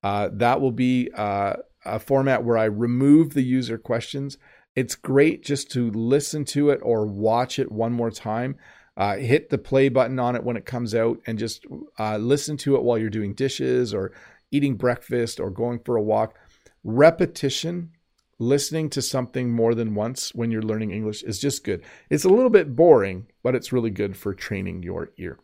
Uh, 0.04 0.30
that 0.34 0.62
will 0.62 0.72
be 0.72 1.10
uh, 1.16 1.54
a 1.86 2.00
format 2.00 2.44
where 2.44 2.58
I 2.58 2.66
remove 2.66 3.34
the 3.34 3.44
user 3.44 3.78
questions. 3.78 4.38
It's 4.76 4.96
great 4.96 5.44
just 5.44 5.72
to 5.72 5.92
listen 5.92 6.46
to 6.46 6.70
it 6.70 6.80
or 6.82 7.06
watch 7.06 7.60
it 7.60 7.72
one 7.72 7.92
more 7.92 8.12
time. 8.12 8.56
Uh, 8.98 9.18
hit 9.18 9.50
the 9.50 9.58
play 9.58 9.90
button 9.90 10.20
on 10.20 10.36
it 10.36 10.44
when 10.44 10.58
it 10.58 10.66
comes 10.66 10.94
out 10.94 11.20
and 11.26 11.40
just 11.40 11.66
uh, 12.00 12.18
listen 12.18 12.58
to 12.58 12.76
it 12.76 12.84
while 12.84 12.98
you're 12.98 13.10
doing 13.10 13.34
dishes 13.34 13.94
or 13.94 14.12
eating 14.52 14.76
breakfast 14.76 15.40
or 15.40 15.50
going 15.50 15.80
for 15.80 15.96
a 15.96 16.02
walk. 16.02 16.36
Repetition 16.84 17.92
listening 18.38 18.90
to 18.90 19.02
something 19.02 19.52
more 19.52 19.76
than 19.76 19.96
once 19.96 20.34
when 20.34 20.52
you're 20.52 20.64
learning 20.64 20.92
English 20.92 21.22
is 21.24 21.40
just 21.40 21.64
good. 21.64 21.84
It's 22.10 22.26
a 22.26 22.30
little 22.30 22.50
bit 22.50 22.76
boring, 22.76 23.28
but 23.44 23.56
it's 23.56 23.72
really 23.72 23.92
good 23.92 24.18
for 24.18 24.34
training 24.34 24.84
your 24.84 25.12
ear. 25.18 25.40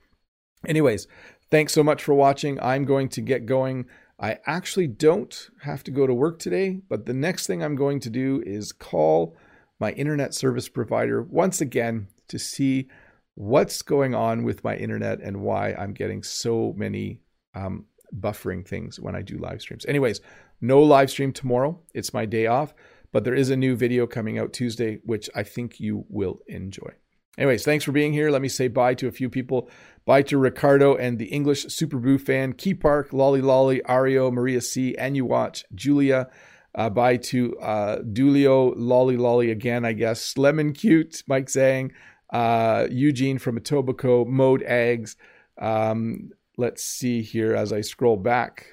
Anyways, 0.65 1.07
thanks 1.51 1.73
so 1.73 1.83
much 1.83 2.03
for 2.03 2.15
watching. 2.15 2.59
I'm 2.59 2.85
going 2.85 3.09
to 3.09 3.21
get 3.21 3.45
going. 3.45 3.85
I 4.19 4.39
actually 4.45 4.87
don't 4.87 5.49
have 5.61 5.83
to 5.83 5.91
go 5.91 6.07
to 6.07 6.13
work 6.13 6.39
today, 6.39 6.81
but 6.89 7.05
the 7.05 7.13
next 7.13 7.45
thing 7.45 7.63
I'm 7.63 7.75
going 7.75 7.99
to 8.01 8.09
do 8.09 8.41
is 8.45 8.71
call 8.71 9.35
my 9.79 9.91
internet 9.91 10.33
service 10.33 10.67
provider 10.67 11.21
once 11.21 11.61
again 11.61 12.07
to 12.29 12.39
see 12.39 12.87
what's 13.35 13.83
going 13.83 14.15
on 14.15 14.43
with 14.43 14.63
my 14.63 14.75
internet 14.75 15.19
and 15.21 15.41
why 15.41 15.73
I'm 15.73 15.93
getting 15.93 16.23
so 16.23 16.73
many 16.75 17.21
um, 17.53 17.85
buffering 18.19 18.67
things 18.67 18.99
when 18.99 19.15
I 19.15 19.21
do 19.21 19.37
live 19.37 19.61
streams. 19.61 19.85
Anyways, 19.85 20.21
no 20.61 20.81
live 20.81 21.11
stream 21.11 21.31
tomorrow. 21.31 21.79
It's 21.93 22.13
my 22.13 22.25
day 22.25 22.47
off, 22.47 22.73
but 23.11 23.23
there 23.23 23.35
is 23.35 23.51
a 23.51 23.57
new 23.57 23.75
video 23.75 24.07
coming 24.07 24.39
out 24.39 24.51
Tuesday, 24.51 24.99
which 25.03 25.29
I 25.35 25.43
think 25.43 25.79
you 25.79 26.05
will 26.09 26.39
enjoy. 26.47 26.93
Anyways, 27.37 27.63
thanks 27.63 27.85
for 27.85 27.91
being 27.91 28.13
here. 28.13 28.31
Let 28.31 28.41
me 28.41 28.47
say 28.47 28.67
bye 28.67 28.95
to 28.95 29.07
a 29.07 29.11
few 29.11 29.29
people. 29.29 29.69
Bye 30.05 30.23
to 30.23 30.37
Ricardo 30.37 30.95
and 30.95 31.19
the 31.19 31.25
English 31.25 31.65
Super 31.65 31.97
Boo 31.97 32.17
fan, 32.17 32.53
Key 32.53 32.73
Park, 32.73 33.13
Lolly 33.13 33.41
Lolly, 33.41 33.81
Ario, 33.81 34.31
Maria 34.31 34.61
C, 34.61 34.95
and 34.97 35.15
you 35.15 35.25
watch 35.25 35.63
Julia. 35.75 36.29
Uh, 36.73 36.89
bye 36.89 37.17
to 37.17 37.57
uh, 37.59 37.99
Dulio, 37.99 38.73
Lolly 38.75 39.17
Lolly 39.17 39.51
again, 39.51 39.83
I 39.83 39.93
guess. 39.93 40.37
Lemon 40.37 40.73
Cute, 40.73 41.23
Mike 41.27 41.47
Zhang, 41.47 41.91
uh, 42.31 42.87
Eugene 42.89 43.37
from 43.37 43.59
Etobicoke, 43.59 44.27
Mode 44.27 44.63
Eggs. 44.63 45.15
Um, 45.59 46.31
let's 46.57 46.83
see 46.83 47.21
here 47.21 47.55
as 47.55 47.73
I 47.73 47.81
scroll 47.81 48.17
back. 48.17 48.67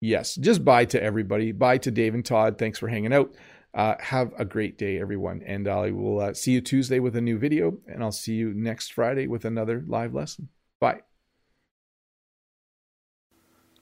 Yes, 0.00 0.34
just 0.34 0.64
bye 0.64 0.84
to 0.86 1.02
everybody. 1.02 1.52
Bye 1.52 1.78
to 1.78 1.90
Dave 1.90 2.14
and 2.14 2.24
Todd. 2.24 2.58
Thanks 2.58 2.78
for 2.78 2.88
hanging 2.88 3.12
out. 3.12 3.34
Uh, 3.74 3.94
have 4.00 4.32
a 4.38 4.44
great 4.44 4.76
day, 4.76 5.00
everyone. 5.00 5.42
And 5.46 5.66
I 5.66 5.90
will 5.90 6.20
uh, 6.20 6.34
see 6.34 6.52
you 6.52 6.60
Tuesday 6.60 6.98
with 6.98 7.16
a 7.16 7.20
new 7.20 7.38
video, 7.38 7.78
and 7.86 8.02
I'll 8.02 8.12
see 8.12 8.34
you 8.34 8.52
next 8.52 8.92
Friday 8.92 9.26
with 9.26 9.44
another 9.44 9.82
live 9.86 10.14
lesson. 10.14 10.48
Bye. 10.78 11.00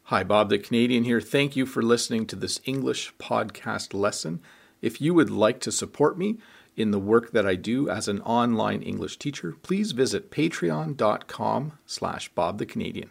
Hi, 0.05 0.25
Bob 0.25 0.49
the 0.49 0.59
Canadian 0.59 1.05
here. 1.05 1.21
Thank 1.21 1.57
you 1.57 1.67
for 1.67 1.83
listening 1.83 2.27
to 2.27 2.37
this 2.37 2.61
English 2.65 3.13
podcast 3.19 3.95
lesson. 3.95 4.41
If 4.81 5.01
you 5.01 5.15
would 5.15 5.31
like 5.31 5.61
to 5.61 5.73
support 5.73 6.19
me 6.19 6.39
in 6.77 6.91
the 6.91 6.99
work 6.99 7.33
that 7.33 7.47
I 7.47 7.55
do 7.55 7.89
as 7.89 8.09
an 8.09 8.21
online 8.23 8.83
English 8.83 9.19
teacher, 9.19 9.55
please 9.63 9.93
visit 9.93 10.31
patreon.com 10.31 11.79
slash 11.87 12.29
Bob 12.31 12.59
the 12.59 12.67
Canadian. 12.67 13.11